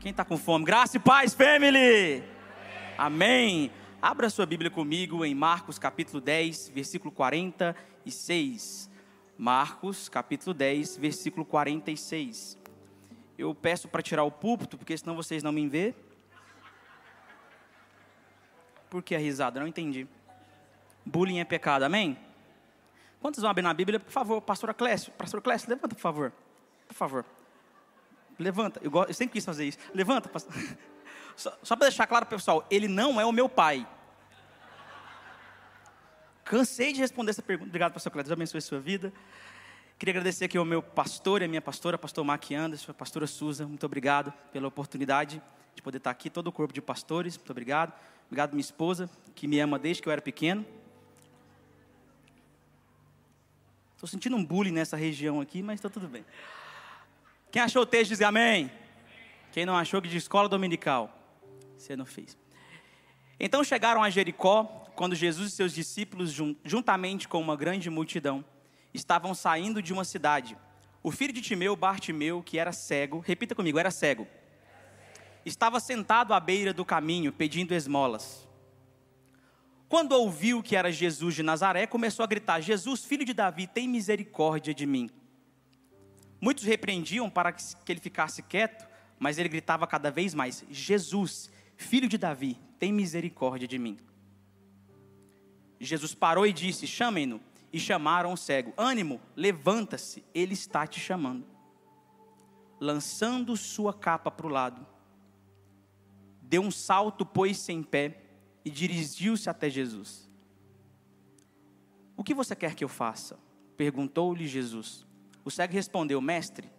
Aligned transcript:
Quem 0.00 0.12
está 0.12 0.24
com 0.24 0.38
fome? 0.38 0.64
Graça 0.64 0.96
e 0.96 1.00
paz, 1.00 1.34
family! 1.34 2.22
Amém. 2.96 3.68
Abra 4.00 4.30
sua 4.30 4.46
Bíblia 4.46 4.70
comigo 4.70 5.24
em 5.24 5.34
Marcos 5.34 5.76
capítulo 5.76 6.20
10, 6.20 6.68
versículo 6.68 7.10
46. 7.10 8.88
Marcos 9.36 10.08
capítulo 10.08 10.54
10, 10.54 10.98
versículo 10.98 11.44
46. 11.44 12.56
Eu 13.36 13.52
peço 13.56 13.88
para 13.88 14.00
tirar 14.00 14.22
o 14.22 14.30
púlpito, 14.30 14.78
porque 14.78 14.96
senão 14.96 15.16
vocês 15.16 15.42
não 15.42 15.50
me 15.50 15.68
vê. 15.68 15.92
Por 18.88 19.02
que 19.02 19.16
a 19.16 19.18
risada? 19.18 19.58
Não 19.58 19.66
entendi. 19.66 20.06
Bullying 21.04 21.40
é 21.40 21.44
pecado, 21.44 21.82
amém? 21.82 22.16
Quantos 23.20 23.40
vão 23.40 23.50
abrir 23.50 23.62
na 23.62 23.74
Bíblia? 23.74 23.98
Por 23.98 24.12
favor, 24.12 24.40
pastor 24.40 24.72
Clécio. 24.74 25.10
Pastor 25.14 25.42
Clécio, 25.42 25.68
levanta, 25.68 25.96
por 25.96 26.00
favor. 26.00 26.32
Por 26.86 26.94
favor. 26.94 27.24
Levanta. 28.38 28.80
Eu, 28.82 28.92
eu 28.92 29.14
sempre 29.14 29.34
quis 29.34 29.44
fazer 29.44 29.66
isso. 29.66 29.78
Levanta, 29.94 30.28
pastor. 30.28 30.54
Só, 31.36 31.56
só 31.62 31.76
para 31.76 31.86
deixar 31.86 32.04
claro, 32.08 32.26
pessoal, 32.26 32.66
ele 32.68 32.88
não 32.88 33.20
é 33.20 33.24
o 33.24 33.30
meu 33.30 33.48
pai. 33.48 33.86
Cansei 36.44 36.92
de 36.92 36.98
responder 36.98 37.30
essa 37.30 37.42
pergunta. 37.42 37.68
Obrigado, 37.68 37.92
pastor 37.92 38.10
Clécio. 38.10 38.26
Deus 38.30 38.36
abençoe 38.36 38.58
a 38.58 38.60
sua 38.60 38.80
vida. 38.80 39.12
Queria 39.96 40.12
agradecer 40.12 40.46
aqui 40.46 40.58
ao 40.58 40.64
meu 40.64 40.82
pastor 40.82 41.42
e 41.42 41.44
a 41.44 41.48
minha 41.48 41.62
pastora, 41.62 41.96
pastor 41.96 42.24
Mark 42.24 42.50
Anderson, 42.50 42.92
pastora 42.92 43.24
Suza. 43.28 43.66
Muito 43.68 43.86
obrigado 43.86 44.32
pela 44.50 44.66
oportunidade 44.66 45.40
de 45.76 45.80
poder 45.80 45.98
estar 45.98 46.10
aqui, 46.10 46.28
todo 46.28 46.48
o 46.48 46.52
corpo 46.52 46.74
de 46.74 46.82
pastores. 46.82 47.36
Muito 47.36 47.50
obrigado. 47.50 47.92
Obrigado, 48.26 48.50
minha 48.50 48.60
esposa, 48.60 49.08
que 49.34 49.46
me 49.46 49.60
ama 49.60 49.78
desde 49.78 50.02
que 50.02 50.08
eu 50.08 50.12
era 50.12 50.20
pequeno. 50.20 50.66
Estou 53.94 54.08
sentindo 54.08 54.36
um 54.36 54.44
bullying 54.44 54.72
nessa 54.72 54.96
região 54.96 55.40
aqui, 55.40 55.62
mas 55.62 55.76
está 55.76 55.88
tudo 55.88 56.08
bem. 56.08 56.24
Quem 57.50 57.62
achou 57.62 57.82
o 57.82 57.86
texto 57.86 58.10
diz 58.10 58.20
amém. 58.20 58.70
Quem 59.52 59.64
não 59.64 59.76
achou 59.76 60.02
que 60.02 60.08
de 60.08 60.16
escola 60.16 60.48
dominical, 60.48 61.10
você 61.76 61.96
não 61.96 62.04
fez. 62.04 62.36
Então 63.40 63.64
chegaram 63.64 64.02
a 64.02 64.10
Jericó, 64.10 64.64
quando 64.94 65.14
Jesus 65.14 65.52
e 65.52 65.56
seus 65.56 65.72
discípulos, 65.72 66.34
juntamente 66.64 67.26
com 67.26 67.40
uma 67.40 67.56
grande 67.56 67.88
multidão, 67.88 68.44
estavam 68.92 69.34
saindo 69.34 69.80
de 69.80 69.92
uma 69.92 70.04
cidade. 70.04 70.56
O 71.02 71.10
filho 71.10 71.32
de 71.32 71.40
Timeu, 71.40 71.76
Bartimeu, 71.76 72.42
que 72.42 72.58
era 72.58 72.72
cego, 72.72 73.20
repita 73.20 73.54
comigo, 73.54 73.78
era 73.78 73.90
cego, 73.90 74.26
estava 75.44 75.80
sentado 75.80 76.34
à 76.34 76.40
beira 76.40 76.72
do 76.72 76.84
caminho 76.84 77.32
pedindo 77.32 77.74
esmolas. 77.74 78.46
Quando 79.88 80.12
ouviu 80.12 80.62
que 80.62 80.76
era 80.76 80.92
Jesus 80.92 81.34
de 81.34 81.42
Nazaré, 81.42 81.86
começou 81.86 82.22
a 82.22 82.26
gritar: 82.26 82.60
Jesus, 82.60 83.04
filho 83.04 83.24
de 83.24 83.32
Davi, 83.32 83.66
tem 83.66 83.88
misericórdia 83.88 84.74
de 84.74 84.84
mim. 84.84 85.08
Muitos 86.40 86.64
repreendiam 86.64 87.28
para 87.28 87.52
que 87.52 87.92
ele 87.92 88.00
ficasse 88.00 88.42
quieto, 88.42 88.86
mas 89.18 89.38
ele 89.38 89.48
gritava 89.48 89.86
cada 89.86 90.10
vez 90.10 90.34
mais: 90.34 90.64
Jesus, 90.70 91.50
filho 91.76 92.08
de 92.08 92.16
Davi, 92.16 92.56
tem 92.78 92.92
misericórdia 92.92 93.66
de 93.66 93.78
mim. 93.78 93.98
Jesus 95.80 96.14
parou 96.14 96.46
e 96.46 96.52
disse: 96.52 96.86
Chamem-no. 96.86 97.40
E 97.72 97.78
chamaram 97.78 98.32
o 98.32 98.36
cego: 98.36 98.72
Ânimo, 98.76 99.20
levanta-se, 99.36 100.24
ele 100.34 100.54
está 100.54 100.86
te 100.86 100.98
chamando. 100.98 101.46
Lançando 102.80 103.56
sua 103.56 103.92
capa 103.92 104.30
para 104.30 104.46
o 104.46 104.50
lado, 104.50 104.86
deu 106.40 106.62
um 106.62 106.70
salto, 106.70 107.26
pôs-se 107.26 107.72
em 107.72 107.82
pé 107.82 108.22
e 108.64 108.70
dirigiu-se 108.70 109.50
até 109.50 109.68
Jesus. 109.68 110.30
O 112.16 112.24
que 112.24 112.34
você 112.34 112.56
quer 112.56 112.74
que 112.74 112.84
eu 112.84 112.88
faça? 112.88 113.38
perguntou-lhe 113.76 114.46
Jesus. 114.46 115.06
O 115.48 115.50
cego 115.50 115.72
respondeu: 115.72 116.20
Mestre, 116.20 116.70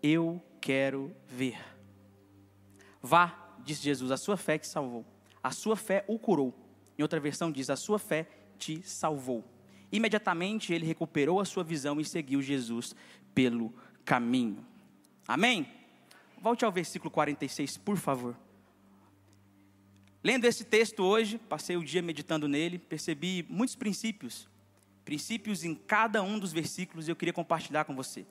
eu 0.00 0.40
quero 0.60 1.12
ver. 1.26 1.58
Vá, 3.02 3.56
disse 3.64 3.82
Jesus, 3.82 4.12
a 4.12 4.16
sua 4.16 4.36
fé 4.36 4.56
te 4.58 4.68
salvou. 4.68 5.04
A 5.42 5.50
sua 5.50 5.74
fé 5.74 6.04
o 6.06 6.20
curou. 6.20 6.54
Em 6.96 7.02
outra 7.02 7.18
versão 7.18 7.50
diz: 7.50 7.68
a 7.68 7.74
sua 7.74 7.98
fé 7.98 8.28
te 8.56 8.80
salvou. 8.84 9.44
Imediatamente 9.90 10.72
ele 10.72 10.86
recuperou 10.86 11.40
a 11.40 11.44
sua 11.44 11.64
visão 11.64 12.00
e 12.00 12.04
seguiu 12.04 12.40
Jesus 12.40 12.94
pelo 13.34 13.74
caminho. 14.04 14.64
Amém? 15.26 15.66
Volte 16.40 16.64
ao 16.64 16.70
versículo 16.70 17.10
46, 17.10 17.76
por 17.78 17.96
favor. 17.96 18.36
Lendo 20.22 20.44
esse 20.44 20.62
texto 20.62 21.02
hoje, 21.02 21.38
passei 21.38 21.76
o 21.76 21.82
dia 21.82 22.02
meditando 22.02 22.46
nele, 22.46 22.78
percebi 22.78 23.44
muitos 23.48 23.74
princípios, 23.74 24.48
princípios 25.08 25.64
em 25.64 25.74
cada 25.74 26.22
um 26.22 26.38
dos 26.38 26.52
versículos 26.52 27.08
e 27.08 27.10
eu 27.10 27.16
queria 27.16 27.32
compartilhar 27.32 27.86
com 27.86 27.96
você. 27.96 28.26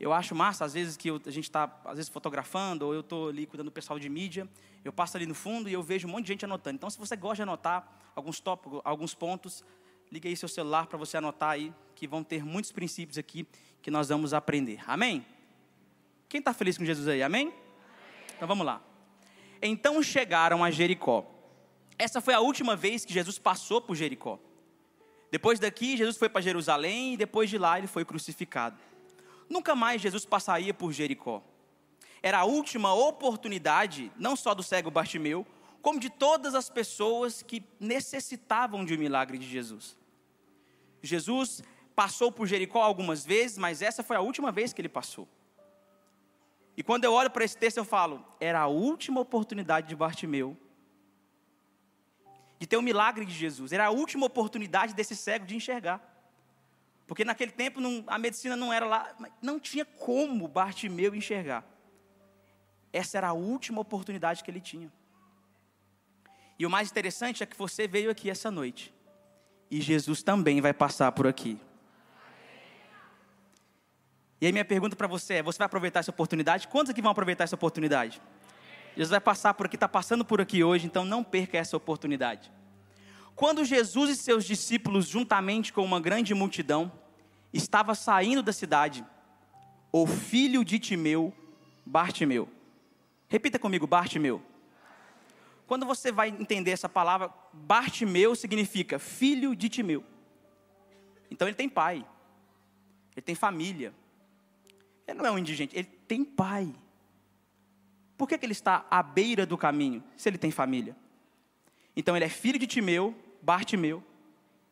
Eu 0.00 0.12
acho 0.12 0.34
massa, 0.34 0.64
às 0.64 0.74
vezes, 0.74 0.96
que 0.96 1.08
eu, 1.08 1.22
a 1.24 1.30
gente 1.30 1.44
está, 1.44 1.72
às 1.84 1.94
vezes, 1.94 2.08
fotografando, 2.08 2.84
ou 2.84 2.92
eu 2.92 3.02
estou 3.02 3.28
ali 3.28 3.46
cuidando 3.46 3.66
do 3.66 3.72
pessoal 3.72 3.96
de 3.96 4.08
mídia, 4.08 4.48
eu 4.84 4.92
passo 4.92 5.16
ali 5.16 5.26
no 5.26 5.34
fundo 5.34 5.68
e 5.68 5.72
eu 5.72 5.84
vejo 5.84 6.08
um 6.08 6.10
monte 6.10 6.24
de 6.24 6.32
gente 6.32 6.44
anotando. 6.44 6.74
Então, 6.74 6.90
se 6.90 6.98
você 6.98 7.14
gosta 7.14 7.36
de 7.36 7.42
anotar 7.42 7.88
alguns 8.16 8.40
tópicos, 8.40 8.80
alguns 8.84 9.14
pontos, 9.14 9.64
ligue 10.10 10.26
aí 10.26 10.36
seu 10.36 10.48
celular 10.48 10.88
para 10.88 10.98
você 10.98 11.18
anotar 11.18 11.50
aí, 11.50 11.72
que 11.94 12.08
vão 12.08 12.24
ter 12.24 12.44
muitos 12.44 12.72
princípios 12.72 13.16
aqui 13.16 13.46
que 13.80 13.88
nós 13.88 14.08
vamos 14.08 14.34
aprender. 14.34 14.80
Amém? 14.88 15.24
Quem 16.28 16.40
está 16.40 16.52
feliz 16.52 16.76
com 16.76 16.84
Jesus 16.84 17.06
aí? 17.06 17.22
Amém? 17.22 17.46
Amém? 17.46 17.58
Então, 18.34 18.48
vamos 18.48 18.66
lá. 18.66 18.82
Então 19.62 20.02
chegaram 20.02 20.64
a 20.64 20.70
Jericó. 20.72 21.24
Essa 21.96 22.20
foi 22.20 22.34
a 22.34 22.40
última 22.40 22.74
vez 22.74 23.04
que 23.04 23.14
Jesus 23.14 23.38
passou 23.38 23.80
por 23.80 23.94
Jericó. 23.94 24.40
Depois 25.30 25.58
daqui, 25.58 25.96
Jesus 25.96 26.16
foi 26.16 26.28
para 26.28 26.40
Jerusalém 26.40 27.14
e 27.14 27.16
depois 27.16 27.50
de 27.50 27.58
lá 27.58 27.78
ele 27.78 27.86
foi 27.86 28.04
crucificado. 28.04 28.78
Nunca 29.48 29.74
mais 29.74 30.00
Jesus 30.00 30.24
passaria 30.24 30.72
por 30.72 30.92
Jericó. 30.92 31.42
Era 32.22 32.38
a 32.38 32.44
última 32.44 32.94
oportunidade, 32.94 34.10
não 34.16 34.34
só 34.34 34.54
do 34.54 34.62
cego 34.62 34.90
Bartimeu, 34.90 35.46
como 35.82 36.00
de 36.00 36.10
todas 36.10 36.54
as 36.54 36.68
pessoas 36.68 37.42
que 37.42 37.62
necessitavam 37.78 38.84
de 38.84 38.94
um 38.94 38.98
milagre 38.98 39.38
de 39.38 39.46
Jesus. 39.46 39.96
Jesus 41.02 41.62
passou 41.94 42.32
por 42.32 42.46
Jericó 42.46 42.82
algumas 42.82 43.24
vezes, 43.24 43.56
mas 43.56 43.82
essa 43.82 44.02
foi 44.02 44.16
a 44.16 44.20
última 44.20 44.50
vez 44.50 44.72
que 44.72 44.80
ele 44.80 44.88
passou. 44.88 45.28
E 46.76 46.82
quando 46.82 47.04
eu 47.04 47.12
olho 47.12 47.30
para 47.30 47.44
esse 47.44 47.56
texto, 47.56 47.78
eu 47.78 47.84
falo: 47.84 48.24
era 48.40 48.60
a 48.60 48.66
última 48.66 49.20
oportunidade 49.20 49.88
de 49.88 49.96
Bartimeu 49.96 50.56
de 52.58 52.66
ter 52.66 52.76
o 52.76 52.82
milagre 52.82 53.24
de 53.24 53.34
Jesus, 53.34 53.72
era 53.72 53.86
a 53.86 53.90
última 53.90 54.26
oportunidade 54.26 54.94
desse 54.94 55.14
cego 55.14 55.44
de 55.44 55.56
enxergar. 55.56 56.00
Porque 57.06 57.24
naquele 57.24 57.52
tempo 57.52 57.80
não, 57.80 58.02
a 58.06 58.18
medicina 58.18 58.56
não 58.56 58.72
era 58.72 58.84
lá, 58.84 59.16
não 59.40 59.60
tinha 59.60 59.84
como 59.84 60.48
Bartimeu 60.48 61.14
enxergar. 61.14 61.64
Essa 62.92 63.18
era 63.18 63.28
a 63.28 63.32
última 63.32 63.80
oportunidade 63.80 64.42
que 64.42 64.50
ele 64.50 64.60
tinha. 64.60 64.92
E 66.58 66.64
o 66.64 66.70
mais 66.70 66.90
interessante 66.90 67.42
é 67.42 67.46
que 67.46 67.56
você 67.56 67.86
veio 67.86 68.10
aqui 68.10 68.30
essa 68.30 68.50
noite. 68.50 68.92
E 69.70 69.80
Jesus 69.80 70.22
também 70.22 70.60
vai 70.60 70.72
passar 70.72 71.12
por 71.12 71.26
aqui. 71.26 71.60
E 74.40 74.46
aí 74.46 74.52
minha 74.52 74.64
pergunta 74.64 74.96
para 74.96 75.06
você 75.06 75.34
é: 75.34 75.42
você 75.42 75.58
vai 75.58 75.66
aproveitar 75.66 76.00
essa 76.00 76.10
oportunidade? 76.10 76.68
Quantos 76.68 76.90
aqui 76.90 77.02
vão 77.02 77.10
aproveitar 77.10 77.44
essa 77.44 77.54
oportunidade? 77.54 78.20
Jesus 78.96 79.10
vai 79.10 79.20
passar 79.20 79.52
por 79.52 79.66
aqui, 79.66 79.76
está 79.76 79.86
passando 79.86 80.24
por 80.24 80.40
aqui 80.40 80.64
hoje, 80.64 80.86
então 80.86 81.04
não 81.04 81.22
perca 81.22 81.58
essa 81.58 81.76
oportunidade. 81.76 82.50
Quando 83.34 83.62
Jesus 83.62 84.08
e 84.08 84.16
seus 84.16 84.46
discípulos, 84.46 85.06
juntamente 85.06 85.70
com 85.70 85.84
uma 85.84 86.00
grande 86.00 86.32
multidão, 86.34 86.90
estava 87.52 87.94
saindo 87.94 88.42
da 88.42 88.54
cidade, 88.54 89.04
o 89.92 90.06
filho 90.06 90.64
de 90.64 90.78
Timeu, 90.78 91.34
Bartimeu. 91.84 92.48
Repita 93.28 93.58
comigo, 93.58 93.86
Bartimeu. 93.86 94.42
Quando 95.66 95.84
você 95.84 96.10
vai 96.10 96.30
entender 96.30 96.70
essa 96.70 96.88
palavra, 96.88 97.30
Bartimeu 97.52 98.34
significa 98.34 98.98
filho 98.98 99.54
de 99.54 99.68
Timeu. 99.68 100.02
Então 101.30 101.46
ele 101.46 101.56
tem 101.56 101.68
pai, 101.68 102.06
ele 103.14 103.22
tem 103.22 103.34
família, 103.34 103.92
ele 105.06 105.18
não 105.18 105.26
é 105.26 105.30
um 105.30 105.38
indigente, 105.38 105.76
ele 105.76 105.88
tem 106.08 106.24
pai. 106.24 106.72
Por 108.16 108.28
que, 108.28 108.38
que 108.38 108.46
ele 108.46 108.52
está 108.52 108.86
à 108.90 109.02
beira 109.02 109.44
do 109.44 109.58
caminho, 109.58 110.02
se 110.16 110.28
ele 110.28 110.38
tem 110.38 110.50
família? 110.50 110.96
Então 111.94 112.16
ele 112.16 112.24
é 112.24 112.28
filho 112.28 112.58
de 112.58 112.66
Timeu, 112.66 113.14
Bartimeu, 113.42 114.02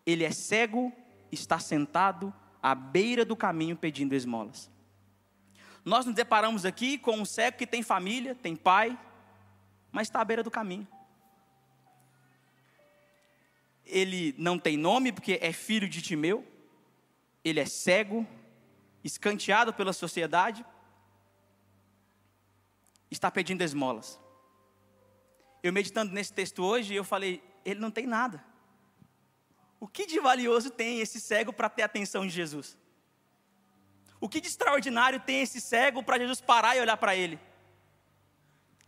ele 0.07 0.25
é 0.25 0.31
cego, 0.31 0.93
está 1.31 1.59
sentado 1.59 2.33
à 2.63 2.75
beira 2.75 3.25
do 3.25 3.37
caminho 3.37 3.77
pedindo 3.77 4.15
esmolas. 4.15 4.71
Nós 5.85 6.07
nos 6.07 6.15
deparamos 6.15 6.65
aqui 6.65 6.97
com 6.97 7.19
um 7.19 7.25
cego 7.25 7.59
que 7.59 7.67
tem 7.67 7.83
família, 7.83 8.35
tem 8.35 8.57
pai, 8.57 8.99
mas 9.93 10.09
está 10.09 10.21
à 10.21 10.25
beira 10.25 10.43
do 10.43 10.51
caminho. 10.51 10.89
Ele 13.85 14.35
não 14.39 14.59
tem 14.59 14.79
nome 14.79 15.13
porque 15.13 15.39
é 15.43 15.53
filho 15.53 15.89
de 15.89 16.01
Timeu, 16.01 16.47
ele 17.45 17.61
é 17.61 17.67
cego, 17.67 18.27
escanteado 19.03 19.75
pela 19.75 19.93
sociedade, 19.93 20.65
está 23.17 23.31
pedindo 23.31 23.63
esmolas. 23.63 24.21
Eu 25.63 25.73
meditando 25.73 26.13
nesse 26.13 26.33
texto 26.33 26.63
hoje, 26.63 26.95
eu 26.95 27.05
falei, 27.05 27.43
ele 27.65 27.81
não 27.81 27.91
tem 27.91 28.07
nada. 28.07 28.45
O 29.81 29.89
que 29.89 30.07
de 30.07 30.21
valioso 30.21 30.71
tem 30.71 31.01
esse 31.01 31.21
cego 31.21 31.53
para 31.53 31.69
ter 31.69 31.83
a 31.83 31.87
atenção 31.87 32.27
de 32.27 32.33
Jesus? 32.33 32.79
O 34.21 34.29
que 34.29 34.41
de 34.41 34.49
extraordinário 34.49 35.21
tem 35.21 35.41
esse 35.41 35.61
cego 35.61 36.03
para 36.03 36.19
Jesus 36.19 36.41
parar 36.41 36.77
e 36.77 36.81
olhar 36.81 36.97
para 36.97 37.17
ele? 37.17 37.39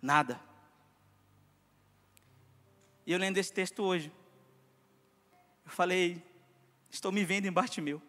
nada. 0.07 0.41
E 3.05 3.13
eu 3.13 3.19
lendo 3.19 3.39
esse 3.39 3.53
texto 3.53 3.83
hoje, 3.83 4.13
eu 5.65 5.71
falei, 5.71 6.25
estou 6.91 7.13
me 7.13 7.25
vendo 7.25 7.47
em 7.47 7.53
Bartimeu. 7.53 8.01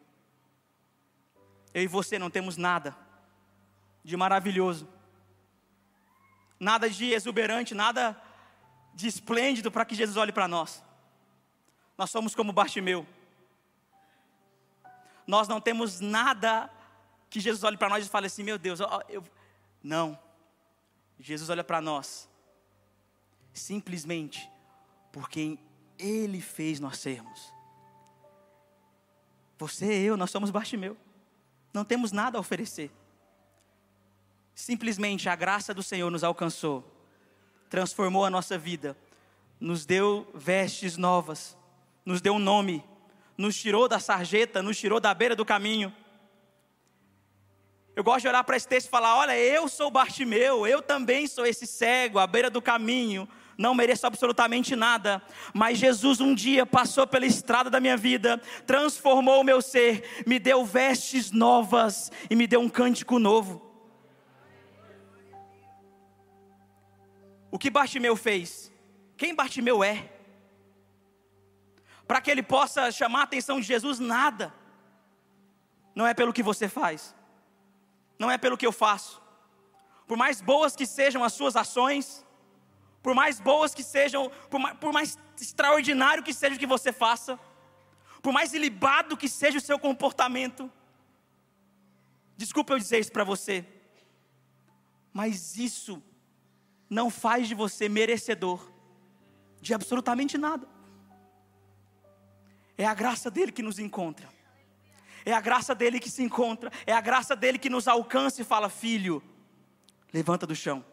Eu 1.74 1.84
e 1.84 1.88
você 1.88 2.18
não 2.18 2.30
temos 2.30 2.56
nada 2.56 2.96
de 4.04 4.16
maravilhoso, 4.16 4.88
nada 6.60 6.90
de 6.90 7.12
exuberante, 7.12 7.76
nada 7.76 8.20
de 8.94 9.08
esplêndido 9.08 9.72
para 9.72 9.86
que 9.86 9.96
Jesus 9.96 10.18
olhe 10.18 10.32
para 10.32 10.48
nós. 10.48 10.84
Nós 11.98 12.10
somos 12.10 12.36
como 12.36 12.54
Bartimeu. 12.54 13.06
Nós 15.26 15.48
não 15.48 15.60
temos 15.60 16.00
nada 16.00 16.70
que 17.30 17.40
Jesus 17.40 17.64
olhe 17.64 17.78
para 17.78 17.90
nós 17.90 18.06
e 18.06 18.10
fale 18.10 18.28
assim: 18.28 18.44
meu 18.44 18.58
Deus, 18.58 18.80
eu, 19.10 19.24
não. 19.84 20.18
Jesus 21.20 21.50
olha 21.50 21.64
para 21.64 21.82
nós, 21.82 22.30
simplesmente 23.52 24.50
por 25.12 25.30
quem 25.30 25.60
Ele 25.98 26.40
fez 26.40 26.80
nós 26.80 26.98
sermos. 26.98 27.54
Você 29.58 30.04
e 30.04 30.06
eu, 30.06 30.16
nós 30.16 30.30
somos 30.30 30.52
Bartimeu. 30.52 30.96
Não 31.74 31.84
temos 31.84 32.12
nada 32.12 32.38
a 32.38 32.42
oferecer. 32.42 32.92
Simplesmente 34.58 35.30
a 35.30 35.36
graça 35.36 35.72
do 35.72 35.84
Senhor 35.84 36.10
nos 36.10 36.24
alcançou, 36.24 36.84
transformou 37.70 38.26
a 38.26 38.30
nossa 38.30 38.58
vida, 38.58 38.98
nos 39.60 39.86
deu 39.86 40.28
vestes 40.34 40.98
novas, 40.98 41.56
nos 42.04 42.22
deu 42.22 42.34
um 42.34 42.40
nome, 42.40 42.84
nos 43.38 43.56
tirou 43.56 43.88
da 43.88 44.00
sarjeta, 44.00 44.64
nos 44.64 44.76
tirou 44.76 45.00
da 45.00 45.14
beira 45.14 45.36
do 45.36 45.46
caminho. 45.46 45.94
Eu 47.96 48.04
gosto 48.04 48.22
de 48.22 48.30
olhar 48.30 48.44
para 48.44 48.58
esse 48.58 48.68
texto 48.68 48.88
e 48.88 48.90
falar: 48.90 49.16
olha, 49.18 49.38
eu 49.38 49.68
sou 49.68 49.92
Bartimeu, 49.92 50.66
eu 50.66 50.82
também 50.82 51.28
sou 51.28 51.46
esse 51.46 51.68
cego 51.68 52.18
à 52.18 52.26
beira 52.26 52.50
do 52.50 52.60
caminho, 52.60 53.30
não 53.60 53.76
mereço 53.76 54.08
absolutamente 54.08 54.76
nada, 54.76 55.22
mas 55.54 55.78
Jesus 55.78 56.20
um 56.20 56.34
dia 56.34 56.66
passou 56.66 57.06
pela 57.06 57.28
estrada 57.28 57.70
da 57.70 57.80
minha 57.80 57.96
vida, 57.96 58.42
transformou 58.66 59.42
o 59.42 59.44
meu 59.44 59.62
ser, 59.62 60.24
me 60.26 60.40
deu 60.40 60.66
vestes 60.66 61.30
novas 61.30 62.12
e 62.28 62.36
me 62.36 62.48
deu 62.48 62.60
um 62.60 62.68
cântico 62.68 63.20
novo. 63.20 63.67
O 67.50 67.58
que 67.58 67.70
Bartimeu 67.70 68.16
fez? 68.16 68.72
Quem 69.16 69.34
Bartimeu 69.34 69.84
é? 69.84 70.10
Para 72.08 72.22
que 72.22 72.30
ele 72.30 72.44
possa 72.44 72.92
chamar 72.92 73.22
a 73.22 73.24
atenção 73.24 73.60
de 73.60 73.66
Jesus, 73.66 74.00
nada. 74.00 74.54
Não 75.96 76.06
é 76.06 76.14
pelo 76.14 76.34
que 76.34 76.44
você 76.44 76.70
faz, 76.70 77.16
não 78.20 78.30
é 78.30 78.38
pelo 78.38 78.58
que 78.58 78.66
eu 78.66 78.72
faço. 78.72 79.22
Por 80.06 80.16
mais 80.16 80.42
boas 80.42 80.76
que 80.76 80.86
sejam 80.86 81.24
as 81.24 81.34
suas 81.34 81.56
ações, 81.56 82.26
por 83.02 83.16
mais 83.16 83.40
boas 83.40 83.74
que 83.74 83.84
sejam, 83.84 84.30
por 84.50 84.60
mais, 84.60 84.78
por 84.78 84.94
mais 84.94 85.18
extraordinário 85.40 86.24
que 86.24 86.34
seja 86.34 86.56
o 86.56 86.60
que 86.60 86.68
você 86.68 86.94
faça, 86.94 87.40
por 88.22 88.32
mais 88.32 88.54
ilibado 88.54 89.18
que 89.18 89.28
seja 89.28 89.58
o 89.58 89.62
seu 89.62 89.80
comportamento, 89.80 90.72
desculpa 92.36 92.74
eu 92.74 92.78
dizer 92.78 93.00
isso 93.00 93.12
para 93.12 93.24
você, 93.24 93.66
mas 95.12 95.58
isso 95.58 96.04
não 96.90 97.10
faz 97.10 97.48
de 97.48 97.56
você 97.56 97.90
merecedor 97.90 98.72
de 99.62 99.74
absolutamente 99.74 100.38
nada. 100.38 100.68
É 102.78 102.86
a 102.86 102.94
graça 102.94 103.30
dele 103.32 103.52
que 103.52 103.64
nos 103.64 103.80
encontra. 103.80 104.28
É 105.26 105.34
a 105.34 105.42
graça 105.42 105.76
dele 105.76 106.00
que 106.00 106.10
se 106.10 106.24
encontra. 106.24 106.72
É 106.86 106.94
a 106.94 107.02
graça 107.02 107.36
dele 107.36 107.58
que 107.58 107.70
nos 107.70 107.88
alcança 107.88 108.42
e 108.42 108.46
fala: 108.46 108.70
Filho, 108.70 109.22
levanta 110.14 110.46
do 110.46 110.56
chão. 110.56 110.86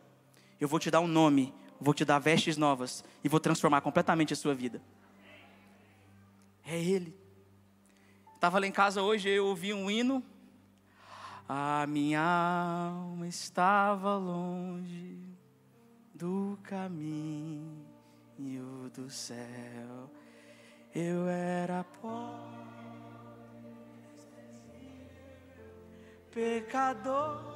Eu 0.61 0.67
vou 0.67 0.81
te 0.81 0.91
dar 0.91 1.00
um 1.00 1.06
nome 1.06 1.55
vou 1.81 1.94
te 1.94 2.05
dar 2.05 2.19
vestes 2.19 2.56
novas 2.56 3.05
e 3.23 3.29
vou 3.29 3.38
transformar 3.38 3.81
completamente 3.82 4.32
a 4.32 4.37
sua 4.37 4.55
vida. 4.55 4.81
É 6.67 6.81
Ele. 6.81 7.14
Estava 8.35 8.58
lá 8.58 8.67
em 8.67 8.73
casa 8.73 9.02
hoje, 9.02 9.29
eu 9.29 9.46
ouvi 9.46 9.73
um 9.73 9.91
hino. 9.91 10.23
A 11.46 11.87
minha 11.87 12.23
alma 12.23 13.29
estava 13.29 14.17
longe 14.17 15.34
do 16.15 16.59
caminho 16.63 17.85
do 18.95 19.11
céu. 19.11 20.11
Eu 20.95 21.27
era 21.27 21.85
pobre, 21.85 22.55
pecador. 26.31 27.53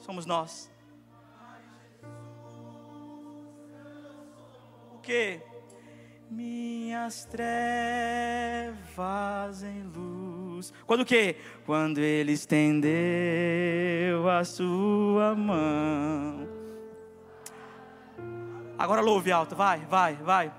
Somos 0.00 0.26
nós. 0.26 0.72
que? 5.02 5.40
Minhas 6.30 7.24
trevas 7.26 7.42
em 9.62 9.82
luz. 9.82 10.41
Quando 10.86 11.00
o 11.00 11.04
quê? 11.04 11.36
Quando 11.64 11.98
ele 11.98 12.32
estendeu 12.32 12.92
a 14.28 14.44
sua 14.44 15.34
mão. 15.34 16.48
Agora 18.78 19.00
louve 19.00 19.32
alto, 19.32 19.56
vai, 19.56 19.80
vai, 19.86 20.14
vai. 20.16 20.52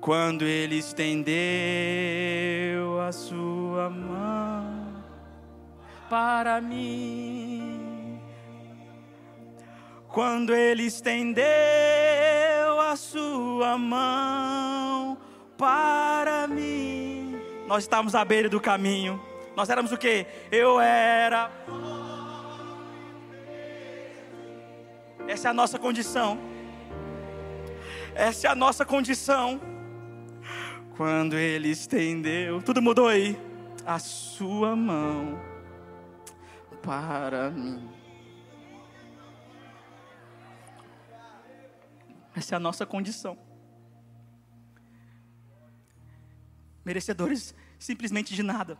Quando 0.00 0.44
ele 0.44 0.76
estendeu 0.76 1.36
a 3.00 3.12
sua 3.12 3.88
mão 3.88 5.02
para 6.08 6.60
mim. 6.60 8.20
Quando 10.08 10.54
ele 10.54 10.84
estendeu 10.84 11.44
a 12.80 12.96
sua 12.96 13.76
mão 13.78 15.16
para 15.56 16.46
mim. 16.48 17.05
Nós 17.66 17.84
estávamos 17.84 18.14
à 18.14 18.24
beira 18.24 18.48
do 18.48 18.60
caminho. 18.60 19.20
Nós 19.56 19.68
éramos 19.68 19.90
o 19.90 19.98
que? 19.98 20.26
Eu 20.52 20.78
era. 20.78 21.50
Essa 25.26 25.48
é 25.48 25.50
a 25.50 25.54
nossa 25.54 25.78
condição. 25.78 26.38
Essa 28.14 28.46
é 28.46 28.50
a 28.50 28.54
nossa 28.54 28.84
condição. 28.84 29.60
Quando 30.96 31.36
ele 31.36 31.68
estendeu, 31.68 32.62
tudo 32.62 32.80
mudou 32.80 33.08
aí. 33.08 33.36
A 33.84 33.98
sua 33.98 34.76
mão 34.76 35.38
para 36.82 37.50
mim. 37.50 37.90
Essa 42.34 42.54
é 42.54 42.56
a 42.56 42.60
nossa 42.60 42.86
condição. 42.86 43.45
Merecedores 46.86 47.52
simplesmente 47.80 48.32
de 48.32 48.44
nada. 48.44 48.78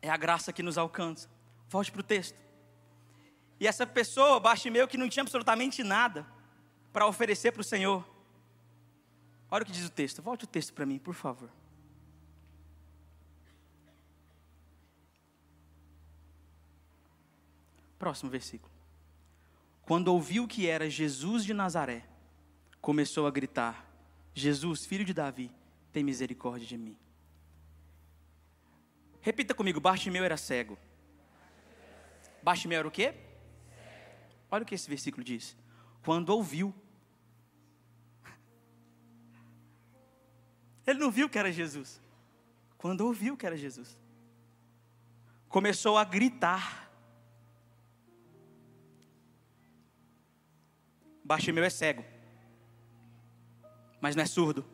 É 0.00 0.08
a 0.08 0.16
graça 0.16 0.54
que 0.54 0.62
nos 0.62 0.78
alcança. 0.78 1.28
Volte 1.68 1.92
para 1.92 2.00
o 2.00 2.02
texto. 2.02 2.34
E 3.60 3.66
essa 3.66 3.86
pessoa, 3.86 4.40
Bartimeu, 4.40 4.88
que 4.88 4.96
não 4.96 5.06
tinha 5.06 5.22
absolutamente 5.22 5.84
nada 5.84 6.26
para 6.94 7.06
oferecer 7.06 7.52
para 7.52 7.60
o 7.60 7.64
Senhor. 7.64 8.08
Olha 9.50 9.62
o 9.62 9.66
que 9.66 9.70
diz 9.70 9.84
o 9.84 9.90
texto. 9.90 10.22
Volte 10.22 10.44
o 10.44 10.46
texto 10.46 10.72
para 10.72 10.86
mim, 10.86 10.98
por 10.98 11.12
favor. 11.12 11.50
Próximo 17.98 18.30
versículo. 18.30 18.72
Quando 19.82 20.08
ouviu 20.08 20.48
que 20.48 20.66
era 20.66 20.88
Jesus 20.88 21.44
de 21.44 21.52
Nazaré, 21.52 22.08
começou 22.80 23.26
a 23.26 23.30
gritar: 23.30 23.84
Jesus, 24.32 24.86
filho 24.86 25.04
de 25.04 25.12
Davi, 25.12 25.50
tem 25.92 26.02
misericórdia 26.02 26.66
de 26.66 26.78
mim. 26.78 26.96
Repita 29.20 29.54
comigo: 29.54 29.80
Bartimeu 29.80 30.24
era 30.24 30.36
cego. 30.36 30.78
Bartimeu 32.42 32.78
era 32.78 32.88
o 32.88 32.90
quê? 32.90 33.14
Olha 34.50 34.62
o 34.62 34.66
que 34.66 34.74
esse 34.74 34.88
versículo 34.88 35.22
diz. 35.22 35.56
Quando 36.02 36.30
ouviu, 36.30 36.74
ele 40.86 40.98
não 40.98 41.10
viu 41.10 41.28
que 41.28 41.38
era 41.38 41.52
Jesus. 41.52 42.00
Quando 42.78 43.02
ouviu 43.02 43.36
que 43.36 43.46
era 43.46 43.56
Jesus, 43.56 43.98
começou 45.48 45.98
a 45.98 46.04
gritar. 46.04 46.90
Bartimeu 51.22 51.62
é 51.62 51.70
cego 51.70 52.04
mas 54.00 54.16
não 54.16 54.22
é 54.22 54.26
surdo. 54.26 54.64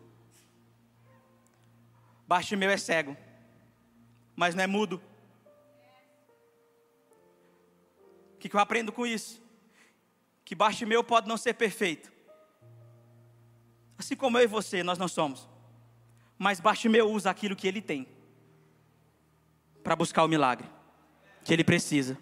Bartimeu 2.27 2.71
é 2.71 2.77
cego, 2.77 3.17
mas 4.37 4.55
não 4.55 4.63
é 4.63 4.67
mudo. 4.67 5.01
O 8.35 8.39
que, 8.39 8.55
eu 8.55 8.61
aprendo 8.61 8.93
com 8.93 9.07
isso? 9.07 9.43
Que 10.45 10.55
Bartimeu 10.55 11.03
pode 11.03 11.27
não 11.27 11.37
ser 11.37 11.55
perfeito. 11.55 12.13
Assim 13.99 14.15
como 14.15 14.39
eu 14.39 14.45
e 14.45 14.47
você, 14.47 14.83
nós 14.83 14.99
não 14.99 15.09
somos. 15.09 15.49
Mas 16.39 16.61
Bartimeu 16.61 17.11
usa 17.11 17.31
aquilo 17.31 17.57
que 17.57 17.67
ele 17.67 17.81
tem 17.81 18.07
para 19.83 19.97
buscar 19.97 20.23
o 20.23 20.29
milagre 20.29 20.69
que 21.43 21.53
ele 21.53 21.65
precisa. 21.65 22.19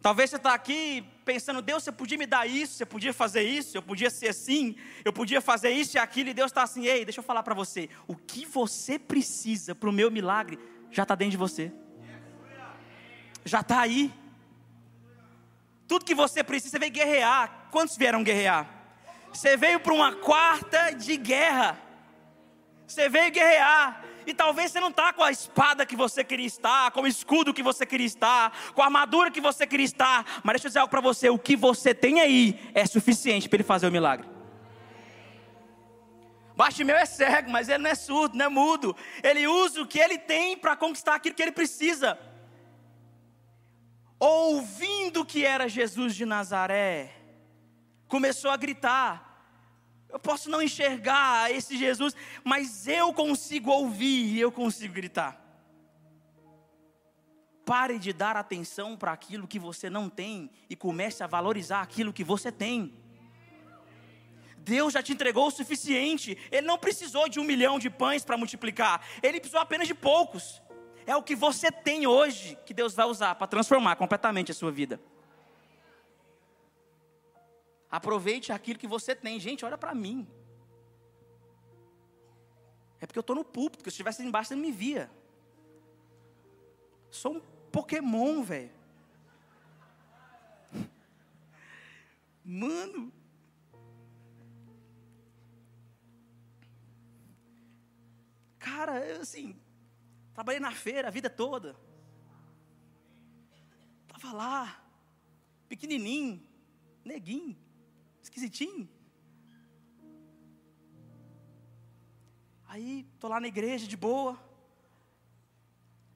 Talvez 0.00 0.30
você 0.30 0.36
está 0.36 0.52
aqui 0.52 1.04
pensando, 1.24 1.62
Deus, 1.62 1.82
você 1.82 1.92
podia 1.92 2.18
me 2.18 2.26
dar 2.26 2.46
isso, 2.46 2.74
você 2.74 2.86
podia 2.86 3.12
fazer 3.12 3.42
isso, 3.42 3.76
eu 3.76 3.82
podia 3.82 4.10
ser 4.10 4.28
assim, 4.28 4.76
eu 5.04 5.12
podia 5.12 5.40
fazer 5.40 5.70
isso 5.70 5.96
e 5.96 5.98
aquilo, 5.98 6.30
e 6.30 6.34
Deus 6.34 6.50
está 6.50 6.62
assim, 6.62 6.86
ei, 6.86 7.04
deixa 7.04 7.20
eu 7.20 7.24
falar 7.24 7.42
para 7.42 7.54
você, 7.54 7.88
o 8.06 8.14
que 8.14 8.44
você 8.44 8.98
precisa 8.98 9.74
para 9.74 9.88
o 9.88 9.92
meu 9.92 10.10
milagre 10.10 10.58
já 10.90 11.04
está 11.04 11.14
dentro 11.14 11.32
de 11.32 11.36
você, 11.36 11.72
já 13.44 13.60
está 13.60 13.80
aí. 13.80 14.12
Tudo 15.88 16.04
que 16.04 16.14
você 16.14 16.42
precisa, 16.42 16.70
você 16.70 16.78
veio 16.78 16.92
guerrear. 16.92 17.68
Quantos 17.70 17.96
vieram 17.96 18.22
guerrear? 18.22 18.68
Você 19.32 19.56
veio 19.56 19.80
para 19.80 19.92
uma 19.92 20.14
quarta 20.14 20.90
de 20.90 21.16
guerra. 21.16 21.78
Você 22.86 23.08
veio 23.08 23.30
guerrear. 23.30 24.04
E 24.26 24.34
talvez 24.34 24.70
você 24.70 24.80
não 24.80 24.88
está 24.88 25.12
com 25.12 25.22
a 25.22 25.30
espada 25.30 25.86
que 25.86 25.96
você 25.96 26.22
queria 26.22 26.46
estar, 26.46 26.90
com 26.90 27.02
o 27.02 27.06
escudo 27.06 27.54
que 27.54 27.62
você 27.62 27.84
queria 27.84 28.06
estar, 28.06 28.52
com 28.74 28.82
a 28.82 28.86
armadura 28.86 29.30
que 29.30 29.40
você 29.40 29.66
queria 29.66 29.86
estar. 29.86 30.24
Mas 30.42 30.54
deixa 30.54 30.66
eu 30.66 30.70
dizer 30.70 30.78
algo 30.80 30.90
para 30.90 31.00
você: 31.00 31.28
o 31.28 31.38
que 31.38 31.56
você 31.56 31.94
tem 31.94 32.20
aí 32.20 32.70
é 32.74 32.86
suficiente 32.86 33.48
para 33.48 33.56
ele 33.56 33.64
fazer 33.64 33.86
o 33.86 33.92
milagre. 33.92 34.28
Bartimeu 36.54 36.96
é 36.96 37.06
cego, 37.06 37.50
mas 37.50 37.68
ele 37.68 37.82
não 37.82 37.90
é 37.90 37.94
surdo, 37.94 38.36
não 38.36 38.46
é 38.46 38.48
mudo. 38.48 38.94
Ele 39.22 39.46
usa 39.46 39.80
o 39.80 39.86
que 39.86 39.98
ele 39.98 40.18
tem 40.18 40.56
para 40.56 40.76
conquistar 40.76 41.14
aquilo 41.14 41.34
que 41.34 41.42
ele 41.42 41.52
precisa. 41.52 42.18
Ouvindo 44.18 45.24
que 45.24 45.44
era 45.44 45.68
Jesus 45.68 46.14
de 46.14 46.24
Nazaré, 46.24 47.10
começou 48.06 48.50
a 48.50 48.56
gritar: 48.56 49.31
eu 50.12 50.18
posso 50.18 50.50
não 50.50 50.60
enxergar 50.60 51.50
esse 51.50 51.76
Jesus, 51.76 52.14
mas 52.44 52.86
eu 52.86 53.12
consigo 53.14 53.70
ouvir 53.70 54.34
e 54.34 54.40
eu 54.40 54.52
consigo 54.52 54.92
gritar. 54.92 55.40
Pare 57.64 57.98
de 57.98 58.12
dar 58.12 58.36
atenção 58.36 58.96
para 58.96 59.12
aquilo 59.12 59.48
que 59.48 59.58
você 59.58 59.88
não 59.88 60.10
tem 60.10 60.50
e 60.68 60.76
comece 60.76 61.24
a 61.24 61.26
valorizar 61.26 61.80
aquilo 61.80 62.12
que 62.12 62.22
você 62.22 62.52
tem. 62.52 62.92
Deus 64.58 64.92
já 64.92 65.02
te 65.02 65.12
entregou 65.12 65.46
o 65.46 65.50
suficiente. 65.50 66.36
Ele 66.50 66.66
não 66.66 66.78
precisou 66.78 67.28
de 67.28 67.40
um 67.40 67.44
milhão 67.44 67.78
de 67.78 67.88
pães 67.88 68.24
para 68.24 68.36
multiplicar. 68.36 69.04
Ele 69.22 69.40
precisou 69.40 69.60
apenas 69.60 69.88
de 69.88 69.94
poucos. 69.94 70.62
É 71.06 71.16
o 71.16 71.22
que 71.22 71.34
você 71.34 71.72
tem 71.72 72.06
hoje 72.06 72.56
que 72.66 72.74
Deus 72.74 72.94
vai 72.94 73.06
usar 73.06 73.34
para 73.34 73.46
transformar 73.46 73.96
completamente 73.96 74.52
a 74.52 74.54
sua 74.54 74.70
vida. 74.70 75.00
Aproveite 77.92 78.50
aquilo 78.50 78.78
que 78.78 78.86
você 78.86 79.14
tem. 79.14 79.38
Gente, 79.38 79.66
olha 79.66 79.76
para 79.76 79.94
mim. 79.94 80.26
É 82.98 83.06
porque 83.06 83.18
eu 83.18 83.20
estou 83.20 83.36
no 83.36 83.44
púlpito, 83.44 83.80
porque 83.80 83.90
se 83.90 83.96
estivesse 83.96 84.22
embaixo 84.22 84.48
você 84.48 84.54
não 84.54 84.62
me 84.62 84.72
via. 84.72 85.10
Sou 87.10 87.34
um 87.34 87.40
Pokémon, 87.70 88.42
velho. 88.42 88.70
Mano. 92.42 93.12
Cara, 98.58 99.04
eu 99.06 99.20
assim, 99.20 99.60
trabalhei 100.32 100.60
na 100.60 100.72
feira 100.72 101.08
a 101.08 101.10
vida 101.10 101.28
toda. 101.28 101.76
Tava 104.08 104.32
lá, 104.32 104.82
pequenininho, 105.68 106.42
neguinho 107.04 107.61
esquisitinho. 108.22 108.88
Aí, 112.66 113.06
tô 113.20 113.28
lá 113.28 113.38
na 113.38 113.48
igreja 113.48 113.86
de 113.86 113.96
boa, 113.96 114.38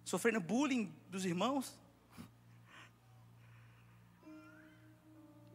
sofrendo 0.05 0.41
bullying 0.41 0.95
dos 1.11 1.25
irmãos. 1.25 1.79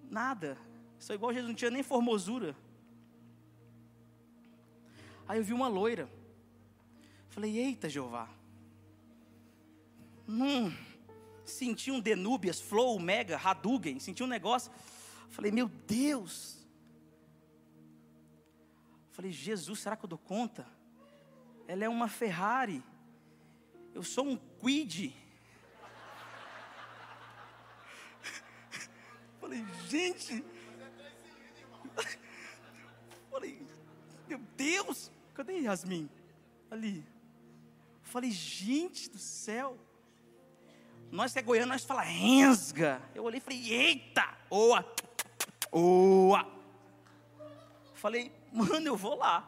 Nada. 0.10 0.58
Sou 1.00 1.16
igual 1.16 1.34
Jesus, 1.34 1.50
não 1.50 1.56
tinha 1.56 1.72
nem 1.72 1.82
formosura. 1.82 2.56
Aí 5.28 5.40
eu 5.40 5.44
vi 5.44 5.54
uma 5.54 5.68
loira. 5.68 6.08
Falei, 7.30 7.58
eita 7.58 7.90
Jeová. 7.90 8.30
Hum, 10.28 10.72
senti 11.46 11.90
um 11.90 12.00
Denubias, 12.00 12.60
Flow, 12.60 13.00
Mega, 13.00 13.38
Hadouken, 13.38 14.00
senti 14.00 14.22
um 14.22 14.28
negócio. 14.28 14.72
Falei, 15.32 15.52
meu 15.52 15.68
Deus. 15.68 16.60
Falei, 19.12 19.32
Jesus, 19.32 19.80
será 19.80 19.96
que 19.96 20.06
eu 20.06 20.10
dou 20.10 20.20
conta? 20.20 20.68
Ela 21.68 21.86
é 21.86 21.90
uma 21.90 22.08
Ferrari. 22.08 22.84
Eu 23.94 24.04
sou 24.04 24.26
um 24.26 24.38
Quid. 24.38 25.12
Falei, 29.40 29.66
gente. 29.88 30.44
Falei, 33.32 33.66
meu 34.28 34.40
Deus, 34.58 35.12
cadê 35.34 35.60
Yasmin? 35.60 36.10
Ali. 36.70 37.06
Falei, 38.02 38.32
gente 38.32 39.10
do 39.10 39.18
céu. 39.18 39.78
Nós 41.10 41.34
que 41.34 41.40
é 41.40 41.42
goiano, 41.42 41.72
nós 41.72 41.84
fala 41.84 42.02
rensga. 42.02 43.02
Eu 43.16 43.24
olhei 43.24 43.38
e 43.38 43.42
falei, 43.42 43.74
eita, 43.74 44.38
oa. 44.50 44.86
Oa! 45.72 46.46
Falei, 47.94 48.32
mano, 48.52 48.86
eu 48.88 48.98
vou 48.98 49.16
lá. 49.16 49.48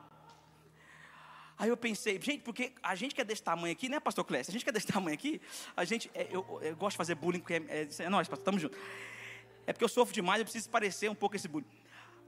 Aí 1.58 1.70
eu 1.70 1.78
pensei, 1.78 2.20
gente, 2.20 2.42
porque 2.42 2.74
a 2.82 2.96
gente 2.96 3.14
que 3.14 3.22
é 3.22 3.24
desse 3.24 3.44
tamanho 3.44 3.74
aqui, 3.74 3.88
né, 3.88 4.00
pastor 4.00 4.26
Clécio? 4.26 4.52
A 4.52 4.54
gente 4.54 4.64
que 4.64 4.70
é 4.70 4.74
desse 4.74 4.88
tamanho 4.88 5.14
aqui, 5.14 5.42
a 5.76 5.86
gente, 5.86 6.10
é, 6.14 6.28
eu, 6.30 6.60
eu, 6.62 6.76
gosto 6.76 6.92
de 6.92 6.98
fazer 6.98 7.16
bullying, 7.16 7.40
porque 7.40 7.54
é, 7.54 7.64
é, 7.68 7.88
é 8.00 8.10
nós, 8.10 8.28
pastor, 8.28 8.46
tamo 8.46 8.60
junto. 8.60 8.78
É 9.66 9.74
porque 9.74 9.84
eu 9.84 9.90
sofro 9.90 10.14
demais, 10.14 10.40
eu 10.40 10.46
preciso 10.46 10.70
parecer 10.70 11.10
um 11.10 11.16
pouco 11.16 11.36
esse 11.36 11.48
bullying. 11.48 11.68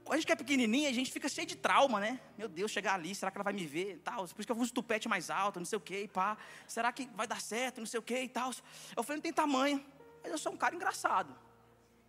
Quando 0.04 0.14
a 0.14 0.16
gente 0.18 0.26
que 0.26 0.32
é 0.32 0.36
pequenininha, 0.36 0.88
a 0.88 0.92
gente 0.92 1.10
fica 1.10 1.28
cheio 1.28 1.46
de 1.46 1.56
trauma, 1.56 1.98
né? 1.98 2.20
Meu 2.38 2.48
Deus, 2.48 2.70
chegar 2.70 2.94
ali, 2.94 3.14
será 3.14 3.30
que 3.30 3.36
ela 3.36 3.44
vai 3.44 3.52
me 3.52 3.66
ver? 3.66 4.00
Tal, 4.04 4.18
por 4.18 4.40
isso 4.40 4.46
que 4.46 4.52
eu 4.52 4.56
uso 4.56 4.72
tupete 4.72 5.08
mais 5.08 5.30
alto, 5.30 5.58
não 5.58 5.66
sei 5.66 5.76
o 5.76 5.80
que, 5.80 6.02
e 6.02 6.08
pá. 6.08 6.38
Será 6.66 6.92
que 6.92 7.06
vai 7.14 7.26
dar 7.26 7.40
certo, 7.40 7.78
não 7.78 7.86
sei 7.86 7.98
o 7.98 8.02
que 8.02 8.16
e 8.16 8.28
tal. 8.28 8.52
Eu 8.96 9.02
falei, 9.02 9.16
não 9.16 9.22
tem 9.22 9.32
tamanho. 9.32 9.84
Mas 10.22 10.30
eu 10.30 10.38
sou 10.38 10.52
um 10.52 10.56
cara 10.56 10.74
engraçado. 10.74 11.36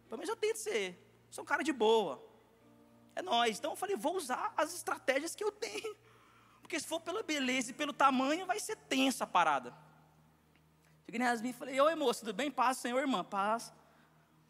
Pelo 0.08 0.20
menos 0.20 0.30
eu 0.30 0.36
tento 0.36 0.58
ser. 0.58 1.07
Sou 1.30 1.44
um 1.44 1.46
cara 1.46 1.64
de 1.64 1.74
boa. 1.74 2.24
É 3.16 3.22
nós. 3.22 3.58
Então 3.58 3.72
eu 3.72 3.76
falei, 3.76 3.96
vou 3.96 4.16
usar 4.16 4.54
as 4.56 4.74
estratégias 4.74 5.36
que 5.36 5.44
eu 5.44 5.52
tenho. 5.52 5.96
Porque 6.62 6.80
se 6.80 6.88
for 6.88 7.00
pela 7.00 7.24
beleza 7.24 7.72
e 7.72 7.74
pelo 7.74 7.94
tamanho, 7.94 8.46
vai 8.46 8.60
ser 8.60 8.76
tensa 8.76 9.24
a 9.24 9.28
parada. 9.28 9.74
Cheguei 11.06 11.20
na 11.20 11.28
Yasmin 11.28 11.50
e 11.50 11.54
falei, 11.54 11.80
oi 11.80 11.96
moço, 11.96 12.20
tudo 12.22 12.34
bem? 12.34 12.52
Paz, 12.52 12.78
senhor, 12.78 13.00
irmã, 13.00 13.24
paz. 13.24 13.74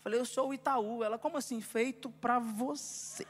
Falei, 0.01 0.19
eu 0.19 0.25
sou 0.25 0.49
o 0.49 0.53
Itaú. 0.53 1.03
Ela, 1.03 1.19
como 1.19 1.37
assim? 1.37 1.61
Feito 1.61 2.09
para 2.09 2.39
você. 2.39 3.27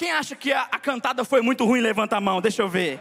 Quem 0.00 0.12
acha 0.12 0.34
que 0.34 0.50
a, 0.50 0.62
a 0.62 0.78
cantada 0.78 1.26
foi 1.26 1.42
muito 1.42 1.62
ruim, 1.62 1.82
levanta 1.82 2.16
a 2.16 2.20
mão, 2.22 2.40
deixa 2.40 2.62
eu 2.62 2.68
ver. 2.70 2.98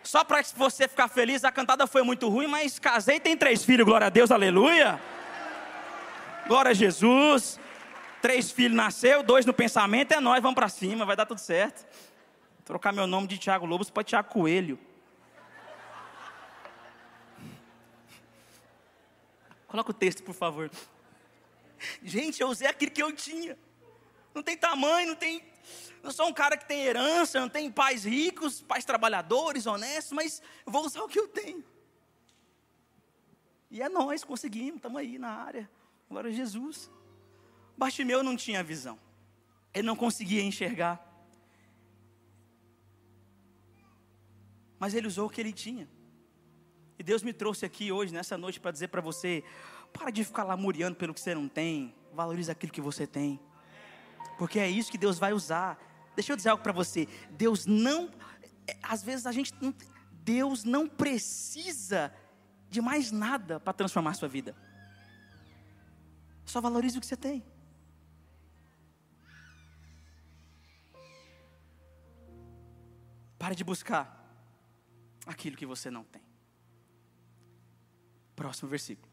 Só 0.00 0.22
para 0.22 0.40
você 0.54 0.86
ficar 0.86 1.08
feliz, 1.08 1.42
a 1.42 1.50
cantada 1.50 1.88
foi 1.88 2.04
muito 2.04 2.28
ruim, 2.28 2.46
mas 2.46 2.78
casei 2.78 3.18
tem 3.18 3.36
três 3.36 3.64
filhos, 3.64 3.84
glória 3.84 4.06
a 4.06 4.10
Deus, 4.10 4.30
aleluia. 4.30 5.02
Glória 6.46 6.70
a 6.70 6.72
Jesus. 6.72 7.58
Três 8.22 8.52
filhos 8.52 8.76
nasceu, 8.76 9.24
dois 9.24 9.44
no 9.44 9.52
pensamento, 9.52 10.12
é 10.12 10.20
nós, 10.20 10.40
vamos 10.40 10.54
para 10.54 10.68
cima, 10.68 11.04
vai 11.04 11.16
dar 11.16 11.26
tudo 11.26 11.40
certo. 11.40 11.84
Trocar 12.64 12.92
meu 12.92 13.08
nome 13.08 13.26
de 13.26 13.36
Tiago 13.36 13.66
Lobos 13.66 13.90
para 13.90 14.04
Tiago 14.04 14.28
Coelho. 14.28 14.78
Coloca 19.66 19.90
o 19.90 19.94
texto, 19.94 20.22
por 20.22 20.36
favor. 20.36 20.70
Gente, 22.04 22.40
eu 22.40 22.46
usei 22.46 22.68
aquilo 22.68 22.92
que 22.92 23.02
eu 23.02 23.12
tinha 23.12 23.58
não 24.34 24.42
tem 24.42 24.56
tamanho, 24.56 25.08
não 25.08 25.16
tem. 25.16 25.42
Eu 26.02 26.12
sou 26.12 26.26
um 26.26 26.32
cara 26.32 26.56
que 26.56 26.66
tem 26.66 26.82
herança, 26.84 27.40
não 27.40 27.48
tem 27.48 27.70
pais 27.70 28.04
ricos, 28.04 28.62
pais 28.62 28.84
trabalhadores, 28.84 29.66
honestos, 29.66 30.12
mas 30.12 30.42
vou 30.64 30.84
usar 30.84 31.02
o 31.02 31.08
que 31.08 31.18
eu 31.18 31.28
tenho. 31.28 31.64
E 33.70 33.82
é 33.82 33.88
nós, 33.88 34.24
conseguimos, 34.24 34.76
estamos 34.76 34.98
aí 34.98 35.18
na 35.18 35.30
área. 35.30 35.70
Glória 36.08 36.30
a 36.30 36.32
Jesus. 36.32 36.90
Bartimeu 37.76 38.22
não 38.22 38.36
tinha 38.36 38.62
visão. 38.64 38.98
Ele 39.72 39.86
não 39.86 39.94
conseguia 39.94 40.42
enxergar. 40.42 41.06
Mas 44.78 44.94
ele 44.94 45.06
usou 45.06 45.26
o 45.26 45.30
que 45.30 45.40
ele 45.40 45.52
tinha. 45.52 45.88
E 46.98 47.02
Deus 47.02 47.22
me 47.22 47.32
trouxe 47.32 47.64
aqui 47.64 47.92
hoje, 47.92 48.12
nessa 48.12 48.36
noite, 48.36 48.58
para 48.58 48.70
dizer 48.70 48.88
para 48.88 49.00
você: 49.00 49.44
para 49.92 50.10
de 50.10 50.24
ficar 50.24 50.44
lamuriando 50.44 50.96
pelo 50.96 51.14
que 51.14 51.20
você 51.20 51.34
não 51.34 51.48
tem, 51.48 51.94
valorize 52.12 52.50
aquilo 52.50 52.72
que 52.72 52.80
você 52.80 53.06
tem 53.06 53.38
porque 54.40 54.58
é 54.58 54.70
isso 54.70 54.90
que 54.90 54.96
Deus 54.96 55.18
vai 55.18 55.34
usar. 55.34 55.78
Deixa 56.16 56.32
eu 56.32 56.36
dizer 56.36 56.48
algo 56.48 56.62
para 56.62 56.72
você. 56.72 57.06
Deus 57.32 57.66
não, 57.66 58.10
é, 58.66 58.74
às 58.82 59.02
vezes 59.02 59.26
a 59.26 59.32
gente, 59.32 59.52
não, 59.60 59.74
Deus 60.12 60.64
não 60.64 60.88
precisa 60.88 62.10
de 62.70 62.80
mais 62.80 63.12
nada 63.12 63.60
para 63.60 63.74
transformar 63.74 64.12
a 64.12 64.14
sua 64.14 64.28
vida. 64.28 64.56
Só 66.46 66.58
valorize 66.58 66.96
o 66.96 67.02
que 67.02 67.06
você 67.06 67.18
tem. 67.18 67.44
Pare 73.38 73.54
de 73.54 73.62
buscar 73.62 74.26
aquilo 75.26 75.54
que 75.54 75.66
você 75.66 75.90
não 75.90 76.04
tem. 76.04 76.22
Próximo 78.34 78.70
versículo. 78.70 79.12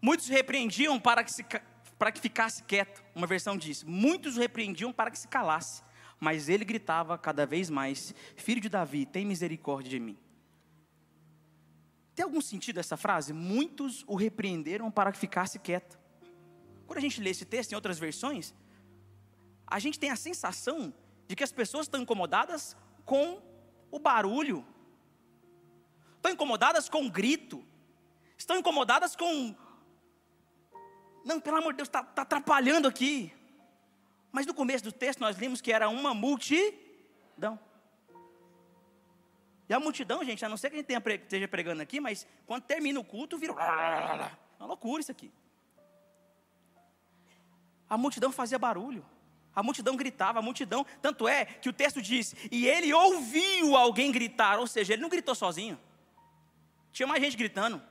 Muitos 0.00 0.28
repreendiam 0.28 1.00
para 1.00 1.24
que 1.24 1.32
se 1.32 1.42
para 1.98 2.12
que 2.12 2.20
ficasse 2.20 2.62
quieto. 2.62 3.02
Uma 3.14 3.26
versão 3.26 3.56
diz: 3.56 3.82
Muitos 3.82 4.36
o 4.36 4.40
repreendiam 4.40 4.92
para 4.92 5.10
que 5.10 5.18
se 5.18 5.28
calasse. 5.28 5.82
Mas 6.20 6.48
ele 6.48 6.64
gritava 6.64 7.16
cada 7.18 7.44
vez 7.46 7.68
mais: 7.68 8.14
Filho 8.36 8.60
de 8.60 8.68
Davi, 8.68 9.04
tem 9.06 9.24
misericórdia 9.24 9.90
de 9.90 10.00
mim. 10.00 10.18
Tem 12.14 12.24
algum 12.24 12.40
sentido 12.40 12.80
essa 12.80 12.96
frase? 12.96 13.32
Muitos 13.32 14.04
o 14.06 14.16
repreenderam 14.16 14.90
para 14.90 15.12
que 15.12 15.18
ficasse 15.18 15.58
quieto. 15.58 15.98
Quando 16.86 16.98
a 16.98 17.00
gente 17.00 17.20
lê 17.20 17.30
esse 17.30 17.44
texto 17.44 17.72
em 17.72 17.74
outras 17.74 17.98
versões, 17.98 18.54
a 19.66 19.78
gente 19.78 20.00
tem 20.00 20.10
a 20.10 20.16
sensação 20.16 20.92
de 21.28 21.36
que 21.36 21.44
as 21.44 21.52
pessoas 21.52 21.86
estão 21.86 22.00
incomodadas 22.00 22.76
com 23.04 23.40
o 23.90 23.98
barulho, 23.98 24.66
estão 26.16 26.32
incomodadas 26.32 26.88
com 26.88 27.06
o 27.06 27.10
grito, 27.10 27.64
estão 28.36 28.56
incomodadas 28.56 29.14
com. 29.14 29.54
Não, 31.28 31.38
pelo 31.38 31.58
amor 31.58 31.74
de 31.74 31.76
Deus, 31.76 31.88
está 31.90 32.02
tá 32.02 32.22
atrapalhando 32.22 32.88
aqui. 32.88 33.30
Mas 34.32 34.46
no 34.46 34.54
começo 34.54 34.82
do 34.82 34.90
texto 34.90 35.20
nós 35.20 35.36
vimos 35.36 35.60
que 35.60 35.70
era 35.70 35.86
uma 35.86 36.14
multidão. 36.14 37.60
E 39.68 39.74
a 39.74 39.78
multidão, 39.78 40.24
gente, 40.24 40.42
a 40.42 40.48
não 40.48 40.56
ser 40.56 40.70
que 40.70 40.76
a 40.76 40.78
gente 40.78 41.22
esteja 41.24 41.46
pregando 41.46 41.82
aqui, 41.82 42.00
mas 42.00 42.26
quando 42.46 42.62
termina 42.62 42.98
o 42.98 43.04
culto, 43.04 43.36
vira 43.36 43.52
uma 43.52 44.66
loucura 44.66 45.02
isso 45.02 45.12
aqui. 45.12 45.30
A 47.90 47.98
multidão 47.98 48.32
fazia 48.32 48.58
barulho. 48.58 49.04
A 49.54 49.62
multidão 49.62 49.96
gritava, 49.96 50.38
a 50.38 50.42
multidão, 50.42 50.86
tanto 51.02 51.28
é 51.28 51.44
que 51.44 51.68
o 51.68 51.74
texto 51.74 52.00
diz, 52.00 52.34
e 52.50 52.66
ele 52.66 52.90
ouviu 52.94 53.76
alguém 53.76 54.10
gritar, 54.10 54.58
ou 54.58 54.66
seja, 54.66 54.94
ele 54.94 55.02
não 55.02 55.10
gritou 55.10 55.34
sozinho. 55.34 55.78
Tinha 56.90 57.06
mais 57.06 57.22
gente 57.22 57.36
gritando. 57.36 57.82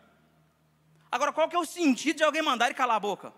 Agora, 1.11 1.31
qual 1.31 1.47
que 1.47 1.55
é 1.55 1.59
o 1.59 1.65
sentido 1.65 2.17
de 2.17 2.23
alguém 2.23 2.41
mandar 2.41 2.65
ele 2.65 2.75
calar 2.75 2.97
a 2.97 2.99
boca? 2.99 3.33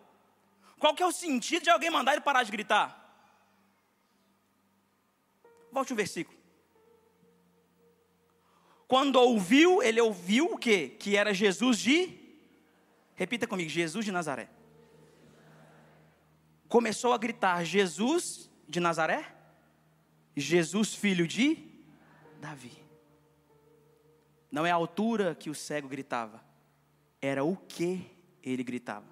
Qual 0.80 0.96
que 0.96 1.04
é 1.04 1.06
o 1.06 1.12
sentido 1.12 1.64
de 1.64 1.70
alguém 1.70 1.90
mandar 1.90 2.14
ele 2.14 2.22
parar 2.22 2.44
de 2.44 2.52
gritar? 2.52 2.96
Volte 5.72 5.94
o 5.94 5.96
versículo. 5.96 6.38
Quando 8.88 9.18
ouviu, 9.18 9.84
ele 9.84 10.02
ouviu 10.02 10.54
o 10.54 10.58
quê? 10.58 10.90
Que 11.00 11.16
era 11.16 11.34
Jesus 11.34 11.78
de. 11.78 12.18
Repita 13.16 13.46
comigo: 13.46 13.70
Jesus 13.70 14.04
de 14.04 14.12
Nazaré. 14.12 14.50
Começou 16.68 17.14
a 17.14 17.18
gritar: 17.18 17.64
Jesus 17.64 18.50
de 18.68 18.80
Nazaré? 18.80 19.36
Jesus, 20.36 20.96
filho 20.96 21.28
de 21.28 21.58
Davi. 22.40 22.72
Não 24.52 24.66
é 24.66 24.72
a 24.72 24.76
altura 24.76 25.36
que 25.36 25.50
o 25.50 25.56
cego 25.56 25.88
gritava, 25.88 26.44
era 27.22 27.44
o 27.44 27.56
que 27.56 28.10
ele 28.44 28.64
gritava. 28.64 29.06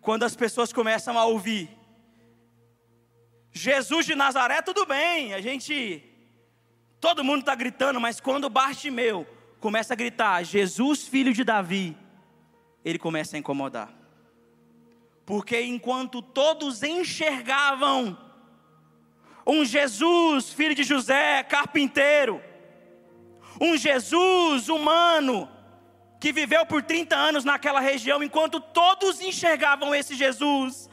Quando 0.00 0.24
as 0.24 0.36
pessoas 0.36 0.72
começam 0.72 1.18
a 1.18 1.24
ouvir 1.24 1.70
Jesus 3.50 4.04
de 4.04 4.14
Nazaré, 4.14 4.60
tudo 4.60 4.84
bem, 4.84 5.32
a 5.32 5.40
gente, 5.40 6.02
todo 7.00 7.24
mundo 7.24 7.40
está 7.40 7.54
gritando, 7.54 8.00
mas 8.00 8.20
quando 8.20 8.50
Bartimeu 8.50 9.26
começa 9.60 9.94
a 9.94 9.96
gritar, 9.96 10.42
Jesus, 10.42 11.06
filho 11.06 11.32
de 11.32 11.42
Davi, 11.42 11.96
ele 12.84 12.98
começa 12.98 13.36
a 13.36 13.38
incomodar. 13.38 13.90
Porque 15.24 15.62
enquanto 15.62 16.20
todos 16.20 16.82
enxergavam 16.82 18.18
um 19.46 19.64
Jesus, 19.64 20.52
filho 20.52 20.74
de 20.74 20.82
José, 20.82 21.42
carpinteiro, 21.42 22.42
um 23.60 23.76
Jesus 23.76 24.68
humano, 24.68 25.48
que 26.18 26.32
viveu 26.32 26.64
por 26.64 26.82
30 26.82 27.14
anos 27.14 27.44
naquela 27.44 27.80
região, 27.80 28.22
enquanto 28.22 28.58
todos 28.58 29.20
enxergavam 29.20 29.94
esse 29.94 30.14
Jesus, 30.14 30.88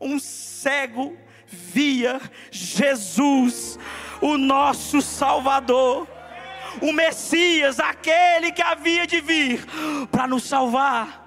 um 0.00 0.18
cego 0.18 1.16
via 1.46 2.20
Jesus, 2.50 3.78
o 4.20 4.36
nosso 4.36 5.00
Salvador, 5.00 6.08
o 6.82 6.92
Messias, 6.92 7.78
aquele 7.78 8.50
que 8.50 8.62
havia 8.62 9.06
de 9.06 9.20
vir 9.20 9.64
para 10.10 10.26
nos 10.26 10.42
salvar. 10.42 11.23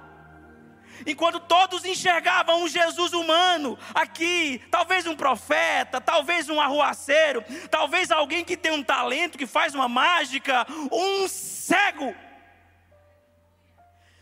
Enquanto 1.08 1.39
todos 1.39 1.86
enxergavam 1.86 2.63
um 2.63 2.67
Jesus 2.67 3.13
humano 3.13 3.80
aqui, 3.96 4.62
talvez 4.70 5.08
um 5.08 5.15
profeta, 5.15 6.02
talvez 6.02 6.50
um 6.50 6.60
arruaceiro, 6.60 7.41
talvez 7.72 8.12
alguém 8.12 8.43
que 8.43 8.58
tem 8.58 8.74
um 8.74 8.84
talento, 8.84 9.38
que 9.38 9.48
faz 9.48 9.74
uma 9.74 9.88
mágica, 9.88 10.67
um 10.91 11.26
cego. 11.30 12.13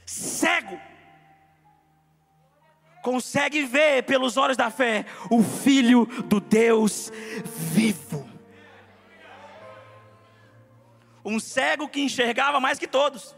Cego 0.05 0.79
consegue 3.01 3.65
ver 3.65 4.03
pelos 4.03 4.37
olhos 4.37 4.57
da 4.57 4.69
fé 4.71 5.05
o 5.29 5.43
Filho 5.43 6.05
do 6.25 6.39
Deus 6.39 7.11
vivo. 7.45 8.29
Um 11.23 11.39
cego 11.39 11.89
que 11.89 12.01
enxergava 12.01 12.59
mais 12.59 12.77
que 12.77 12.87
todos. 12.87 13.34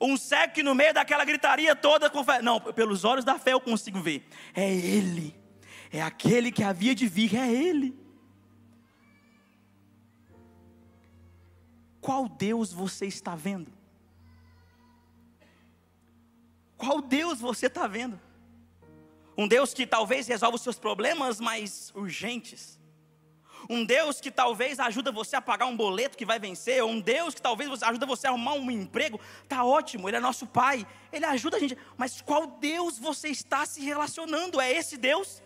Um 0.00 0.16
cego 0.16 0.54
que 0.54 0.62
no 0.62 0.74
meio 0.74 0.94
daquela 0.94 1.24
gritaria 1.24 1.74
toda, 1.74 2.08
confessa, 2.08 2.42
não, 2.42 2.60
pelos 2.60 3.04
olhos 3.04 3.24
da 3.24 3.38
fé 3.38 3.52
eu 3.52 3.60
consigo 3.60 4.00
ver. 4.00 4.28
É 4.54 4.72
Ele, 4.72 5.34
é 5.90 6.00
aquele 6.00 6.52
que 6.52 6.62
havia 6.62 6.94
de 6.94 7.08
vir, 7.08 7.34
é 7.34 7.52
Ele. 7.52 7.98
Qual 12.00 12.28
Deus 12.28 12.72
você 12.72 13.06
está 13.06 13.34
vendo? 13.34 13.72
Qual 16.76 17.02
Deus 17.02 17.40
você 17.40 17.66
está 17.66 17.88
vendo? 17.88 18.20
Um 19.36 19.48
Deus 19.48 19.74
que 19.74 19.86
talvez 19.86 20.26
resolva 20.28 20.56
os 20.56 20.62
seus 20.62 20.78
problemas 20.78 21.40
mais 21.40 21.92
urgentes. 21.94 22.77
Um 23.68 23.84
Deus 23.84 24.20
que 24.20 24.30
talvez 24.30 24.80
ajuda 24.80 25.12
você 25.12 25.36
a 25.36 25.42
pagar 25.42 25.66
um 25.66 25.76
boleto 25.76 26.16
que 26.16 26.24
vai 26.24 26.38
vencer. 26.38 26.82
Um 26.82 27.00
Deus 27.00 27.34
que 27.34 27.42
talvez 27.42 27.82
ajuda 27.82 28.06
você 28.06 28.26
a 28.26 28.30
arrumar 28.30 28.54
um 28.54 28.70
emprego. 28.70 29.20
Tá 29.46 29.62
ótimo, 29.62 30.08
Ele 30.08 30.16
é 30.16 30.20
nosso 30.20 30.46
Pai. 30.46 30.86
Ele 31.12 31.26
ajuda 31.26 31.58
a 31.58 31.60
gente. 31.60 31.76
Mas 31.96 32.22
qual 32.22 32.46
Deus 32.46 32.98
você 32.98 33.28
está 33.28 33.66
se 33.66 33.82
relacionando? 33.82 34.58
É 34.58 34.72
esse 34.72 34.96
Deus? 34.96 35.42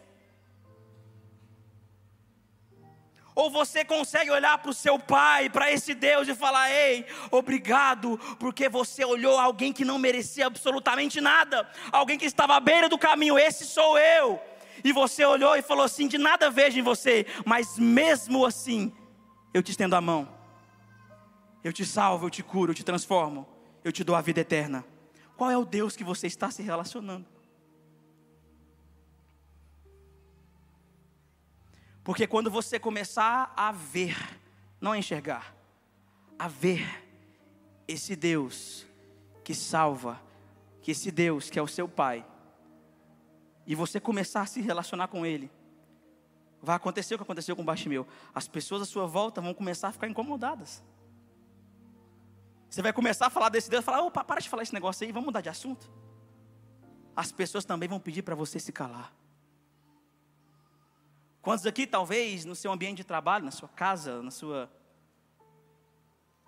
Ou 3.34 3.50
você 3.50 3.84
consegue 3.84 4.30
olhar 4.30 4.58
para 4.58 4.70
o 4.70 4.74
seu 4.74 4.98
pai, 4.98 5.48
para 5.48 5.72
esse 5.72 5.94
Deus 5.94 6.28
e 6.28 6.34
falar: 6.34 6.70
Ei, 6.70 7.06
obrigado, 7.30 8.18
porque 8.38 8.68
você 8.68 9.04
olhou 9.04 9.38
alguém 9.38 9.72
que 9.72 9.84
não 9.84 9.98
merecia 9.98 10.46
absolutamente 10.46 11.20
nada, 11.20 11.68
alguém 11.90 12.18
que 12.18 12.26
estava 12.26 12.56
à 12.56 12.60
beira 12.60 12.88
do 12.90 12.98
caminho, 12.98 13.38
esse 13.38 13.64
sou 13.64 13.98
eu. 13.98 14.40
E 14.84 14.92
você 14.92 15.24
olhou 15.24 15.56
e 15.56 15.62
falou 15.62 15.84
assim: 15.84 16.08
De 16.08 16.18
nada 16.18 16.50
vejo 16.50 16.78
em 16.78 16.82
você, 16.82 17.26
mas 17.44 17.78
mesmo 17.78 18.44
assim, 18.44 18.92
eu 19.52 19.62
te 19.62 19.70
estendo 19.70 19.96
a 19.96 20.00
mão, 20.00 20.28
eu 21.62 21.72
te 21.72 21.84
salvo, 21.84 22.26
eu 22.26 22.30
te 22.30 22.42
curo, 22.42 22.72
eu 22.72 22.74
te 22.74 22.84
transformo, 22.84 23.46
eu 23.84 23.92
te 23.92 24.02
dou 24.02 24.16
a 24.16 24.20
vida 24.20 24.40
eterna. 24.40 24.84
Qual 25.36 25.50
é 25.50 25.56
o 25.56 25.64
Deus 25.64 25.96
que 25.96 26.04
você 26.04 26.26
está 26.26 26.50
se 26.50 26.62
relacionando? 26.62 27.26
Porque 32.04 32.26
quando 32.26 32.50
você 32.50 32.78
começar 32.78 33.52
a 33.56 33.70
ver, 33.70 34.16
não 34.80 34.92
a 34.92 34.98
enxergar, 34.98 35.54
a 36.38 36.48
ver 36.48 37.04
esse 37.86 38.16
Deus 38.16 38.84
que 39.44 39.54
salva, 39.54 40.20
que 40.80 40.90
esse 40.90 41.10
Deus 41.10 41.48
que 41.48 41.58
é 41.58 41.62
o 41.62 41.68
seu 41.68 41.88
Pai, 41.88 42.24
e 43.72 43.74
você 43.74 43.98
começar 43.98 44.42
a 44.42 44.46
se 44.46 44.60
relacionar 44.60 45.08
com 45.08 45.24
Ele, 45.24 45.50
vai 46.60 46.76
acontecer 46.76 47.14
o 47.14 47.18
que 47.18 47.22
aconteceu 47.22 47.56
com 47.56 47.64
Bartimeu. 47.64 48.06
As 48.34 48.46
pessoas 48.46 48.82
à 48.82 48.84
sua 48.84 49.06
volta 49.06 49.40
vão 49.40 49.54
começar 49.54 49.88
a 49.88 49.92
ficar 49.92 50.06
incomodadas. 50.06 50.84
Você 52.68 52.82
vai 52.82 52.92
começar 52.92 53.28
a 53.28 53.30
falar 53.30 53.48
desse 53.48 53.70
Deus, 53.70 53.82
falar, 53.82 54.02
opa, 54.02 54.22
para 54.22 54.42
de 54.42 54.48
falar 54.50 54.62
esse 54.62 54.74
negócio 54.74 55.06
aí, 55.06 55.10
vamos 55.10 55.24
mudar 55.24 55.40
de 55.40 55.48
assunto. 55.48 55.90
As 57.16 57.32
pessoas 57.32 57.64
também 57.64 57.88
vão 57.88 57.98
pedir 57.98 58.20
para 58.20 58.34
você 58.34 58.60
se 58.60 58.72
calar. 58.72 59.10
Quantos 61.40 61.64
aqui, 61.64 61.86
talvez, 61.86 62.44
no 62.44 62.54
seu 62.54 62.70
ambiente 62.70 62.98
de 62.98 63.04
trabalho, 63.04 63.46
na 63.46 63.50
sua 63.50 63.70
casa, 63.70 64.22
na 64.22 64.30
sua. 64.30 64.70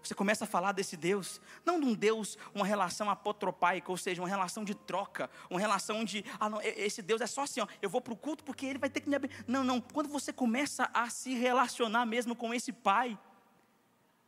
Você 0.05 0.15
começa 0.15 0.45
a 0.45 0.47
falar 0.47 0.73
desse 0.73 0.97
Deus, 0.99 1.41
não 1.65 1.81
de 1.81 1.87
um 1.87 1.95
Deus, 1.95 2.37
uma 2.55 2.67
relação 2.67 3.09
apotropaica, 3.09 3.91
ou 3.91 3.97
seja, 3.97 4.21
uma 4.21 4.29
relação 4.29 4.63
de 4.63 4.75
troca, 4.75 5.31
uma 5.49 5.59
relação 5.59 6.05
de, 6.05 6.23
ah, 6.39 6.51
não, 6.51 6.61
esse 6.61 7.01
Deus 7.01 7.23
é 7.23 7.27
só 7.27 7.43
assim, 7.43 7.61
ó, 7.61 7.67
eu 7.81 7.89
vou 7.89 8.03
para 8.03 8.13
o 8.13 8.17
culto 8.17 8.45
porque 8.45 8.67
ele 8.67 8.79
vai 8.79 8.91
ter 8.91 9.01
que 9.01 9.09
me 9.09 9.17
abrir. 9.17 9.31
Não, 9.47 9.65
não, 9.65 9.81
quando 9.81 10.09
você 10.11 10.31
começa 10.31 10.91
a 10.93 11.09
se 11.09 11.35
relacionar 11.35 12.05
mesmo 12.05 12.37
com 12.37 12.53
esse 12.53 12.71
Pai, 12.71 13.19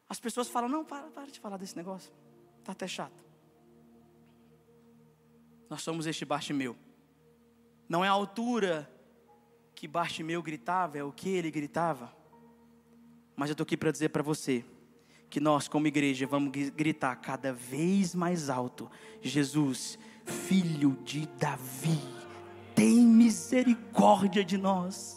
as 0.09 0.19
pessoas 0.19 0.49
falam: 0.49 0.69
não, 0.69 0.85
para, 0.85 1.09
para 1.09 1.27
de 1.27 1.39
falar 1.39 1.59
desse 1.59 1.77
negócio, 1.77 2.11
está 2.61 2.73
até 2.73 2.87
chato. 2.87 3.25
Nós 5.69 5.83
somos 5.83 6.07
este 6.07 6.25
Bartimeu. 6.25 6.75
Não 7.87 8.05
é 8.05 8.09
a 8.09 8.13
altura 8.13 8.91
que 9.75 9.87
Bartimeu 9.87 10.43
gritava, 10.43 10.97
é 10.97 11.05
o 11.05 11.13
que 11.13 11.29
ele 11.29 11.51
gritava. 11.51 12.17
Mas 13.37 13.51
eu 13.51 13.53
estou 13.53 13.65
aqui 13.65 13.77
para 13.77 13.91
dizer 13.91 14.09
para 14.09 14.23
você 14.23 14.65
que 15.29 15.41
nós, 15.41 15.69
como 15.69 15.87
igreja, 15.87 16.27
vamos 16.27 16.51
gritar 16.71 17.17
cada 17.17 17.53
vez 17.53 18.15
mais 18.15 18.49
alto: 18.49 18.91
Jesus, 19.21 19.99
filho 20.25 20.97
de 21.05 21.27
Davi, 21.39 22.01
tem 22.75 23.01
misericórdia 23.01 24.45
de 24.45 24.57
nós 24.57 25.17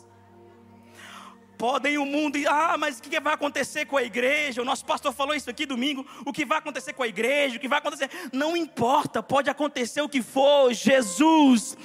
podem 1.60 1.98
o 1.98 2.06
mundo, 2.06 2.40
ah, 2.48 2.78
mas 2.78 3.00
o 3.00 3.02
que 3.02 3.20
vai 3.20 3.34
acontecer 3.34 3.86
com 3.86 3.98
a 3.98 4.04
igreja? 4.04 4.62
O 4.62 4.66
nosso 4.66 4.86
pastor 4.86 5.12
falou 5.12 5.36
isso 5.36 5.50
aqui 5.50 5.66
domingo. 5.66 6.08
O 6.26 6.32
que 6.32 6.46
vai 6.46 6.58
acontecer 6.58 6.94
com 6.94 7.04
a 7.04 7.08
igreja? 7.08 7.58
O 7.58 7.60
que 7.60 7.68
vai 7.68 7.80
acontecer? 7.80 8.10
Não 8.32 8.56
importa, 8.56 9.22
pode 9.22 9.50
acontecer 9.50 10.02
o 10.02 10.08
que 10.08 10.22
for. 10.22 10.74
Jesus, 10.74 11.78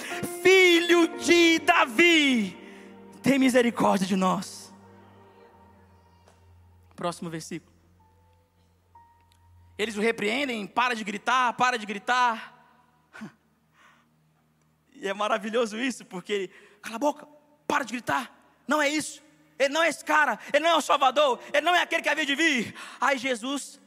filho 0.44 1.18
de 1.18 1.58
Davi, 1.58 2.56
tem 3.20 3.36
misericórdia 3.36 4.06
de 4.06 4.14
nós. 4.14 4.72
Próximo 6.94 7.28
versículo. 7.28 7.73
Eles 9.76 9.96
o 9.96 10.00
repreendem, 10.00 10.66
para 10.66 10.94
de 10.94 11.02
gritar, 11.02 11.52
para 11.54 11.76
de 11.76 11.86
gritar. 11.86 12.52
E 14.96 15.08
é 15.08 15.12
maravilhoso 15.12 15.76
isso, 15.76 16.04
porque 16.04 16.48
cala 16.80 16.96
a 16.96 16.98
boca, 16.98 17.26
para 17.66 17.84
de 17.84 17.92
gritar. 17.92 18.32
Não 18.66 18.80
é 18.80 18.88
isso. 18.88 19.22
Ele 19.58 19.68
não 19.72 19.82
é 19.82 19.88
esse 19.88 20.04
cara, 20.04 20.38
ele 20.52 20.64
não 20.64 20.70
é 20.70 20.76
o 20.76 20.80
Salvador, 20.80 21.40
ele 21.52 21.60
não 21.60 21.74
é 21.74 21.82
aquele 21.82 22.02
que 22.02 22.08
havia 22.08 22.26
de 22.26 22.34
vir. 22.34 22.74
Aí 23.00 23.18
Jesus 23.18 23.80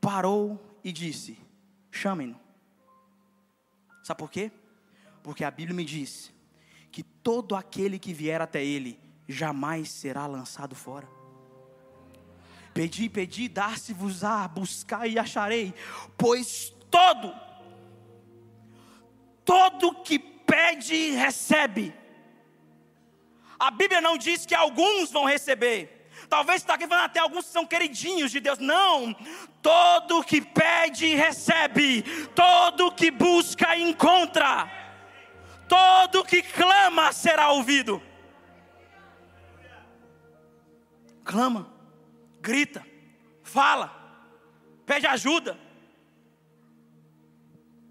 parou 0.00 0.78
e 0.84 0.92
disse: 0.92 1.38
chamem-no. 1.90 2.38
Sabe 4.02 4.18
por 4.18 4.30
quê? 4.30 4.50
Porque 5.22 5.44
a 5.44 5.50
Bíblia 5.50 5.74
me 5.74 5.84
diz 5.84 6.32
que 6.90 7.02
todo 7.02 7.54
aquele 7.54 7.98
que 7.98 8.12
vier 8.12 8.40
até 8.40 8.64
ele 8.64 9.00
jamais 9.28 9.90
será 9.90 10.26
lançado 10.26 10.74
fora. 10.74 11.08
Pedi, 12.74 13.08
pedi, 13.08 13.48
dar-se-vos-á, 13.48 14.48
buscar 14.48 15.06
e 15.06 15.18
acharei, 15.18 15.74
pois 16.16 16.74
todo, 16.90 17.34
todo 19.44 20.02
que 20.02 20.18
pede, 20.18 21.10
recebe 21.10 21.94
a 23.62 23.70
Bíblia 23.70 24.00
não 24.00 24.18
diz 24.18 24.44
que 24.44 24.56
alguns 24.56 25.12
vão 25.12 25.24
receber. 25.24 26.10
Talvez 26.28 26.62
está 26.62 26.74
aqui 26.74 26.88
falando 26.88 27.04
até 27.04 27.20
alguns 27.20 27.46
são 27.46 27.64
queridinhos 27.64 28.32
de 28.32 28.40
Deus. 28.40 28.58
Não. 28.58 29.14
Todo 29.62 30.24
que 30.24 30.40
pede, 30.40 31.14
recebe. 31.14 32.02
Todo 32.34 32.90
que 32.90 33.08
busca, 33.08 33.76
encontra. 33.76 34.68
Todo 35.68 36.24
que 36.24 36.42
clama 36.42 37.12
será 37.12 37.52
ouvido. 37.52 38.02
Clama, 41.22 41.72
grita, 42.42 42.84
fala, 43.42 43.88
pede 44.84 45.06
ajuda. 45.06 45.58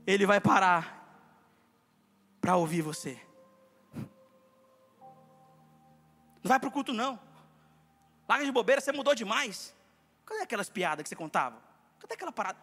Ele 0.06 0.26
vai 0.26 0.42
parar 0.42 1.00
para 2.42 2.58
ouvir 2.58 2.82
você. 2.82 3.20
Não 6.44 6.50
vai 6.50 6.60
para 6.60 6.70
o 6.70 6.72
culto, 6.72 6.92
não. 6.92 7.20
Larga 8.28 8.46
de 8.46 8.52
bobeira, 8.52 8.82
você 8.82 8.92
mudou 8.92 9.16
demais. 9.16 9.76
Cadê 10.26 10.42
aquelas 10.42 10.70
piadas 10.70 11.04
que 11.04 11.10
você 11.10 11.16
contava? 11.16 11.62
Cadê 12.00 12.16
aquela 12.16 12.32
parada? 12.32 12.60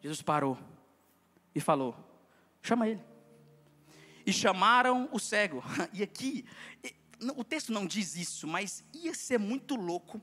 Jesus 0.00 0.20
parou 0.20 0.58
e 1.54 1.60
falou: 1.60 1.96
chama 2.62 2.86
ele. 2.88 3.13
E 4.26 4.32
chamaram 4.32 5.08
o 5.12 5.18
cego. 5.18 5.62
E 5.92 6.02
aqui, 6.02 6.44
o 7.36 7.44
texto 7.44 7.72
não 7.72 7.86
diz 7.86 8.16
isso, 8.16 8.46
mas 8.46 8.84
ia 8.92 9.14
ser 9.14 9.38
muito 9.38 9.74
louco. 9.76 10.20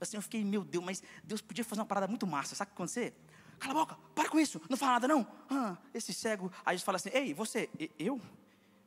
Assim, 0.00 0.16
eu 0.16 0.22
fiquei, 0.22 0.44
meu 0.44 0.64
Deus, 0.64 0.84
mas 0.84 1.02
Deus 1.24 1.40
podia 1.40 1.64
fazer 1.64 1.80
uma 1.80 1.86
parada 1.86 2.06
muito 2.06 2.26
massa. 2.26 2.54
Sabe 2.54 2.70
o 2.70 2.74
que 2.74 2.76
acontecer? 2.76 3.14
Cala 3.58 3.72
a 3.72 3.76
boca, 3.76 3.98
para 4.14 4.28
com 4.28 4.38
isso, 4.38 4.60
não 4.68 4.76
fala 4.76 4.92
nada 4.92 5.08
não. 5.08 5.26
Ah, 5.48 5.76
esse 5.94 6.12
cego, 6.12 6.52
aí 6.64 6.76
gente 6.76 6.84
fala 6.84 6.96
assim, 6.96 7.08
ei, 7.12 7.32
você, 7.32 7.70
eu? 7.98 8.20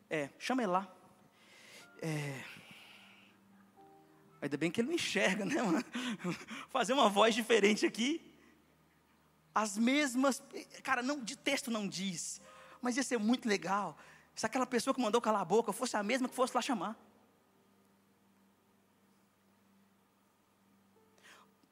É, 0.09 0.29
chama 0.37 0.61
ele 0.61 0.71
lá. 0.71 0.87
É... 2.01 2.43
Ainda 4.41 4.57
bem 4.57 4.71
que 4.71 4.79
ele 4.79 4.89
não 4.89 4.95
enxerga, 4.95 5.43
né, 5.43 5.61
mano? 5.61 5.83
Fazer 6.69 6.93
uma 6.93 7.09
voz 7.09 7.33
diferente 7.33 7.85
aqui. 7.85 8.21
As 9.53 9.77
mesmas, 9.77 10.41
cara, 10.83 11.01
não, 11.01 11.19
de 11.19 11.35
texto 11.35 11.71
não 11.71 11.87
diz, 11.87 12.39
mas 12.79 12.95
ia 12.95 13.03
ser 13.03 13.17
muito 13.17 13.49
legal 13.49 13.97
se 14.39 14.45
aquela 14.45 14.65
pessoa 14.65 14.93
que 14.93 15.01
mandou 15.01 15.19
calar 15.19 15.41
a 15.41 15.43
boca 15.43 15.73
fosse 15.73 15.97
a 15.97 16.01
mesma 16.01 16.29
que 16.29 16.33
fosse 16.33 16.55
lá 16.55 16.61
chamar. 16.61 16.97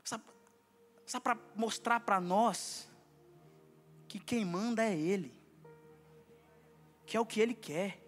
Sabe 0.04 1.24
para 1.24 1.38
mostrar 1.56 2.02
para 2.02 2.20
nós 2.20 2.86
que 4.10 4.20
quem 4.20 4.44
manda 4.44 4.84
é 4.84 4.94
Ele, 4.94 5.34
que 7.06 7.16
é 7.16 7.20
o 7.22 7.26
que 7.26 7.40
Ele 7.40 7.54
quer. 7.54 8.04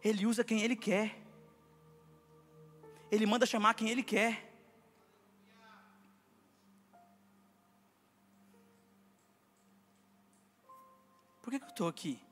Ele 0.00 0.24
usa 0.24 0.44
quem 0.44 0.62
Ele 0.62 0.76
quer. 0.76 1.20
Ele 3.10 3.26
manda 3.26 3.44
chamar 3.44 3.74
quem 3.74 3.88
Ele 3.90 4.04
quer. 4.04 4.48
Por 11.42 11.50
que, 11.50 11.58
que 11.58 11.64
eu 11.64 11.70
estou 11.70 11.88
aqui? 11.88 12.27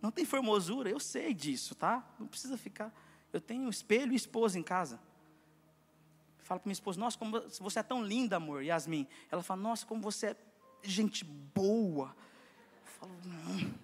Não 0.00 0.10
tem 0.10 0.24
formosura, 0.24 0.88
eu 0.88 1.00
sei 1.00 1.34
disso, 1.34 1.74
tá? 1.74 2.08
Não 2.18 2.26
precisa 2.26 2.56
ficar. 2.56 2.92
Eu 3.32 3.40
tenho 3.40 3.68
espelho 3.68 4.12
e 4.12 4.16
esposa 4.16 4.58
em 4.58 4.62
casa 4.62 5.00
falo 6.50 6.58
para 6.58 6.68
minha 6.68 6.72
esposa, 6.72 6.98
nossa, 6.98 7.16
como 7.16 7.40
você 7.60 7.78
é 7.78 7.82
tão 7.84 8.04
linda, 8.04 8.34
amor, 8.34 8.64
Yasmin. 8.64 9.06
Ela 9.30 9.40
fala, 9.40 9.62
nossa, 9.62 9.86
como 9.86 10.02
você 10.02 10.30
é 10.30 10.36
gente 10.82 11.24
boa. 11.24 12.16
Eu 12.80 12.86
falo, 12.86 13.12
não. 13.24 13.74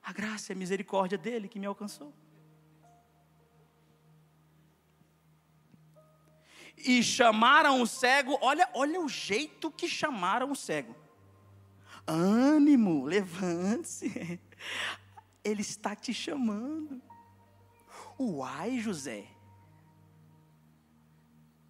A 0.00 0.12
graça 0.12 0.52
e 0.52 0.54
a 0.54 0.56
misericórdia 0.56 1.18
dele 1.18 1.48
que 1.48 1.58
me 1.58 1.66
alcançou. 1.66 2.14
E 6.76 7.02
chamaram 7.02 7.82
o 7.82 7.86
cego, 7.86 8.38
olha, 8.40 8.70
olha 8.72 9.00
o 9.00 9.08
jeito 9.08 9.72
que 9.72 9.88
chamaram 9.88 10.52
o 10.52 10.56
cego. 10.56 10.94
Ânimo, 12.06 13.04
levante-se. 13.04 14.40
Ele 15.44 15.60
está 15.60 15.94
te 15.96 16.12
chamando. 16.12 17.02
Uai, 18.18 18.78
José. 18.78 19.26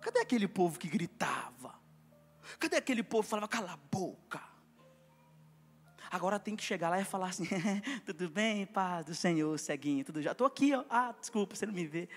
Cadê 0.01 0.21
aquele 0.21 0.49
povo 0.49 0.79
que 0.79 0.89
gritava? 0.89 1.75
Cadê 2.59 2.77
aquele 2.77 3.03
povo 3.03 3.23
que 3.23 3.31
falava, 3.31 3.49
cala 3.49 3.73
a 3.73 3.77
boca? 3.77 4.43
Agora 6.11 6.39
tem 6.39 6.55
que 6.55 6.63
chegar 6.63 6.91
lá 6.91 7.01
e 7.01 7.05
falar 7.05 7.29
assim: 7.29 7.45
tudo 8.05 8.29
bem, 8.29 8.67
paz 8.67 9.07
do 9.07 9.15
Senhor, 9.15 9.59
ceguinho, 9.59 10.05
tudo 10.05 10.21
já. 10.21 10.33
Estou 10.33 10.47
aqui, 10.47 10.75
ó. 10.75 10.85
Ah, 10.91 11.15
desculpa, 11.19 11.55
você 11.57 11.65
não 11.65 11.73
me 11.73 11.87
vê. 11.87 12.09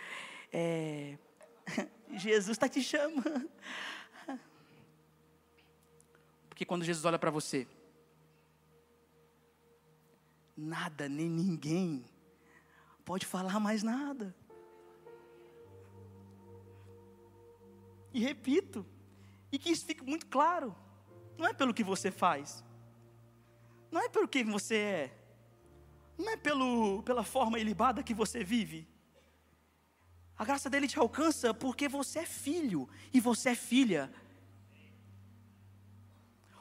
É... 0.51 1.17
Jesus 2.11 2.57
está 2.57 2.67
te 2.67 2.83
chamando. 2.83 3.49
Porque 6.49 6.65
quando 6.65 6.83
Jesus 6.83 7.05
olha 7.05 7.19
para 7.19 7.31
você, 7.31 7.67
nada 10.55 11.09
nem 11.09 11.29
ninguém 11.29 12.05
pode 13.03 13.25
falar 13.25 13.59
mais 13.59 13.83
nada. 13.83 14.35
E 18.13 18.19
repito, 18.19 18.85
e 19.51 19.59
que 19.59 19.69
isso 19.69 19.85
fique 19.85 20.03
muito 20.03 20.25
claro: 20.27 20.75
não 21.37 21.45
é 21.45 21.53
pelo 21.53 21.73
que 21.73 21.83
você 21.83 22.09
faz, 22.09 22.63
não 23.91 24.01
é 24.01 24.09
pelo 24.09 24.27
que 24.27 24.43
você 24.43 24.75
é, 24.75 25.17
não 26.17 26.29
é 26.31 26.37
pelo, 26.37 27.03
pela 27.03 27.23
forma 27.23 27.59
ilibada 27.59 28.03
que 28.03 28.13
você 28.13 28.43
vive. 28.43 28.87
A 30.37 30.43
graça 30.43 30.69
dele 30.69 30.87
te 30.87 30.99
alcança 30.99 31.53
porque 31.53 31.87
você 31.87 32.19
é 32.19 32.25
filho 32.25 32.89
e 33.13 33.21
você 33.21 33.49
é 33.49 33.55
filha. 33.55 34.11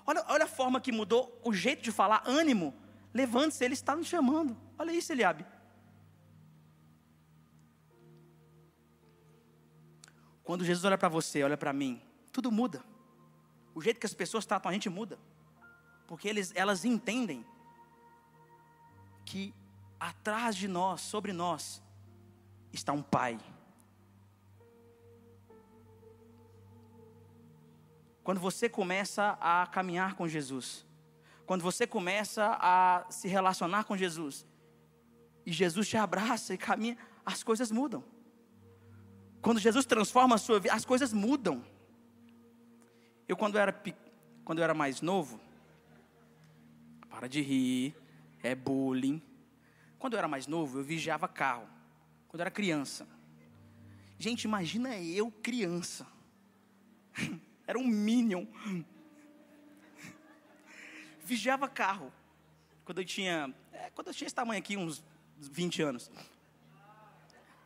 Olha, 0.07 0.25
olha 0.29 0.45
a 0.45 0.49
forma 0.49 0.81
que 0.81 0.93
mudou 0.93 1.41
o 1.43 1.53
jeito 1.53 1.83
de 1.83 1.91
falar, 1.91 2.23
ânimo. 2.27 2.75
Levante-se, 3.15 3.65
ele 3.65 3.75
está 3.75 3.95
nos 3.95 4.09
chamando. 4.09 4.57
Olha 4.77 4.93
isso, 4.93 5.13
Eliabe. 5.13 5.47
Quando 10.43 10.65
Jesus 10.65 10.85
olha 10.85 10.99
para 10.99 11.09
você, 11.09 11.43
olha 11.45 11.57
para 11.57 11.73
mim, 11.73 12.03
tudo 12.33 12.51
muda. 12.51 12.85
O 13.73 13.81
jeito 13.81 14.01
que 14.01 14.07
as 14.07 14.13
pessoas 14.13 14.45
tratam 14.45 14.69
a 14.69 14.75
gente 14.75 14.91
muda. 14.91 15.17
Porque 16.09 16.29
eles, 16.29 16.53
elas 16.57 16.85
entendem 16.85 17.47
que 19.25 19.55
atrás 19.99 20.57
de 20.57 20.67
nós, 20.67 21.01
sobre 21.01 21.33
nós, 21.33 21.81
está 22.73 22.93
um 22.93 23.03
Pai. 23.03 23.39
Quando 28.25 28.41
você 28.41 28.69
começa 28.69 29.39
a 29.41 29.67
caminhar 29.67 30.15
com 30.15 30.27
Jesus, 30.27 30.85
quando 31.47 31.63
você 31.63 31.87
começa 31.87 32.57
a 32.61 33.07
se 33.11 33.29
relacionar 33.29 33.85
com 33.85 33.97
Jesus, 33.97 34.47
e 35.47 35.53
Jesus 35.53 35.89
te 35.89 35.97
abraça 35.97 36.55
e 36.55 36.59
caminha, 36.59 36.97
as 37.25 37.43
coisas 37.43 37.71
mudam. 37.71 38.03
Quando 39.43 39.61
Jesus 39.61 39.85
transforma 39.85 40.37
a 40.37 40.39
sua 40.39 40.59
vida, 40.59 40.75
as 40.75 40.85
coisas 40.85 41.13
mudam. 41.13 41.63
Eu 43.29 43.37
quando 43.37 43.59
era 43.59 43.73
quando 44.45 44.59
eu 44.59 44.65
era 44.65 44.75
mais 44.75 45.01
novo, 45.01 45.41
para 47.09 47.29
de 47.29 47.41
rir, 47.41 47.95
é 48.43 48.55
bullying. 48.55 49.23
Quando 49.99 50.15
eu 50.15 50.19
era 50.19 50.29
mais 50.29 50.47
novo, 50.47 50.79
eu 50.79 50.85
vigiava 50.85 51.27
carro. 51.27 51.67
Quando 52.29 52.41
eu 52.41 52.45
era 52.45 52.51
criança. 52.51 53.07
Gente, 54.19 54.45
imagina 54.45 54.97
eu 54.99 55.31
criança. 55.31 56.07
Era 57.67 57.79
um 57.79 57.87
minion. 57.87 58.47
Vigiava 61.25 61.67
carro. 61.69 62.13
Quando 62.85 62.99
eu 62.99 63.05
tinha, 63.05 63.53
é, 63.73 63.91
quando 63.91 64.09
eu 64.09 64.15
tinha 64.15 64.27
esse 64.27 64.35
tamanho 64.35 64.59
aqui, 64.59 64.77
uns 64.77 65.03
20 65.39 65.83
anos. 65.83 66.11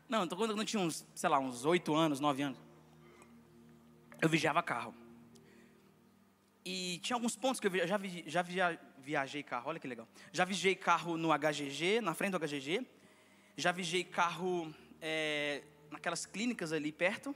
Não, 0.08 0.24
então 0.24 0.38
quando 0.38 0.56
eu 0.56 0.64
tinha 0.64 0.80
uns, 0.80 1.04
sei 1.14 1.28
lá, 1.28 1.38
uns 1.38 1.64
8 1.64 1.94
anos, 1.94 2.20
9 2.20 2.42
anos. 2.42 2.58
Eu 4.22 4.28
vigiava 4.28 4.62
carro. 4.62 4.94
E 6.64 6.98
tinha 7.02 7.16
alguns 7.16 7.34
pontos 7.34 7.60
que 7.60 7.66
eu 7.66 7.86
já, 7.86 7.98
já 8.26 8.42
via, 8.42 8.80
viajei 8.98 9.42
carro, 9.42 9.70
olha 9.70 9.80
que 9.80 9.88
legal. 9.88 10.08
Já 10.32 10.44
vigiei 10.44 10.76
carro 10.76 11.16
no 11.16 11.30
HGG, 11.36 12.00
na 12.00 12.14
frente 12.14 12.32
do 12.32 12.38
HGG. 12.38 12.86
Já 13.56 13.72
vigiei 13.72 14.04
carro 14.04 14.72
é, 15.00 15.64
naquelas 15.90 16.26
clínicas 16.26 16.72
ali 16.72 16.92
perto. 16.92 17.34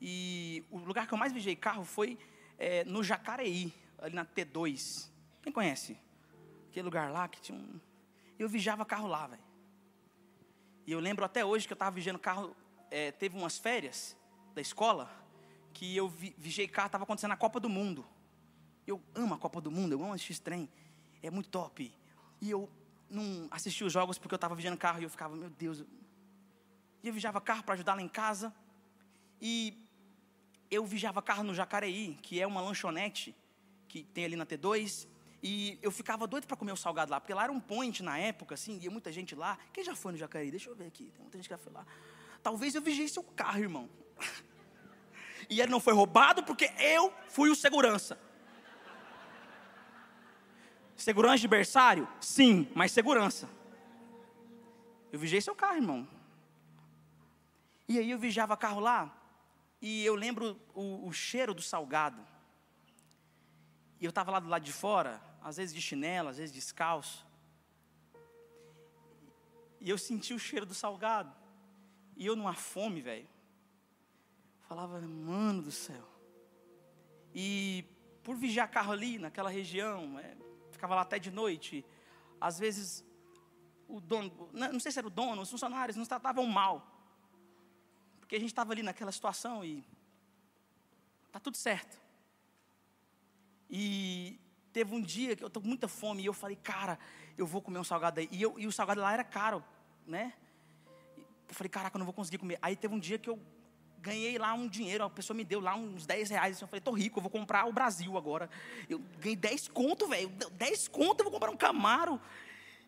E 0.00 0.64
o 0.68 0.78
lugar 0.78 1.06
que 1.06 1.14
eu 1.14 1.18
mais 1.18 1.32
vigiei 1.32 1.54
carro 1.54 1.84
foi 1.84 2.18
é, 2.58 2.84
no 2.84 3.04
Jacareí, 3.04 3.72
ali 3.98 4.14
na 4.14 4.24
T2. 4.24 5.13
Quem 5.44 5.52
conhece? 5.52 5.98
Aquele 6.70 6.86
lugar 6.86 7.12
lá 7.12 7.28
que 7.28 7.38
tinha 7.38 7.58
um. 7.58 7.78
Eu 8.38 8.48
vigiava 8.48 8.82
carro 8.82 9.06
lá, 9.06 9.26
velho. 9.26 9.42
E 10.86 10.92
eu 10.92 10.98
lembro 10.98 11.22
até 11.22 11.44
hoje 11.44 11.66
que 11.66 11.74
eu 11.74 11.76
estava 11.76 11.90
vigiando 11.90 12.18
carro. 12.18 12.56
É, 12.90 13.12
teve 13.12 13.36
umas 13.36 13.58
férias 13.58 14.16
da 14.54 14.62
escola 14.62 15.10
que 15.74 15.94
eu 15.94 16.08
vi, 16.08 16.34
vigiei 16.38 16.66
carro, 16.66 16.86
estava 16.86 17.04
acontecendo 17.04 17.32
a 17.32 17.36
Copa 17.36 17.60
do 17.60 17.68
Mundo. 17.68 18.06
Eu 18.86 19.02
amo 19.14 19.34
a 19.34 19.38
Copa 19.38 19.60
do 19.60 19.70
Mundo, 19.70 19.92
eu 19.92 20.02
amo 20.02 20.14
assistir 20.14 20.40
trem. 20.40 20.66
É 21.22 21.30
muito 21.30 21.50
top. 21.50 21.94
E 22.40 22.50
eu 22.50 22.70
não 23.10 23.46
assisti 23.50 23.84
os 23.84 23.92
jogos 23.92 24.16
porque 24.16 24.32
eu 24.32 24.36
estava 24.36 24.54
vigiando 24.54 24.78
carro 24.78 24.98
e 25.00 25.04
eu 25.04 25.10
ficava, 25.10 25.36
meu 25.36 25.50
Deus. 25.50 25.84
E 27.02 27.08
eu 27.08 27.12
vigiava 27.12 27.38
carro 27.38 27.62
para 27.62 27.74
ajudar 27.74 27.96
lá 27.96 28.00
em 28.00 28.08
casa. 28.08 28.50
E 29.42 29.76
eu 30.70 30.86
vigiava 30.86 31.20
carro 31.20 31.42
no 31.42 31.54
Jacareí, 31.54 32.14
que 32.22 32.40
é 32.40 32.46
uma 32.46 32.62
lanchonete 32.62 33.36
que 33.88 34.04
tem 34.04 34.24
ali 34.24 34.36
na 34.36 34.46
T2. 34.46 35.12
E 35.46 35.78
eu 35.82 35.90
ficava 35.90 36.26
doido 36.26 36.46
para 36.46 36.56
comer 36.56 36.72
o 36.72 36.76
salgado 36.76 37.10
lá, 37.10 37.20
porque 37.20 37.34
lá 37.34 37.44
era 37.44 37.52
um 37.52 37.60
point 37.60 38.02
na 38.02 38.18
época, 38.18 38.54
assim, 38.54 38.78
ia 38.78 38.90
muita 38.90 39.12
gente 39.12 39.34
lá. 39.34 39.58
Quem 39.74 39.84
já 39.84 39.94
foi 39.94 40.12
no 40.12 40.16
Jacareí? 40.16 40.50
Deixa 40.50 40.70
eu 40.70 40.74
ver 40.74 40.86
aqui, 40.86 41.04
tem 41.12 41.20
muita 41.20 41.36
gente 41.36 41.46
que 41.46 41.54
já 41.54 41.58
foi 41.58 41.70
lá. 41.70 41.86
Talvez 42.42 42.74
eu 42.74 42.80
vigiei 42.80 43.06
seu 43.08 43.22
carro, 43.22 43.58
irmão. 43.58 43.88
E 45.50 45.60
ele 45.60 45.70
não 45.70 45.78
foi 45.78 45.92
roubado 45.92 46.42
porque 46.42 46.72
eu 46.78 47.12
fui 47.28 47.50
o 47.50 47.54
segurança. 47.54 48.18
Segurança 50.96 51.36
de 51.36 51.46
berçário? 51.46 52.08
Sim, 52.18 52.66
mas 52.74 52.92
segurança. 52.92 53.46
Eu 55.12 55.18
vigiei 55.18 55.42
seu 55.42 55.54
carro, 55.54 55.76
irmão. 55.76 56.08
E 57.86 57.98
aí 57.98 58.10
eu 58.10 58.18
vigiava 58.18 58.56
carro 58.56 58.80
lá, 58.80 59.14
e 59.82 60.02
eu 60.02 60.14
lembro 60.14 60.58
o, 60.72 61.06
o 61.06 61.12
cheiro 61.12 61.52
do 61.52 61.60
salgado. 61.60 62.26
E 64.00 64.06
eu 64.06 64.08
estava 64.08 64.30
lá 64.30 64.40
do 64.40 64.48
lado 64.48 64.64
de 64.64 64.72
fora, 64.72 65.20
às 65.44 65.58
vezes 65.58 65.74
de 65.74 65.82
chinelo, 65.82 66.30
às 66.30 66.38
vezes 66.38 66.54
descalço. 66.54 67.26
E 69.78 69.90
eu 69.90 69.98
senti 69.98 70.32
o 70.32 70.38
cheiro 70.38 70.64
do 70.64 70.72
salgado. 70.72 71.30
E 72.16 72.24
eu 72.24 72.34
numa 72.34 72.54
fome, 72.54 73.02
velho. 73.02 73.28
Falava, 74.62 74.98
mano 75.02 75.60
do 75.60 75.70
céu. 75.70 76.08
E 77.34 77.84
por 78.22 78.36
vigiar 78.36 78.70
carro 78.70 78.92
ali, 78.92 79.18
naquela 79.18 79.50
região, 79.50 80.18
é, 80.18 80.34
ficava 80.72 80.94
lá 80.94 81.02
até 81.02 81.18
de 81.18 81.30
noite. 81.30 81.84
Às 82.40 82.58
vezes, 82.58 83.04
o 83.86 84.00
dono, 84.00 84.48
não 84.50 84.80
sei 84.80 84.92
se 84.92 84.98
era 84.98 85.06
o 85.06 85.10
dono, 85.10 85.42
os 85.42 85.50
funcionários 85.50 85.94
nos 85.94 86.08
tratavam 86.08 86.46
mal. 86.46 86.90
Porque 88.18 88.36
a 88.36 88.40
gente 88.40 88.48
estava 88.48 88.72
ali 88.72 88.82
naquela 88.82 89.12
situação 89.12 89.62
e 89.62 89.84
tá 91.30 91.38
tudo 91.38 91.58
certo. 91.58 92.00
E 93.68 94.40
Teve 94.74 94.92
um 94.92 95.00
dia 95.00 95.36
que 95.36 95.44
eu 95.44 95.46
estou 95.46 95.62
com 95.62 95.68
muita 95.68 95.86
fome 95.86 96.24
e 96.24 96.26
eu 96.26 96.32
falei, 96.32 96.56
cara, 96.56 96.98
eu 97.38 97.46
vou 97.46 97.62
comer 97.62 97.78
um 97.78 97.84
salgado 97.84 98.18
aí. 98.18 98.28
E, 98.32 98.42
eu, 98.42 98.58
e 98.58 98.66
o 98.66 98.72
salgado 98.72 99.00
lá 99.00 99.12
era 99.12 99.22
caro, 99.22 99.62
né? 100.04 100.32
Eu 101.48 101.54
falei, 101.54 101.70
caraca, 101.70 101.96
eu 101.96 102.00
não 102.00 102.04
vou 102.04 102.12
conseguir 102.12 102.38
comer. 102.38 102.58
Aí 102.60 102.74
teve 102.74 102.92
um 102.92 102.98
dia 102.98 103.16
que 103.16 103.30
eu 103.30 103.38
ganhei 104.00 104.36
lá 104.36 104.52
um 104.52 104.66
dinheiro, 104.66 105.04
a 105.04 105.08
pessoa 105.08 105.36
me 105.36 105.44
deu 105.44 105.60
lá 105.60 105.76
uns 105.76 106.06
10 106.06 106.28
reais. 106.28 106.60
Eu 106.60 106.66
falei, 106.66 106.80
tô 106.80 106.90
rico, 106.90 107.20
eu 107.20 107.22
vou 107.22 107.30
comprar 107.30 107.68
o 107.68 107.72
Brasil 107.72 108.18
agora. 108.18 108.50
Eu 108.90 108.98
ganhei 109.20 109.36
10 109.36 109.68
conto, 109.68 110.08
velho. 110.08 110.28
10 110.28 110.88
conto, 110.88 111.20
eu 111.20 111.24
vou 111.26 111.32
comprar 111.32 111.52
um 111.52 111.56
Camaro. 111.56 112.20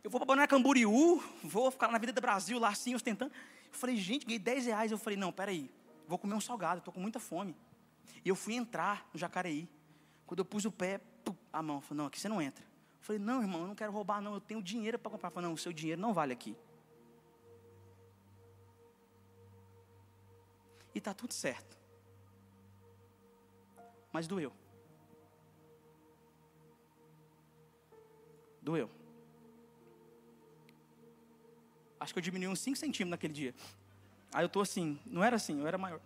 Eu 0.03 0.11
vou 0.11 0.18
para 0.18 0.27
Balneário 0.27 0.51
Camboriú, 0.51 1.22
vou 1.44 1.70
ficar 1.70 1.87
na 1.87 1.99
vida 1.99 2.12
do 2.12 2.20
Brasil 2.20 2.59
lá 2.59 2.70
assim, 2.70 2.96
ostentando. 2.96 3.31
Eu 3.33 3.79
falei, 3.79 3.96
gente, 3.96 4.27
ganhei 4.27 4.40
10 4.40 4.66
reais. 4.66 4.90
Eu 4.90 4.99
falei, 4.99 5.16
não, 5.16 5.31
peraí, 5.31 5.70
vou 6.09 6.18
comer 6.18 6.35
um 6.35 6.40
salgado, 6.40 6.79
estou 6.79 6.92
com 6.92 7.01
muita 7.01 7.20
fome. 7.20 7.55
E 8.25 8.29
eu 8.29 8.35
fui 8.35 8.55
entrar 8.57 9.09
no 9.14 9.20
Jacareí. 9.20 9.68
Quando 10.27 10.40
eu 10.40 10.44
pus 10.44 10.64
o 10.64 10.72
pé, 10.72 11.01
a 11.53 11.62
mão, 11.62 11.81
falou, 11.81 12.03
não, 12.03 12.07
aqui 12.07 12.21
você 12.21 12.29
não 12.29 12.43
entra. 12.43 12.62
Eu 12.65 13.03
falei, 13.03 13.21
não, 13.21 13.41
irmão, 13.41 13.62
eu 13.62 13.69
não 13.69 13.75
quero 13.75 13.93
roubar, 13.93 14.21
não, 14.21 14.35
eu 14.35 14.41
tenho 14.41 14.62
dinheiro 14.62 14.99
para 14.99 15.11
comprar. 15.11 15.31
Falei, 15.31 15.49
não, 15.49 15.55
o 15.55 15.59
seu 15.59 15.73
dinheiro 15.73 16.01
não 16.01 16.12
vale 16.12 16.33
aqui. 16.33 16.57
E 20.95 20.99
está 20.99 21.15
tudo 21.15 21.33
certo. 21.33 21.77
Mas 24.12 24.27
doeu. 24.27 24.53
Doeu. 28.62 28.91
Acho 32.01 32.12
que 32.12 32.19
eu 32.19 32.23
diminui 32.23 32.49
uns 32.49 32.61
5 32.61 32.77
centímetros 32.77 33.11
naquele 33.11 33.33
dia. 33.33 33.55
Aí 34.33 34.43
eu 34.43 34.47
estou 34.47 34.62
assim, 34.62 34.99
não 35.07 35.23
era 35.23 35.37
assim, 35.37 35.61
eu 35.61 35.67
era 35.67 35.79
maior. 35.79 36.01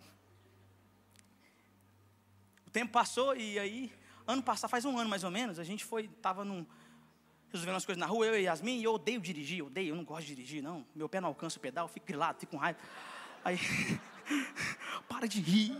O 2.67 2.71
tempo 2.71 2.93
passou 2.93 3.35
e 3.37 3.59
aí 3.59 3.93
Ano 4.31 4.43
passado, 4.43 4.71
faz 4.71 4.85
um 4.85 4.97
ano 4.99 5.11
mais 5.11 5.25
ou 5.25 5.31
menos, 5.31 5.59
a 5.59 5.65
gente 5.65 5.85
foi, 5.85 6.05
estava 6.05 6.45
num, 6.45 6.65
resolvendo 7.53 7.77
as 7.77 7.85
coisas 7.85 7.99
na 7.99 8.07
rua, 8.07 8.27
eu 8.27 8.39
e 8.39 8.43
Yasmin, 8.45 8.79
e 8.79 8.85
eu 8.85 8.95
odeio 8.95 9.21
dirigir, 9.21 9.65
odeio, 9.65 9.89
eu 9.89 9.97
não 9.97 10.05
gosto 10.05 10.27
de 10.27 10.37
dirigir, 10.37 10.63
não. 10.63 10.87
Meu 10.95 11.09
pé 11.09 11.21
não 11.21 11.29
alcança 11.29 11.59
o 11.59 11.61
pedal, 11.61 11.89
fico 11.89 12.07
grilado, 12.07 12.39
fico 12.39 12.53
com 12.53 12.59
raiva. 12.59 12.79
Aí, 13.45 13.59
para 15.09 15.27
de 15.27 15.41
rir, 15.41 15.77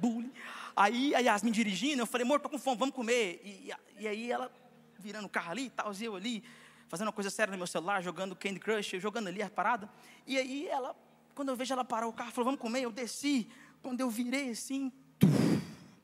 bullying. 0.00 0.32
Aí 0.76 1.14
a 1.14 1.18
Yasmin 1.18 1.50
dirigindo, 1.50 2.00
eu 2.00 2.06
falei, 2.06 2.24
amor, 2.24 2.40
tô 2.40 2.48
com 2.48 2.58
fome, 2.58 2.78
vamos 2.78 2.94
comer. 2.94 3.40
E, 3.44 3.72
e, 3.98 4.06
aí 4.06 4.30
ela 4.30 4.50
virando 4.98 5.26
o 5.26 5.28
carro 5.28 5.50
ali, 5.50 5.70
tal, 5.70 5.92
eu 6.00 6.14
ali, 6.14 6.44
fazendo 6.88 7.08
uma 7.08 7.12
coisa 7.12 7.28
séria 7.28 7.50
no 7.50 7.58
meu 7.58 7.66
celular, 7.66 8.02
jogando 8.02 8.36
Candy 8.36 8.60
Crush, 8.60 9.00
jogando 9.00 9.28
ali 9.28 9.42
a 9.42 9.50
parada. 9.50 9.90
E 10.26 10.38
aí 10.38 10.68
ela, 10.68 10.94
quando 11.34 11.48
eu 11.48 11.56
vejo 11.56 11.72
ela 11.72 11.84
parar 11.84 12.06
o 12.06 12.12
carro, 12.12 12.30
falou, 12.30 12.46
vamos 12.46 12.60
comer, 12.60 12.82
eu 12.82 12.92
desci. 12.92 13.48
Quando 13.82 14.00
eu 14.00 14.08
virei 14.08 14.50
assim, 14.50 14.92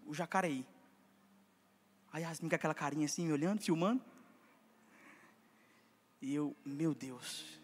o 0.04 0.12
Jacareí. 0.12 0.66
Aí 2.16 2.22
Yasmin 2.22 2.48
com 2.48 2.54
aquela 2.54 2.72
carinha 2.72 3.04
assim, 3.04 3.26
me 3.26 3.32
olhando, 3.34 3.60
filmando. 3.60 4.02
E 6.18 6.34
eu, 6.34 6.56
meu 6.64 6.94
Deus, 6.94 7.60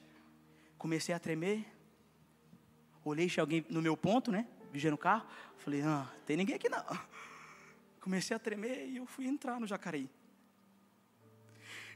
comecei 0.76 1.14
a 1.14 1.18
tremer. 1.18 1.64
Olhei, 3.02 3.30
tinha 3.30 3.42
alguém 3.42 3.64
no 3.70 3.80
meu 3.80 3.96
ponto, 3.96 4.30
né? 4.30 4.46
Vigiando 4.70 4.96
o 4.96 4.98
carro. 4.98 5.26
Falei, 5.56 5.80
ah, 5.80 6.06
tem 6.26 6.36
ninguém 6.36 6.56
aqui 6.56 6.68
não. 6.68 6.84
Comecei 8.02 8.36
a 8.36 8.38
tremer 8.38 8.90
e 8.90 8.98
eu 8.98 9.06
fui 9.06 9.26
entrar 9.26 9.58
no 9.58 9.66
Jacareí. 9.66 10.10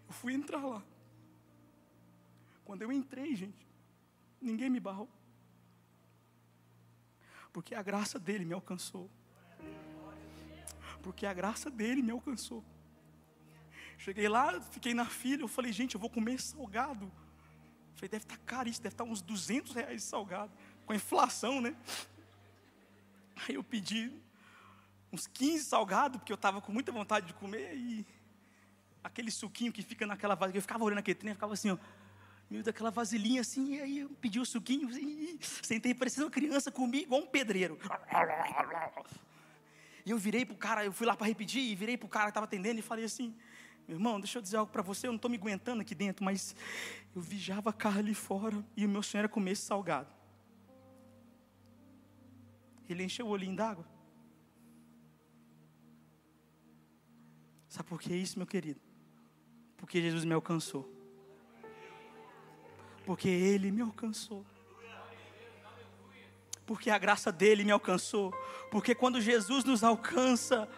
Eu 0.09 0.15
fui 0.15 0.33
entrar 0.33 0.65
lá. 0.65 0.83
Quando 2.65 2.81
eu 2.81 2.91
entrei, 2.91 3.37
gente, 3.37 3.69
ninguém 4.41 4.71
me 4.71 4.81
barrou. 4.81 5.11
Porque 7.53 7.75
a 7.75 7.83
graça 7.83 8.19
dele 8.19 8.47
me 8.47 8.55
alcançou 8.55 9.11
porque 10.99 11.27
a 11.27 11.33
graça 11.33 11.71
dele 11.71 12.03
me 12.03 12.11
alcançou. 12.11 12.65
Cheguei 13.99 14.29
lá, 14.29 14.61
fiquei 14.61 14.95
na 14.95 15.07
fila, 15.07 15.43
eu 15.43 15.49
falei, 15.49 15.73
gente, 15.73 15.95
eu 15.95 16.01
vou 16.01 16.11
comer 16.11 16.41
salgado. 16.41 17.11
falei, 17.95 18.09
deve 18.09 18.25
estar 18.25 18.37
tá 18.37 18.43
caro 18.45 18.69
isso, 18.69 18.81
deve 18.81 18.95
estar 18.95 19.05
tá 19.05 19.11
uns 19.11 19.23
200 19.23 19.75
reais 19.75 20.03
de 20.03 20.09
salgado, 20.09 20.53
com 20.85 20.93
a 20.93 20.97
inflação, 20.97 21.61
né? 21.61 21.75
Aí 23.49 23.55
eu 23.55 23.65
pedi 23.65 24.13
uns 25.13 25.27
15 25.27 25.65
salgados, 25.65 26.19
porque 26.19 26.33
eu 26.33 26.37
estava 26.37 26.61
com 26.61 26.73
muita 26.73 26.93
vontade 26.93 27.27
de 27.27 27.35
comer, 27.35 27.75
e 27.75 28.07
aquele 29.03 29.31
suquinho 29.31 29.73
que 29.73 29.83
fica 29.83 30.07
naquela 30.07 30.35
vasilha, 30.35 30.59
eu 30.59 30.63
ficava 30.63 30.85
olhando 30.85 30.99
aquele 30.99 31.15
trem, 31.15 31.31
eu 31.31 31.37
ficava 31.37 31.55
assim, 31.55 31.71
ó, 31.71 31.79
meio 32.51 32.63
daquela 32.63 32.91
vasilhinha 32.91 33.41
assim, 33.41 33.77
e 33.77 33.81
aí 33.81 33.99
eu 34.01 34.11
pedi 34.21 34.39
o 34.39 34.45
suquinho, 34.45 34.91
e 34.91 35.39
sentei 35.43 35.95
parecendo 35.95 36.27
uma 36.27 36.33
criança, 36.33 36.71
comi 36.71 37.03
igual 37.03 37.23
um 37.23 37.27
pedreiro. 37.27 37.79
E 40.07 40.11
eu 40.11 40.17
virei 40.17 40.47
pro 40.47 40.57
cara, 40.57 40.85
eu 40.85 40.93
fui 40.93 41.05
lá 41.05 41.17
para 41.17 41.27
repetir, 41.27 41.61
e 41.61 41.75
virei 41.75 41.97
pro 41.97 42.09
cara 42.09 42.27
que 42.27 42.31
estava 42.31 42.47
atendendo 42.47 42.79
e 42.79 42.83
falei 42.83 43.05
assim: 43.05 43.35
meu 43.89 43.97
irmão, 43.97 44.21
deixa 44.21 44.39
eu 44.39 44.43
dizer 44.43 44.57
algo 44.57 44.71
para 44.71 44.83
você, 44.83 45.09
eu 45.09 45.13
não 45.13 45.17
estou 45.17 45.31
me 45.31 45.37
aguentando 45.37 45.83
aqui 45.83 45.95
dentro, 45.95 46.25
mas 46.25 46.55
eu 47.15 47.21
vigiava 47.21 47.71
a 47.71 47.73
carro 47.73 47.99
ali 47.99 48.15
fora 48.15 48.65
e 48.77 48.87
o 48.87 48.89
meu 48.89 49.03
sonho 49.03 49.21
era 49.21 49.29
comer 49.29 49.51
esse 49.51 49.63
salgado. 49.63 50.09
Ele 52.89 53.03
encheu 53.03 53.27
o 53.27 53.31
olhinho 53.31 53.57
d'água. 53.57 53.85
Sabe 57.69 57.89
por 57.89 58.01
que 58.01 58.15
isso, 58.15 58.39
meu 58.39 58.47
querido? 58.47 58.81
Porque 59.77 60.01
Jesus 60.01 60.25
me 60.25 60.33
alcançou. 60.33 60.89
Porque 63.05 63.29
Ele 63.29 63.71
me 63.71 63.83
alcançou. 63.83 64.47
Porque 66.67 66.91
a 66.91 66.99
graça 66.99 67.31
dele 67.31 67.65
me 67.65 67.71
alcançou. 67.71 68.35
Porque 68.71 68.95
quando 68.95 69.21
Jesus 69.21 69.65
nos 69.65 69.85
alcança, 69.85 70.69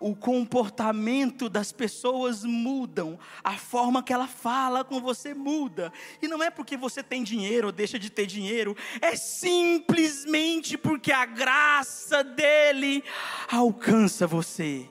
o 0.00 0.14
comportamento 0.14 1.48
das 1.48 1.72
pessoas 1.72 2.44
mudam, 2.44 3.18
a 3.42 3.56
forma 3.56 4.02
que 4.02 4.12
ela 4.12 4.26
fala 4.26 4.84
com 4.84 5.00
você 5.00 5.34
muda. 5.34 5.92
E 6.22 6.28
não 6.28 6.42
é 6.42 6.50
porque 6.50 6.76
você 6.76 7.02
tem 7.02 7.22
dinheiro 7.22 7.68
ou 7.68 7.72
deixa 7.72 7.98
de 7.98 8.10
ter 8.10 8.26
dinheiro, 8.26 8.76
é 9.00 9.16
simplesmente 9.16 10.78
porque 10.78 11.12
a 11.12 11.24
graça 11.24 12.22
dele 12.22 13.02
alcança 13.50 14.26
você. 14.26 14.88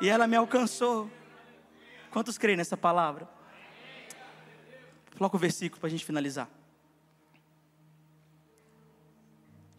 E 0.00 0.08
ela 0.08 0.26
me 0.26 0.36
alcançou. 0.36 1.10
Quantos 2.10 2.38
creem 2.38 2.56
nessa 2.56 2.76
palavra? 2.76 3.28
Coloca 5.16 5.36
o 5.36 5.38
versículo 5.38 5.80
para 5.80 5.88
a 5.88 5.90
gente 5.90 6.04
finalizar. 6.04 6.48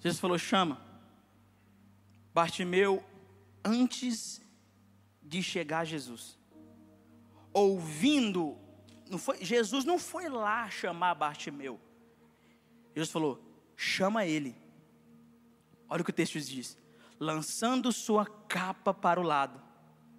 Jesus 0.02 0.20
falou: 0.20 0.38
chama. 0.38 0.82
Bartimeu, 2.34 3.04
antes 3.64 4.42
de 5.22 5.44
chegar 5.44 5.80
a 5.80 5.86
Jesus, 5.86 6.40
ouvindo, 7.54 8.58
não 9.10 9.18
foi, 9.18 9.44
Jesus 9.44 9.84
não 9.86 10.00
foi 10.00 10.30
lá 10.30 10.70
chamar 10.70 11.14
Bartimeu. 11.14 11.80
Jesus 12.96 13.12
falou: 13.12 13.42
chama 13.76 14.26
ele. 14.26 14.56
Olha 15.88 16.02
o 16.02 16.06
que 16.06 16.10
o 16.10 16.14
texto 16.14 16.40
diz: 16.40 16.78
lançando 17.20 17.92
sua 17.92 18.26
capa 18.26 18.94
para 18.94 19.20
o 19.20 19.24
lado, 19.24 19.62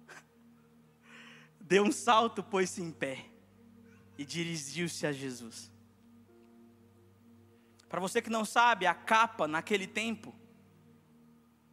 deu 1.59 1.83
um 1.83 1.91
salto, 1.91 2.41
pôs-se 2.41 2.81
em 2.81 2.91
pé 2.91 3.25
e 4.17 4.23
dirigiu-se 4.23 5.05
a 5.05 5.11
Jesus. 5.11 5.72
Para 7.93 8.01
você 8.01 8.23
que 8.23 8.29
não 8.31 8.43
sabe, 8.43 8.87
a 8.87 8.95
capa 8.95 9.47
naquele 9.47 9.85
tempo 9.85 10.33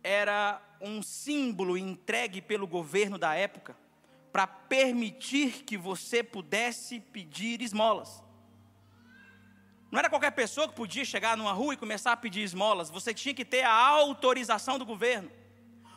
era 0.05 0.61
um 0.79 1.03
símbolo 1.03 1.79
entregue 1.79 2.43
pelo 2.43 2.67
governo 2.67 3.17
da 3.17 3.35
época 3.35 3.75
para 4.31 4.47
permitir 4.47 5.65
que 5.65 5.79
você 5.79 6.23
pudesse 6.23 7.01
pedir 7.01 7.63
esmolas. 7.63 8.23
Não 9.91 9.99
era 9.99 10.11
qualquer 10.11 10.33
pessoa 10.33 10.69
que 10.69 10.75
podia 10.75 11.07
chegar 11.07 11.39
numa 11.39 11.55
rua 11.55 11.73
e 11.73 11.79
começar 11.79 12.13
a 12.13 12.17
pedir 12.19 12.43
esmolas, 12.43 12.91
você 12.91 13.15
tinha 13.15 13.33
que 13.33 13.43
ter 13.43 13.63
a 13.63 13.73
autorização 13.73 14.79
do 14.79 14.85
governo. 14.85 15.31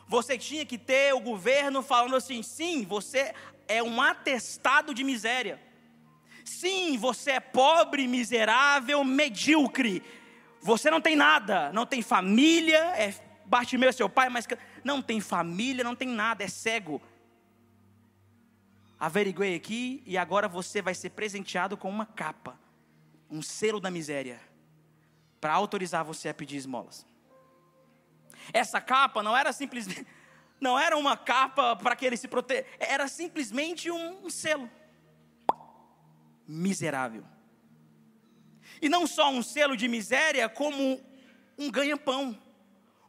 Você 0.07 0.37
tinha 0.37 0.65
que 0.65 0.77
ter 0.77 1.13
o 1.13 1.19
governo 1.19 1.83
falando 1.83 2.15
assim: 2.15 2.41
sim, 2.41 2.85
você 2.85 3.35
é 3.67 3.83
um 3.83 4.01
atestado 4.01 4.93
de 4.93 5.03
miséria. 5.03 5.59
Sim, 6.43 6.97
você 6.97 7.31
é 7.31 7.39
pobre, 7.39 8.07
miserável, 8.07 9.03
medíocre. 9.03 10.03
Você 10.61 10.89
não 10.89 11.01
tem 11.01 11.15
nada, 11.15 11.71
não 11.73 11.85
tem 11.85 12.01
família, 12.01 12.79
é 12.95 13.13
Bartimeu 13.45 13.89
é 13.89 13.91
seu 13.91 14.09
pai, 14.09 14.29
mas 14.29 14.47
não 14.83 15.01
tem 15.01 15.19
família, 15.19 15.83
não 15.83 15.95
tem 15.95 16.07
nada, 16.07 16.43
é 16.43 16.47
cego. 16.47 17.01
Averiguei 18.99 19.55
aqui 19.55 20.01
e 20.05 20.17
agora 20.17 20.47
você 20.47 20.81
vai 20.81 20.95
ser 20.95 21.09
presenteado 21.09 21.75
com 21.75 21.89
uma 21.89 22.05
capa, 22.05 22.57
um 23.29 23.41
selo 23.41 23.79
da 23.79 23.91
miséria, 23.91 24.39
para 25.41 25.53
autorizar 25.53 26.03
você 26.05 26.29
a 26.29 26.33
pedir 26.33 26.57
esmolas. 26.57 27.05
Essa 28.51 28.79
capa 28.79 29.21
não 29.21 29.35
era 29.35 29.51
simplesmente, 29.51 30.07
não 30.59 30.79
era 30.79 30.97
uma 30.97 31.17
capa 31.17 31.75
para 31.75 31.95
que 31.95 32.05
ele 32.05 32.17
se 32.17 32.27
proteja, 32.27 32.65
era 32.79 33.07
simplesmente 33.07 33.91
um, 33.91 34.25
um 34.25 34.29
selo 34.29 34.69
miserável. 36.47 37.23
E 38.81 38.89
não 38.89 39.07
só 39.07 39.29
um 39.29 39.41
selo 39.41 39.77
de 39.77 39.87
miséria, 39.87 40.49
como 40.49 40.99
um 41.57 41.71
ganha-pão. 41.71 42.37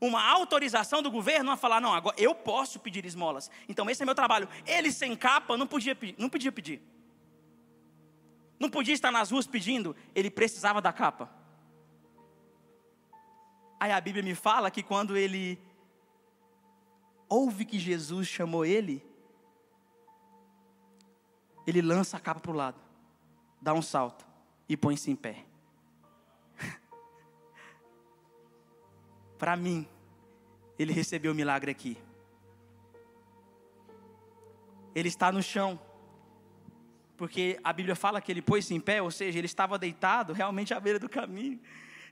Uma 0.01 0.23
autorização 0.23 1.03
do 1.03 1.11
governo 1.11 1.51
a 1.51 1.57
falar: 1.57 1.81
não, 1.81 1.95
agora 1.95 2.15
eu 2.19 2.35
posso 2.35 2.79
pedir 2.79 3.05
esmolas. 3.05 3.51
Então 3.69 3.89
esse 3.89 4.03
é 4.03 4.07
meu 4.07 4.15
trabalho. 4.15 4.49
Ele 4.67 4.93
sem 4.93 5.17
capa 5.17 5.57
não 5.57 5.67
podia, 5.67 5.97
não 6.19 6.29
podia 6.29 6.53
pedir. 6.53 6.83
Não 8.59 8.71
podia 8.71 8.95
estar 8.95 9.11
nas 9.11 9.31
ruas 9.31 9.47
pedindo, 9.47 9.97
ele 10.15 10.31
precisava 10.31 10.81
da 10.81 10.93
capa. 10.93 11.29
Aí 13.81 13.91
a 13.91 14.01
Bíblia 14.01 14.23
me 14.23 14.35
fala 14.35 14.71
que 14.71 14.83
quando 14.83 15.17
ele 15.17 15.59
ouve 17.29 17.65
que 17.65 17.79
Jesus 17.79 18.29
chamou 18.29 18.65
ele, 18.65 19.05
ele 21.67 21.83
lança 21.83 22.17
a 22.17 22.21
capa 22.21 22.41
para 22.41 22.53
o 22.53 22.55
lado 22.55 22.84
dá 23.65 23.73
um 23.73 23.81
salto 23.81 24.27
e 24.69 24.77
põe-se 24.77 25.11
em 25.11 25.17
pé. 25.17 25.43
Para 29.39 29.57
mim, 29.57 29.89
ele 30.79 30.93
recebeu 30.93 31.33
o 31.33 31.35
milagre 31.35 31.71
aqui. 31.71 31.97
Ele 34.95 35.09
está 35.09 35.33
no 35.33 35.43
chão, 35.43 35.81
porque 37.17 37.59
a 37.65 37.73
Bíblia 37.73 37.97
fala 37.97 38.21
que 38.21 38.31
ele 38.31 38.43
pôs-se 38.43 38.75
em 38.75 38.81
pé, 38.81 39.01
ou 39.01 39.11
seja, 39.11 39.39
ele 39.39 39.47
estava 39.47 39.79
deitado 39.79 40.35
realmente 40.35 40.75
à 40.75 40.79
beira 40.79 40.99
do 40.99 41.09
caminho. 41.09 41.59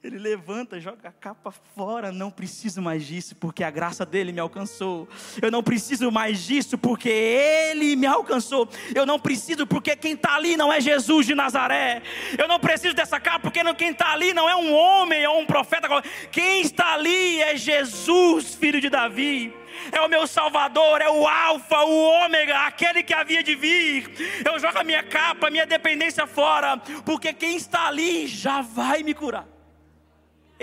Ele 0.03 0.19
levanta, 0.19 0.81
joga 0.81 1.11
a 1.11 1.13
capa 1.13 1.53
fora. 1.53 2.11
Não 2.11 2.29
preciso 2.29 2.83
mais 2.83 3.07
disso, 3.07 3.37
porque 3.37 3.63
a 3.63 3.71
graça 3.71 4.05
dele 4.05 4.33
me 4.33 4.41
alcançou. 4.41 5.09
Eu 5.41 5.49
não 5.49 5.63
preciso 5.63 6.11
mais 6.11 6.41
disso, 6.41 6.77
porque 6.77 7.09
ele 7.09 7.95
me 7.95 8.07
alcançou. 8.07 8.69
Eu 8.93 9.07
não 9.07 9.21
preciso, 9.21 9.65
porque 9.65 9.95
quem 9.95 10.15
está 10.15 10.35
ali 10.35 10.57
não 10.57 10.73
é 10.73 10.81
Jesus 10.81 11.25
de 11.25 11.37
Nazaré. 11.37 12.03
Eu 12.37 12.49
não 12.49 12.59
preciso 12.59 12.97
dessa 12.97 13.21
capa, 13.21 13.39
porque 13.39 13.63
quem 13.75 13.91
está 13.91 14.13
ali 14.13 14.35
não 14.35 14.49
é 14.49 14.57
um 14.57 14.75
homem 14.75 15.25
ou 15.25 15.41
um 15.41 15.47
profeta. 15.47 15.87
Quem 16.33 16.63
está 16.63 16.95
ali 16.95 17.41
é 17.41 17.57
Jesus, 17.57 18.57
filho 18.57 18.81
de 18.81 18.91
Davi 18.91 19.55
é 19.91 20.01
o 20.01 20.09
meu 20.09 20.27
Salvador, 20.27 21.01
é 21.01 21.11
o 21.11 21.27
Alfa, 21.27 21.79
o 21.85 22.25
Ômega, 22.25 22.67
aquele 22.67 23.03
que 23.03 23.15
havia 23.15 23.43
de 23.43 23.55
vir. 23.55 24.11
Eu 24.45 24.59
jogo 24.59 24.79
a 24.79 24.85
minha 24.85 25.03
capa, 25.03 25.49
a 25.49 25.51
minha 25.51 25.67
dependência 25.67 26.27
fora, 26.27 26.77
porque 27.05 27.33
quem 27.33 27.57
está 27.57 27.87
ali 27.87 28.27
já 28.27 28.61
vai 28.61 29.03
me 29.03 29.15
curar. 29.15 29.52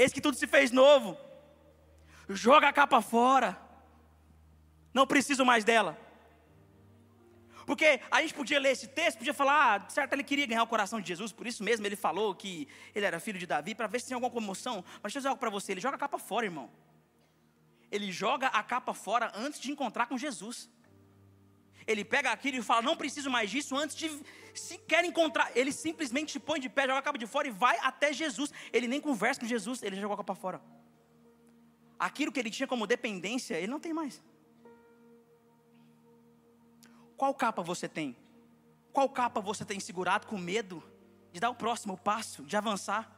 Eis 0.02 0.14
que 0.14 0.22
tudo 0.22 0.38
se 0.38 0.48
fez 0.48 0.72
novo. 0.72 1.18
Joga 2.30 2.70
a 2.70 2.74
capa 2.74 3.02
fora. 3.02 3.60
Não 4.94 5.06
preciso 5.06 5.44
mais 5.46 5.66
dela. 5.66 6.00
Porque 7.66 8.00
a 8.10 8.22
gente 8.22 8.34
podia 8.34 8.60
ler 8.60 8.72
esse 8.72 8.88
texto, 8.88 9.18
podia 9.18 9.34
falar, 9.34 9.58
ah, 9.76 9.90
certo, 9.90 10.14
ele 10.14 10.24
queria 10.24 10.48
ganhar 10.48 10.64
o 10.64 10.68
coração 10.68 11.02
de 11.02 11.08
Jesus, 11.08 11.34
por 11.34 11.46
isso 11.46 11.64
mesmo 11.64 11.86
ele 11.86 11.98
falou 11.98 12.34
que 12.34 12.68
ele 12.96 13.06
era 13.06 13.20
filho 13.20 13.38
de 13.38 13.46
Davi, 13.46 13.76
para 13.76 13.88
ver 13.88 14.00
se 14.00 14.08
tinha 14.08 14.16
alguma 14.16 14.32
comoção. 14.32 14.84
Mas 15.04 15.12
deixa 15.12 15.18
eu 15.18 15.20
dizer 15.20 15.28
algo 15.28 15.40
para 15.40 15.50
você: 15.50 15.74
ele 15.74 15.82
joga 15.82 15.98
a 15.98 16.00
capa 16.00 16.18
fora, 16.18 16.46
irmão. 16.46 16.72
Ele 17.92 18.10
joga 18.10 18.48
a 18.48 18.64
capa 18.64 18.94
fora 18.94 19.32
antes 19.36 19.60
de 19.60 19.70
encontrar 19.70 20.08
com 20.08 20.18
Jesus. 20.18 20.70
Ele 21.88 22.04
pega 22.04 22.32
aquilo 22.32 22.58
e 22.58 22.62
fala: 22.62 22.82
Não 22.82 22.96
preciso 22.96 23.30
mais 23.30 23.50
disso 23.50 23.76
antes 23.76 23.96
de 23.96 24.10
sequer 24.54 25.04
encontrar. 25.06 25.52
Ele 25.56 25.72
simplesmente 25.72 26.40
põe 26.40 26.60
de 26.60 26.70
pé, 26.70 26.84
joga 26.84 27.00
a 27.00 27.02
capa 27.02 27.18
de 27.18 27.28
fora 27.28 27.48
e 27.48 27.52
vai 27.52 27.78
até 27.80 28.12
Jesus. 28.14 28.52
Ele 28.72 28.88
nem 28.88 29.02
conversa 29.02 29.40
com 29.40 29.48
Jesus, 29.48 29.82
ele 29.84 29.96
jogou 30.00 30.14
a 30.14 30.18
capa 30.18 30.36
fora. 30.36 30.62
Aquilo 31.98 32.32
que 32.32 32.40
ele 32.40 32.50
tinha 32.50 32.68
como 32.68 32.88
dependência, 32.88 33.56
ele 33.56 33.68
não 33.68 33.80
tem 33.80 33.94
mais. 33.94 34.22
Qual 37.18 37.34
capa 37.34 37.62
você 37.62 37.88
tem? 37.88 38.16
Qual 38.94 39.10
capa 39.10 39.42
você 39.42 39.66
tem 39.66 39.80
segurado 39.80 40.26
com 40.26 40.38
medo 40.38 40.82
de 41.32 41.40
dar 41.40 41.50
o 41.50 41.56
próximo 41.56 41.98
passo, 41.98 42.44
de 42.44 42.56
avançar? 42.56 43.14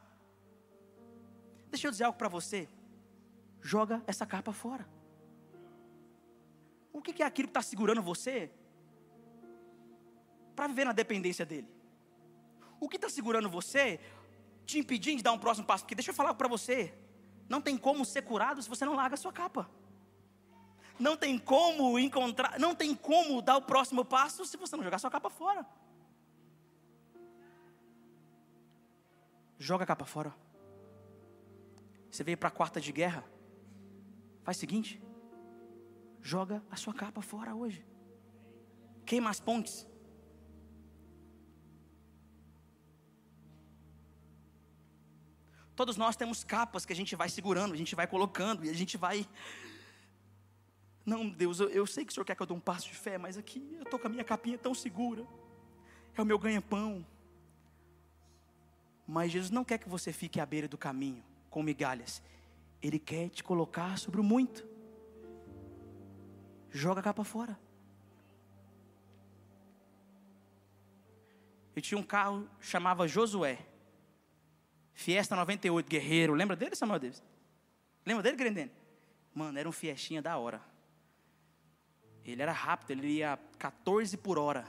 Deixa 1.70 1.86
eu 1.86 1.90
dizer 1.90 2.04
algo 2.04 2.18
para 2.18 2.28
você. 2.28 2.68
Joga 3.60 4.02
essa 4.06 4.26
capa 4.26 4.52
fora. 4.52 4.86
O 6.92 7.00
que 7.00 7.22
é 7.22 7.26
aquilo 7.26 7.48
que 7.48 7.50
está 7.50 7.62
segurando 7.62 8.02
você 8.02 8.50
para 10.54 10.66
viver 10.66 10.84
na 10.84 10.92
dependência 10.92 11.46
dele? 11.46 11.68
O 12.78 12.88
que 12.88 12.96
está 12.96 13.08
segurando 13.08 13.48
você, 13.48 13.98
te 14.66 14.78
impedindo 14.78 15.18
de 15.18 15.22
dar 15.22 15.32
um 15.32 15.38
próximo 15.38 15.66
passo? 15.66 15.84
Porque 15.84 15.94
deixa 15.94 16.10
eu 16.10 16.14
falar 16.14 16.34
para 16.34 16.48
você: 16.48 16.92
não 17.48 17.60
tem 17.60 17.76
como 17.78 18.04
ser 18.04 18.22
curado 18.22 18.62
se 18.62 18.68
você 18.68 18.84
não 18.84 18.94
larga 18.94 19.14
a 19.14 19.16
sua 19.16 19.32
capa. 19.32 19.70
Não 20.98 21.16
tem 21.16 21.38
como 21.38 21.98
encontrar, 21.98 22.58
não 22.58 22.74
tem 22.74 22.94
como 22.94 23.40
dar 23.40 23.56
o 23.56 23.62
próximo 23.62 24.04
passo 24.04 24.44
se 24.44 24.56
você 24.56 24.76
não 24.76 24.84
jogar 24.84 24.98
sua 24.98 25.10
capa 25.10 25.30
fora. 25.30 25.66
Joga 29.58 29.84
a 29.84 29.86
capa 29.86 30.04
fora. 30.04 30.34
Você 32.10 32.22
veio 32.22 32.36
para 32.36 32.48
a 32.48 32.52
quarta 32.52 32.80
de 32.80 32.92
guerra. 32.92 33.24
Faz 34.42 34.56
o 34.56 34.60
seguinte: 34.60 35.00
joga 36.22 36.62
a 36.70 36.76
sua 36.76 36.94
capa 36.94 37.20
fora 37.20 37.54
hoje. 37.54 37.84
Queima 39.04 39.28
as 39.28 39.40
pontes. 39.40 39.86
Todos 45.74 45.96
nós 45.96 46.14
temos 46.14 46.44
capas 46.44 46.86
que 46.86 46.92
a 46.92 46.96
gente 46.96 47.16
vai 47.16 47.28
segurando, 47.28 47.74
a 47.74 47.76
gente 47.76 47.94
vai 47.94 48.06
colocando 48.06 48.64
e 48.64 48.70
a 48.70 48.74
gente 48.74 48.96
vai. 48.96 49.28
Não, 51.04 51.28
Deus, 51.28 51.58
eu, 51.58 51.68
eu 51.70 51.86
sei 51.86 52.04
que 52.04 52.12
o 52.12 52.14
Senhor 52.14 52.24
quer 52.24 52.36
que 52.36 52.42
eu 52.42 52.46
dê 52.46 52.52
um 52.52 52.60
passo 52.60 52.86
de 52.86 52.94
fé, 52.94 53.18
mas 53.18 53.36
aqui 53.36 53.74
eu 53.76 53.82
estou 53.82 53.98
com 53.98 54.06
a 54.06 54.10
minha 54.10 54.22
capinha 54.22 54.56
tão 54.56 54.74
segura. 54.74 55.26
É 56.16 56.22
o 56.22 56.24
meu 56.24 56.38
ganha-pão. 56.38 57.04
Mas 59.06 59.32
Jesus 59.32 59.50
não 59.50 59.64
quer 59.64 59.78
que 59.78 59.88
você 59.88 60.12
fique 60.12 60.38
à 60.38 60.46
beira 60.46 60.68
do 60.68 60.78
caminho 60.78 61.24
com 61.50 61.62
migalhas. 61.62 62.22
Ele 62.80 62.98
quer 62.98 63.28
te 63.30 63.42
colocar 63.42 63.98
sobre 63.98 64.20
o 64.20 64.24
muito. 64.24 64.71
Joga 66.72 67.00
a 67.00 67.02
capa 67.02 67.22
fora. 67.22 67.58
Eu 71.76 71.82
tinha 71.82 71.98
um 71.98 72.02
carro 72.02 72.48
chamava 72.60 73.06
Josué. 73.06 73.58
Fiesta 74.94 75.36
98, 75.36 75.88
guerreiro. 75.88 76.34
Lembra 76.34 76.56
dele, 76.56 76.74
Samuel 76.74 76.98
Davis? 76.98 77.22
Lembra 78.04 78.22
dele, 78.22 78.36
Grendene? 78.36 78.72
Mano, 79.34 79.58
era 79.58 79.68
um 79.68 79.72
fiestinha 79.72 80.20
da 80.20 80.36
hora. 80.36 80.60
Ele 82.24 82.42
era 82.42 82.52
rápido, 82.52 82.90
ele 82.90 83.18
ia 83.18 83.38
14 83.58 84.16
por 84.16 84.38
hora. 84.38 84.66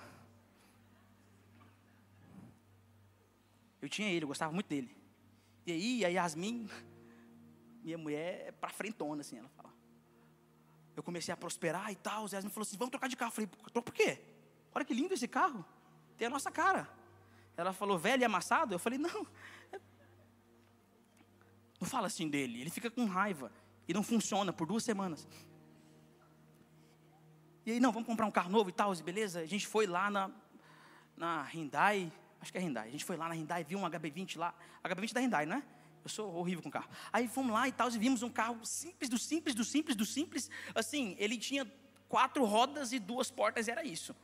Eu 3.81 3.89
tinha 3.89 4.09
ele, 4.09 4.23
eu 4.23 4.27
gostava 4.29 4.51
muito 4.51 4.67
dele. 4.67 4.95
E 5.65 5.71
aí, 5.71 6.05
a 6.05 6.07
Yasmin, 6.07 6.69
minha 7.83 7.97
mulher 7.97 8.47
é 8.47 8.51
pra 8.51 8.69
frentona, 8.69 9.21
assim, 9.21 9.37
ela 9.37 9.49
fala. 9.49 9.72
Eu 10.95 11.03
comecei 11.03 11.33
a 11.33 11.37
prosperar 11.37 11.91
e 11.91 11.95
tal. 11.95 12.25
O 12.25 12.29
Yasmin 12.29 12.49
falou 12.49 12.63
assim: 12.63 12.77
vamos 12.77 12.91
trocar 12.91 13.07
de 13.07 13.15
carro. 13.15 13.29
Eu 13.29 13.47
falei, 13.47 13.49
por 13.71 13.93
quê? 13.93 14.19
Olha 14.73 14.85
que 14.85 14.93
lindo 14.93 15.13
esse 15.13 15.27
carro. 15.27 15.65
Tem 16.17 16.27
a 16.27 16.29
nossa 16.29 16.51
cara. 16.51 16.87
Ela 17.55 17.73
falou, 17.73 17.97
velho 17.97 18.21
e 18.21 18.25
amassado? 18.25 18.73
Eu 18.73 18.79
falei, 18.79 18.97
não. 18.97 19.27
Não 21.79 21.87
fala 21.87 22.07
assim 22.07 22.29
dele. 22.29 22.61
Ele 22.61 22.69
fica 22.69 22.89
com 22.89 23.05
raiva. 23.05 23.51
E 23.87 23.93
não 23.93 24.03
funciona 24.03 24.53
por 24.53 24.65
duas 24.65 24.83
semanas. 24.83 25.27
E 27.65 27.71
aí, 27.71 27.79
não, 27.79 27.91
vamos 27.91 28.07
comprar 28.07 28.25
um 28.25 28.31
carro 28.31 28.49
novo 28.49 28.69
e 28.69 28.73
tal, 28.73 28.93
beleza? 28.95 29.39
A 29.39 29.45
gente 29.45 29.67
foi 29.67 29.87
lá 29.87 30.09
na, 30.09 30.31
na 31.15 31.43
Hyundai, 31.43 32.11
acho 32.41 32.51
que 32.51 32.57
é 32.57 32.61
Hyundai. 32.61 32.87
A 32.87 32.91
gente 32.91 33.05
foi 33.05 33.15
lá 33.15 33.27
na 33.27 33.35
Hyundai, 33.35 33.63
viu 33.63 33.79
um 33.79 33.83
HB20 33.83 34.37
lá. 34.37 34.53
HB20 34.83 35.13
da 35.13 35.19
Hyundai, 35.21 35.45
não 35.45 35.57
é? 35.57 35.63
Eu 36.03 36.09
sou 36.09 36.33
horrível 36.35 36.61
com 36.61 36.69
carro. 36.69 36.89
Aí 37.11 37.27
fomos 37.27 37.53
lá 37.53 37.67
e 37.67 37.71
tal, 37.71 37.89
e 37.89 37.97
vimos 37.97 38.21
um 38.23 38.29
carro 38.29 38.65
simples, 38.65 39.09
do 39.09 39.17
simples, 39.17 39.55
do 39.55 39.63
simples, 39.63 39.95
do 39.95 40.05
simples. 40.05 40.49
Assim, 40.75 41.15
ele 41.17 41.37
tinha 41.37 41.65
quatro 42.09 42.43
rodas 42.45 42.91
e 42.91 42.99
duas 42.99 43.31
portas, 43.31 43.67
era 43.67 43.83
isso. 43.83 44.15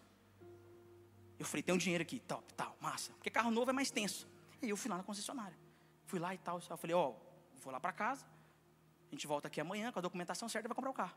Eu 1.40 1.46
falei, 1.46 1.64
tem 1.64 1.74
um 1.74 1.78
dinheiro 1.78 2.02
aqui, 2.02 2.20
top, 2.20 2.54
tal, 2.54 2.76
massa. 2.82 3.14
Porque 3.14 3.30
carro 3.30 3.50
novo 3.50 3.70
é 3.70 3.74
mais 3.74 3.90
tenso. 3.90 4.28
E 4.62 4.70
eu 4.70 4.76
fui 4.76 4.92
lá 4.92 4.98
na 4.98 5.04
concessionária. 5.04 5.58
Fui 6.06 6.20
lá 6.20 6.36
e 6.36 6.38
tal, 6.38 6.62
eu 6.70 6.78
falei, 6.78 6.96
ó, 6.96 7.10
oh, 7.12 7.16
vou 7.62 7.72
lá 7.72 7.80
para 7.80 7.94
casa. 7.94 8.26
A 9.10 9.16
gente 9.16 9.26
volta 9.26 9.48
aqui 9.48 9.62
amanhã 9.62 9.92
com 9.92 10.00
a 10.00 10.02
documentação 10.02 10.50
certa 10.50 10.68
e 10.68 10.70
vai 10.70 10.76
comprar 10.76 10.92
o 10.92 10.94
carro. 10.94 11.16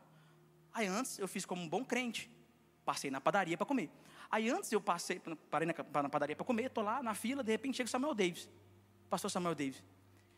Aí 0.73 0.87
antes 0.87 1.19
eu 1.19 1.27
fiz 1.27 1.45
como 1.45 1.61
um 1.61 1.67
bom 1.67 1.83
crente. 1.83 2.31
Passei 2.85 3.11
na 3.11 3.21
padaria 3.21 3.57
para 3.57 3.65
comer. 3.65 3.89
Aí 4.31 4.49
antes 4.49 4.71
eu 4.71 4.81
passei, 4.81 5.21
parei 5.49 5.67
na, 5.67 6.01
na 6.01 6.09
padaria 6.09 6.35
para 6.35 6.45
comer, 6.45 6.65
estou 6.65 6.83
lá 6.83 7.03
na 7.03 7.13
fila, 7.13 7.43
de 7.43 7.51
repente 7.51 7.77
chega 7.77 7.87
o 7.87 7.91
Samuel 7.91 8.15
Davis. 8.15 8.49
Pastor 9.09 9.29
Samuel 9.29 9.53
Davis. 9.53 9.83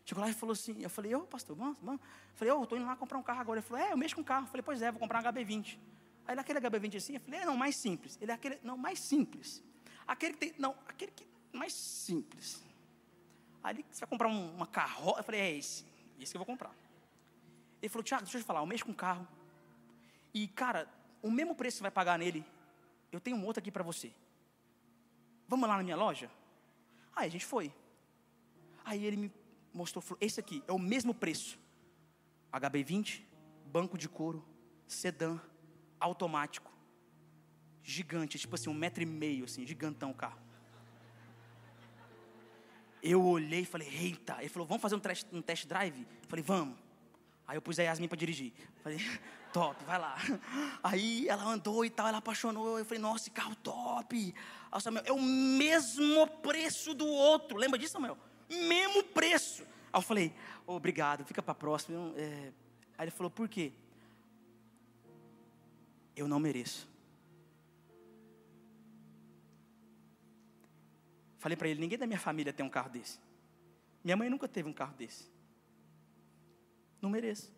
Chegou 0.06 0.24
lá 0.24 0.30
e 0.30 0.34
falou 0.34 0.54
assim, 0.54 0.80
eu 0.82 0.90
falei, 0.90 1.16
ô 1.16 1.22
pastor, 1.22 1.56
vamos, 1.56 1.80
vamos. 1.82 2.00
Eu 2.00 2.36
falei, 2.36 2.54
ô, 2.54 2.60
oh, 2.60 2.64
estou 2.64 2.78
indo 2.78 2.86
lá 2.86 2.96
comprar 2.96 3.18
um 3.18 3.24
carro 3.24 3.42
agora. 3.42 3.60
Ele 3.60 3.68
falou, 3.68 3.84
é, 3.84 3.92
eu 3.92 3.98
mexo 3.98 4.16
com 4.16 4.24
carro. 4.24 4.44
Eu 4.44 4.48
falei, 4.50 4.62
pois 4.62 4.82
é, 4.82 4.92
vou 4.92 5.00
comprar 5.00 5.24
um 5.24 5.28
HB20. 5.28 5.80
Aí 6.28 6.36
naquele 6.36 6.62
HB20 6.62 6.98
assim, 6.98 7.16
eu 7.16 7.22
falei, 7.22 7.40
é, 7.40 7.46
não, 7.46 7.58
mais 7.58 7.76
simples. 7.76 8.18
Ele 8.22 8.32
é 8.32 8.36
aquele, 8.36 8.60
não, 8.64 8.78
mais 8.78 9.00
simples. 9.00 9.64
Aquele 10.08 10.34
que 10.34 10.40
tem, 10.40 10.54
não, 10.60 10.76
aquele 10.88 11.12
que, 11.12 11.28
mais 11.52 11.74
simples. 11.74 12.64
Aí 13.64 13.84
você 13.90 14.02
vai 14.02 14.10
comprar 14.10 14.28
uma 14.28 14.68
carroça. 14.68 15.22
Eu 15.22 15.24
falei, 15.24 15.42
é 15.42 15.58
esse, 15.58 15.84
esse 16.20 16.32
que 16.32 16.38
eu 16.38 16.40
vou 16.40 16.46
comprar. 16.46 16.72
Ele 17.82 17.90
falou, 17.90 18.04
Tiago, 18.04 18.24
deixa 18.24 18.38
eu 18.38 18.42
te 18.42 18.46
falar, 18.46 18.60
eu 18.60 18.66
mexo 18.68 18.86
com 18.86 18.94
carro. 18.94 19.28
E, 20.32 20.48
cara, 20.50 20.88
o 21.24 21.32
mesmo 21.32 21.56
preço 21.56 21.76
que 21.76 21.78
você 21.80 21.84
vai 21.84 21.92
pagar 21.92 22.20
nele, 22.20 22.46
eu 23.12 23.20
tenho 23.20 23.38
um 23.38 23.46
outro 23.46 23.60
aqui 23.60 23.72
para 23.72 23.84
você. 23.84 24.14
Vamos 25.48 25.68
lá 25.68 25.78
na 25.78 25.84
minha 25.84 25.96
loja? 25.96 26.30
Aí 27.16 27.28
a 27.28 27.32
gente 27.32 27.46
foi. 27.46 27.74
Aí 28.84 29.04
ele 29.04 29.18
me 29.18 29.32
mostrou, 29.76 30.02
falou, 30.02 30.18
esse 30.22 30.40
aqui 30.40 30.64
é 30.68 30.72
o 30.72 30.80
mesmo 30.80 31.14
preço. 31.14 31.60
HB20, 32.54 33.22
banco 33.66 33.98
de 33.98 34.08
couro, 34.08 34.44
sedã, 34.88 35.40
automático, 36.00 36.72
gigante, 37.84 38.40
tipo 38.40 38.56
assim, 38.56 38.70
um 38.70 38.74
metro 38.74 39.04
e 39.04 39.06
meio, 39.06 39.44
assim, 39.44 39.68
gigantão 39.68 40.12
o 40.12 40.14
carro. 40.14 40.40
Eu 43.04 43.24
olhei 43.24 43.62
e 43.62 43.66
falei, 43.66 43.88
eita. 43.88 44.38
Ele 44.40 44.50
falou, 44.50 44.68
vamos 44.68 44.82
fazer 44.82 44.96
um 44.96 45.00
test, 45.00 45.28
um 45.32 45.42
test 45.42 45.68
drive? 45.68 46.00
Eu 46.00 46.28
falei, 46.30 46.44
vamos. 46.44 46.78
Aí 47.46 47.58
eu 47.58 47.62
pus 47.62 47.78
a 47.78 47.84
Yasmin 47.84 48.08
para 48.08 48.18
dirigir. 48.18 48.54
Falei, 48.82 48.98
top, 49.54 49.84
vai 49.84 50.00
lá. 50.00 50.16
Aí 50.82 51.28
ela 51.28 51.44
andou 51.44 51.86
e 51.86 51.90
tal, 51.90 52.08
ela 52.08 52.18
apaixonou. 52.18 52.80
Eu 52.80 52.86
falei, 52.86 53.00
nossa, 53.00 53.26
esse 53.26 53.32
carro 53.32 53.56
top. 53.58 54.34
Aí 54.72 54.82
Samuel, 54.82 55.04
é 55.06 55.12
o 55.12 55.22
mesmo 55.22 56.26
preço 56.42 56.96
do 56.96 57.06
outro. 57.06 57.58
Lembra 57.58 57.78
disso, 57.78 57.94
Samuel? 57.94 58.18
Mesmo 58.50 59.04
preço. 59.04 59.64
Aí 59.64 59.98
eu 59.98 60.02
falei, 60.02 60.34
oh, 60.68 60.76
obrigado, 60.76 61.26
fica 61.26 61.42
para 61.42 61.52
a 61.54 61.56
próxima. 61.56 62.14
É... 62.16 62.52
Aí 62.98 63.06
ele 63.06 63.12
falou, 63.12 63.30
por 63.30 63.48
quê? 63.48 63.72
Eu 66.16 66.28
não 66.28 66.40
mereço. 66.40 66.88
Falei 71.38 71.56
para 71.56 71.68
ele, 71.68 71.80
ninguém 71.80 71.98
da 71.98 72.08
minha 72.08 72.20
família 72.20 72.52
tem 72.52 72.66
um 72.66 72.70
carro 72.70 72.90
desse. 72.90 73.20
Minha 74.04 74.18
mãe 74.18 74.30
nunca 74.30 74.48
teve 74.48 74.68
um 74.68 74.74
carro 74.74 74.96
desse. 74.96 75.32
Não 77.02 77.10
mereço. 77.10 77.54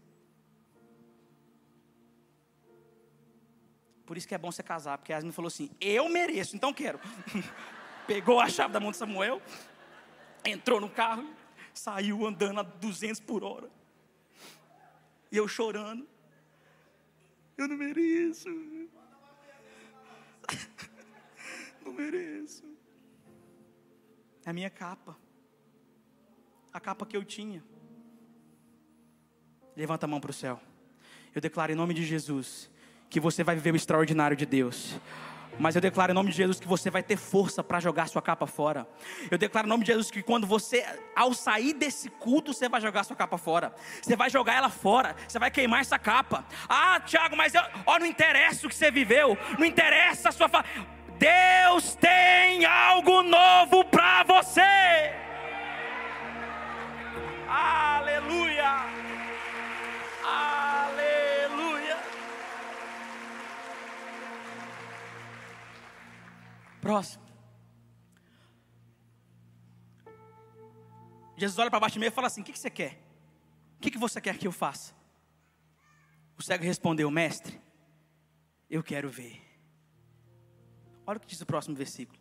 Por 4.05 4.17
isso 4.17 4.27
que 4.27 4.33
é 4.33 4.37
bom 4.37 4.51
você 4.51 4.63
casar, 4.63 4.97
porque 4.97 5.11
Yasmin 5.11 5.31
falou 5.31 5.47
assim: 5.47 5.69
Eu 5.79 6.07
mereço, 6.09 6.55
então 6.55 6.73
quero. 6.73 6.99
Pegou 8.07 8.39
a 8.39 8.47
chave 8.49 8.73
da 8.73 8.79
mão 8.79 8.91
de 8.91 8.97
Samuel, 8.97 9.41
entrou 10.49 10.79
no 10.79 10.89
carro, 10.89 11.27
saiu 11.73 12.25
andando 12.25 12.59
a 12.59 12.63
200 12.63 13.19
por 13.21 13.43
hora. 13.43 13.69
E 15.31 15.37
eu 15.37 15.47
chorando. 15.47 16.07
Eu 17.57 17.67
não 17.67 17.77
mereço. 17.77 18.49
não 21.83 21.93
mereço. 21.93 22.63
A 24.45 24.53
minha 24.53 24.69
capa. 24.69 25.17
A 26.71 26.79
capa 26.79 27.05
que 27.05 27.17
eu 27.17 27.25
tinha. 27.25 27.63
Levanta 29.75 30.05
a 30.05 30.09
mão 30.09 30.19
para 30.19 30.31
o 30.31 30.33
céu. 30.33 30.61
Eu 31.35 31.41
declaro 31.41 31.71
em 31.71 31.75
nome 31.75 31.93
de 31.93 32.05
Jesus 32.05 32.69
que 33.09 33.19
você 33.19 33.43
vai 33.43 33.55
viver 33.55 33.73
o 33.73 33.75
extraordinário 33.75 34.35
de 34.35 34.45
Deus. 34.45 34.99
Mas 35.59 35.75
eu 35.75 35.81
declaro 35.81 36.11
em 36.11 36.15
nome 36.15 36.29
de 36.29 36.37
Jesus 36.37 36.59
que 36.59 36.67
você 36.67 36.89
vai 36.89 37.01
ter 37.01 37.17
força 37.17 37.63
para 37.63 37.79
jogar 37.79 38.07
sua 38.07 38.21
capa 38.21 38.45
fora. 38.45 38.87
Eu 39.29 39.37
declaro 39.37 39.67
em 39.67 39.69
nome 39.69 39.83
de 39.83 39.91
Jesus 39.91 40.11
que 40.11 40.21
quando 40.21 40.45
você, 40.45 40.85
ao 41.15 41.33
sair 41.33 41.73
desse 41.73 42.09
culto, 42.09 42.53
você 42.53 42.69
vai 42.69 42.79
jogar 42.79 43.03
sua 43.03 43.15
capa 43.15 43.37
fora. 43.37 43.73
Você 44.01 44.15
vai 44.15 44.29
jogar 44.29 44.55
ela 44.55 44.69
fora. 44.69 45.15
Você 45.27 45.39
vai 45.39 45.49
queimar 45.49 45.81
essa 45.81 45.97
capa. 45.97 46.45
Ah, 46.69 46.99
Tiago, 46.99 47.35
mas 47.35 47.53
eu, 47.53 47.61
ó, 47.85 47.99
não 47.99 48.05
interessa 48.05 48.65
o 48.65 48.69
que 48.69 48.75
você 48.75 48.91
viveu. 48.91 49.37
Não 49.57 49.65
interessa 49.65 50.29
a 50.29 50.31
sua. 50.31 50.47
Fa... 50.47 50.63
Deus 51.17 51.95
tem 51.95 52.63
algo 52.65 53.23
novo 53.23 53.83
para 53.85 54.23
você. 54.23 54.61
Próximo. 66.87 67.25
Jesus 71.35 71.59
olha 71.59 71.69
para 71.69 71.81
baixo 71.81 72.01
e 72.01 72.09
fala 72.09 72.27
assim: 72.27 72.39
O 72.39 72.45
que, 72.45 72.53
que 72.53 72.59
você 72.59 72.69
quer? 72.69 73.03
O 73.75 73.81
que, 73.81 73.91
que 73.91 73.97
você 73.97 74.21
quer 74.21 74.37
que 74.37 74.47
eu 74.47 74.53
faça? 74.53 74.95
O 76.37 76.41
cego 76.41 76.63
respondeu: 76.63 77.11
Mestre, 77.11 77.59
eu 78.69 78.81
quero 78.81 79.09
ver. 79.09 79.41
Olha 81.05 81.17
o 81.17 81.19
que 81.19 81.27
diz 81.27 81.41
o 81.41 81.45
próximo 81.45 81.75
versículo. 81.75 82.17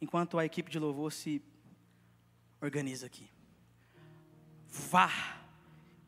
Enquanto 0.00 0.36
a 0.36 0.44
equipe 0.44 0.68
de 0.68 0.80
louvor 0.80 1.12
se 1.12 1.40
organiza 2.60 3.06
aqui. 3.06 3.30
Vá 4.66 5.12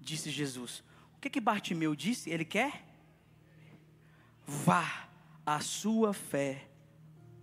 disse 0.01 0.33
Jesus. 0.33 0.83
O 1.17 1.21
que 1.21 1.31
que 1.31 1.41
Bartimeu 1.41 1.95
disse? 1.95 2.29
Ele 2.29 2.45
quer? 2.45 2.85
Vá, 4.45 5.09
a 5.47 5.61
sua 5.61 6.12
fé 6.12 6.74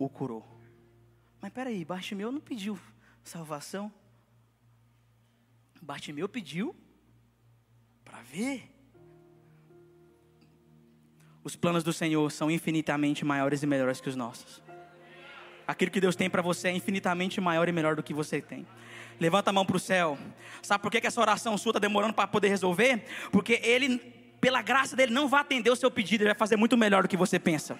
o 0.04 0.08
curou. 0.08 0.46
Mas 1.40 1.52
peraí, 1.52 1.84
Bartimeu 1.84 2.30
não 2.30 2.40
pediu 2.40 2.78
salvação. 3.24 3.92
Bartimeu 5.80 6.28
pediu 6.28 6.74
para 8.04 8.22
ver. 8.22 8.70
Os 11.42 11.56
planos 11.56 11.82
do 11.82 11.92
Senhor 11.92 12.30
são 12.30 12.50
infinitamente 12.50 13.24
maiores 13.24 13.62
e 13.62 13.66
melhores 13.66 14.00
que 14.00 14.08
os 14.08 14.14
nossos. 14.14 14.62
Aquilo 15.66 15.90
que 15.90 16.00
Deus 16.00 16.14
tem 16.14 16.30
para 16.30 16.42
você 16.42 16.68
é 16.68 16.72
infinitamente 16.72 17.40
maior 17.40 17.68
e 17.68 17.72
melhor 17.72 17.96
do 17.96 18.02
que 18.02 18.14
você 18.14 18.40
tem. 18.40 18.66
Levanta 19.18 19.50
a 19.50 19.52
mão 19.52 19.66
para 19.66 19.76
o 19.76 19.80
céu. 19.80 20.18
Sabe 20.62 20.82
por 20.82 20.90
que, 20.90 21.00
que 21.00 21.06
essa 21.06 21.20
oração 21.20 21.56
sua 21.58 21.70
está 21.70 21.80
demorando 21.80 22.14
para 22.14 22.26
poder 22.26 22.48
resolver? 22.48 23.04
Porque 23.30 23.60
Ele, 23.62 23.98
pela 24.40 24.62
graça 24.62 24.94
dele, 24.94 25.12
não 25.12 25.28
vai 25.28 25.40
atender 25.40 25.70
o 25.70 25.76
seu 25.76 25.90
pedido, 25.90 26.22
Ele 26.22 26.30
vai 26.30 26.38
fazer 26.38 26.56
muito 26.56 26.76
melhor 26.76 27.02
do 27.02 27.08
que 27.08 27.16
você 27.16 27.38
pensa. 27.38 27.78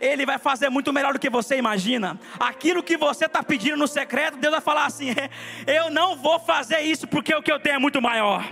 Ele 0.00 0.26
vai 0.26 0.38
fazer 0.38 0.68
muito 0.68 0.92
melhor 0.92 1.12
do 1.12 1.18
que 1.18 1.30
você 1.30 1.56
imagina. 1.56 2.18
Aquilo 2.38 2.82
que 2.82 2.96
você 2.96 3.26
está 3.26 3.42
pedindo 3.42 3.76
no 3.76 3.86
secreto, 3.86 4.38
Deus 4.38 4.52
vai 4.52 4.60
falar 4.60 4.86
assim: 4.86 5.14
Eu 5.66 5.90
não 5.90 6.16
vou 6.16 6.38
fazer 6.40 6.80
isso 6.80 7.06
porque 7.06 7.34
o 7.34 7.42
que 7.42 7.52
eu 7.52 7.60
tenho 7.60 7.76
é 7.76 7.78
muito 7.78 8.00
maior. 8.02 8.44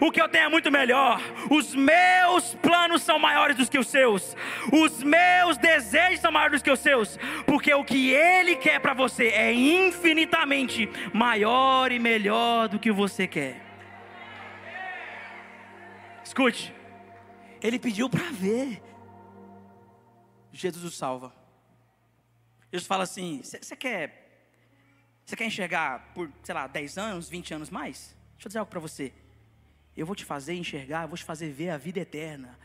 O 0.00 0.10
que 0.10 0.20
eu 0.20 0.28
tenho 0.28 0.44
é 0.44 0.48
muito 0.48 0.70
melhor. 0.70 1.20
Os 1.50 1.74
meus 1.74 2.54
planos 2.56 3.02
são 3.02 3.18
maiores 3.18 3.56
do 3.56 3.68
que 3.68 3.78
os 3.78 3.88
seus. 3.88 4.36
Os 4.72 5.02
meus 5.02 5.56
desejos 5.56 6.20
são 6.20 6.30
maiores 6.30 6.60
do 6.60 6.64
que 6.64 6.70
os 6.70 6.80
seus. 6.80 7.18
Porque 7.46 7.72
o 7.74 7.84
que 7.84 8.10
Ele 8.10 8.56
quer 8.56 8.80
para 8.80 8.94
você 8.94 9.28
é 9.28 9.52
infinitamente 9.52 10.88
maior 11.12 11.90
e 11.90 11.98
melhor 11.98 12.68
do 12.68 12.78
que 12.78 12.92
você 12.92 13.26
quer. 13.26 13.60
Escute, 16.24 16.72
Ele 17.60 17.78
pediu 17.78 18.08
para 18.08 18.24
ver. 18.30 18.89
Jesus 20.60 20.84
o 20.84 20.90
salva. 20.90 21.34
Jesus 22.72 22.86
fala 22.86 23.04
assim: 23.04 23.42
você 23.42 23.76
quer, 23.76 24.52
você 25.24 25.36
quer 25.36 25.46
enxergar 25.46 26.12
por, 26.14 26.30
sei 26.42 26.54
lá, 26.54 26.66
10 26.66 26.98
anos, 26.98 27.28
20 27.28 27.54
anos 27.54 27.70
mais? 27.70 28.16
Deixa 28.34 28.46
eu 28.46 28.48
dizer 28.48 28.58
algo 28.58 28.70
para 28.70 28.80
você. 28.80 29.12
Eu 29.96 30.06
vou 30.06 30.14
te 30.14 30.24
fazer 30.24 30.54
enxergar, 30.54 31.02
eu 31.02 31.08
vou 31.08 31.18
te 31.18 31.24
fazer 31.24 31.50
ver 31.50 31.70
a 31.70 31.76
vida 31.76 32.00
eterna. 32.00 32.58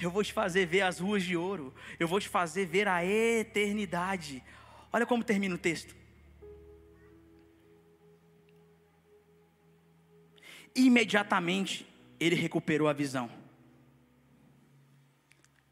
Eu 0.00 0.10
vou 0.10 0.24
te 0.24 0.32
fazer 0.32 0.66
ver 0.66 0.80
as 0.82 0.98
ruas 0.98 1.22
de 1.22 1.36
ouro. 1.36 1.72
Eu 2.00 2.08
vou 2.08 2.18
te 2.18 2.28
fazer 2.28 2.66
ver 2.66 2.88
a 2.88 3.04
eternidade. 3.04 4.42
Olha 4.92 5.06
como 5.06 5.22
termina 5.22 5.54
o 5.54 5.58
texto. 5.58 5.94
Imediatamente 10.74 11.86
ele 12.18 12.34
recuperou 12.34 12.88
a 12.88 12.92
visão. 12.92 13.30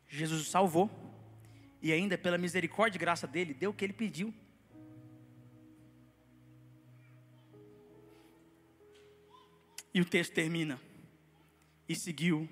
Jesus 0.08 0.42
o 0.42 0.44
salvou 0.44 1.01
e 1.82 1.92
ainda 1.92 2.16
pela 2.16 2.38
misericórdia 2.38 2.96
e 2.96 3.00
graça 3.00 3.26
dele, 3.26 3.52
deu 3.52 3.70
o 3.70 3.74
que 3.74 3.84
ele 3.84 3.92
pediu. 3.92 4.32
E 9.92 10.00
o 10.00 10.04
texto 10.04 10.32
termina. 10.32 10.80
E 11.88 11.96
seguiu 11.96 12.48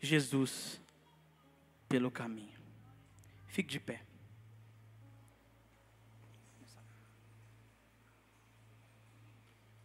Jesus 0.00 0.80
pelo 1.88 2.10
caminho. 2.10 2.58
Fique 3.46 3.70
de 3.70 3.78
pé. 3.78 4.02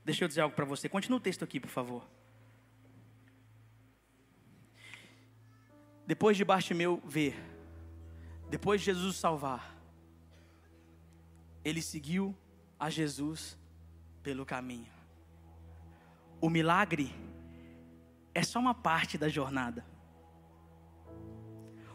Deixa 0.04 0.24
eu 0.24 0.28
dizer 0.28 0.42
algo 0.42 0.56
para 0.56 0.66
você. 0.66 0.90
Continua 0.90 1.20
o 1.20 1.22
texto 1.22 1.44
aqui, 1.44 1.60
por 1.60 1.70
favor. 1.70 2.10
Depois 6.08 6.36
de 6.36 6.44
Bartimeu 6.44 7.00
ver 7.06 7.51
depois 8.52 8.82
de 8.82 8.88
Jesus 8.88 9.16
salvar, 9.16 9.74
ele 11.64 11.82
seguiu 11.82 12.36
a 12.78 12.90
Jesus 12.90 13.58
pelo 14.22 14.46
caminho. 14.46 14.92
O 16.42 16.50
milagre 16.50 17.16
é 18.36 18.44
só 18.44 18.60
uma 18.60 18.76
parte 18.76 19.18
da 19.18 19.30
jornada. 19.30 19.86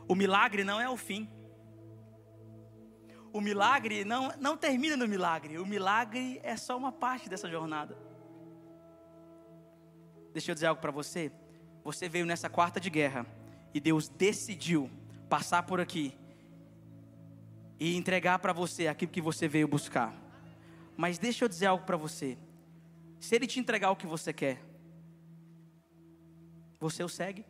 O 0.08 0.14
milagre 0.14 0.64
não 0.64 0.80
é 0.80 0.88
o 0.88 0.96
fim. 0.96 1.28
O 3.34 3.40
milagre 3.42 4.02
não, 4.06 4.32
não 4.38 4.56
termina 4.56 4.96
no 4.96 5.06
milagre. 5.06 5.58
O 5.58 5.66
milagre 5.66 6.40
é 6.42 6.56
só 6.56 6.74
uma 6.74 6.90
parte 6.90 7.28
dessa 7.28 7.50
jornada. 7.50 7.98
Deixa 10.32 10.52
eu 10.52 10.54
dizer 10.54 10.68
algo 10.68 10.80
para 10.80 10.90
você. 10.90 11.30
Você 11.84 12.08
veio 12.08 12.24
nessa 12.24 12.48
quarta 12.48 12.80
de 12.80 12.88
guerra 12.88 13.26
e 13.74 13.78
Deus 13.78 14.08
decidiu 14.08 14.90
passar 15.28 15.62
por 15.64 15.80
aqui 15.80 16.16
e 17.78 17.96
entregar 17.96 18.38
para 18.38 18.52
você 18.52 18.86
aquilo 18.86 19.10
que 19.10 19.20
você 19.20 19.46
veio 19.46 19.68
buscar. 19.68 20.14
Mas 20.96 21.18
deixa 21.18 21.44
eu 21.44 21.48
dizer 21.48 21.66
algo 21.66 21.84
para 21.84 21.96
você. 21.96 22.38
Se 23.20 23.34
ele 23.34 23.46
te 23.46 23.60
entregar 23.60 23.90
o 23.90 23.96
que 23.96 24.06
você 24.06 24.32
quer, 24.32 24.62
você 26.78 27.02
o 27.02 27.08
segue? 27.08 27.44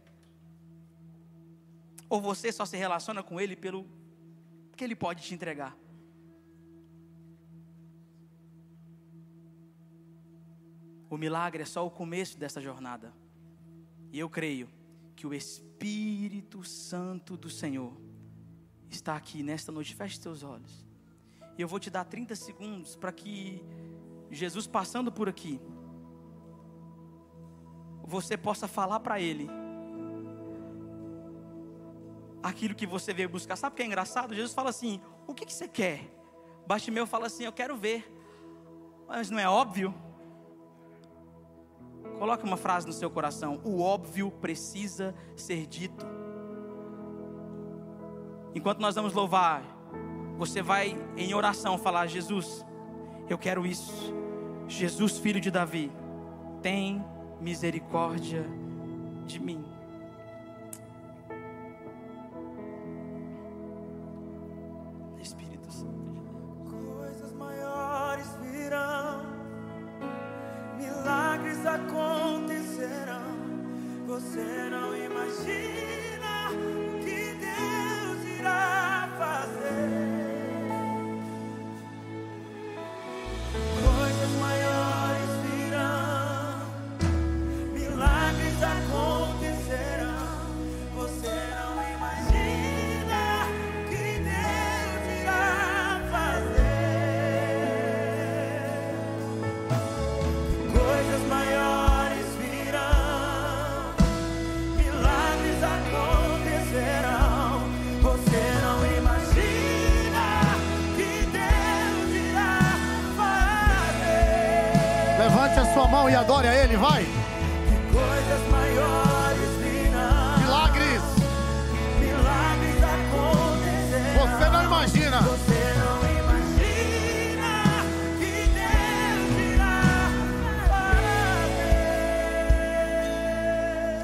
Ou 2.08 2.20
você 2.20 2.52
só 2.52 2.64
se 2.64 2.76
relaciona 2.76 3.22
com 3.22 3.40
ele 3.40 3.56
pelo 3.56 3.86
que 4.76 4.84
ele 4.84 4.94
pode 4.94 5.22
te 5.22 5.34
entregar? 5.34 5.76
O 11.08 11.16
milagre 11.16 11.62
é 11.62 11.66
só 11.66 11.86
o 11.86 11.90
começo 11.90 12.36
dessa 12.38 12.60
jornada. 12.60 13.12
E 14.12 14.18
eu 14.18 14.28
creio 14.28 14.68
que 15.14 15.26
o 15.26 15.34
Espírito 15.34 16.64
Santo 16.64 17.36
do 17.36 17.48
Senhor 17.48 18.05
está 18.90 19.16
aqui 19.16 19.42
nesta 19.42 19.72
noite, 19.72 19.94
feche 19.94 20.18
seus 20.18 20.42
olhos. 20.42 20.86
E 21.56 21.62
eu 21.62 21.68
vou 21.68 21.78
te 21.78 21.90
dar 21.90 22.04
30 22.04 22.34
segundos 22.36 22.96
para 22.96 23.12
que 23.12 23.64
Jesus 24.30 24.66
passando 24.66 25.10
por 25.10 25.28
aqui, 25.28 25.60
você 28.04 28.36
possa 28.36 28.68
falar 28.68 29.00
para 29.00 29.20
Ele 29.20 29.48
aquilo 32.42 32.74
que 32.74 32.86
você 32.86 33.12
veio 33.12 33.28
buscar. 33.28 33.56
Sabe 33.56 33.74
o 33.74 33.76
que 33.76 33.82
é 33.82 33.86
engraçado? 33.86 34.34
Jesus 34.34 34.54
fala 34.54 34.70
assim: 34.70 35.00
O 35.26 35.34
que, 35.34 35.44
que 35.44 35.52
você 35.52 35.66
quer? 35.66 36.08
Bartimeu 36.66 37.06
fala 37.06 37.26
assim: 37.26 37.44
Eu 37.44 37.52
quero 37.52 37.76
ver. 37.76 38.12
Mas 39.08 39.30
não 39.30 39.38
é 39.38 39.48
óbvio? 39.48 39.94
Coloque 42.18 42.44
uma 42.44 42.56
frase 42.56 42.86
no 42.86 42.92
seu 42.92 43.10
coração: 43.10 43.60
O 43.64 43.80
óbvio 43.80 44.30
precisa 44.30 45.14
ser 45.36 45.66
dito. 45.66 46.06
Enquanto 48.56 48.80
nós 48.80 48.94
vamos 48.94 49.12
louvar, 49.12 49.62
você 50.38 50.62
vai 50.62 50.96
em 51.14 51.34
oração 51.34 51.76
falar: 51.76 52.06
Jesus, 52.06 52.64
eu 53.28 53.36
quero 53.36 53.66
isso. 53.66 53.92
Jesus, 54.66 55.18
filho 55.18 55.38
de 55.38 55.50
Davi, 55.50 55.92
tem 56.62 57.04
misericórdia 57.38 58.46
de 59.26 59.38
mim. 59.38 59.62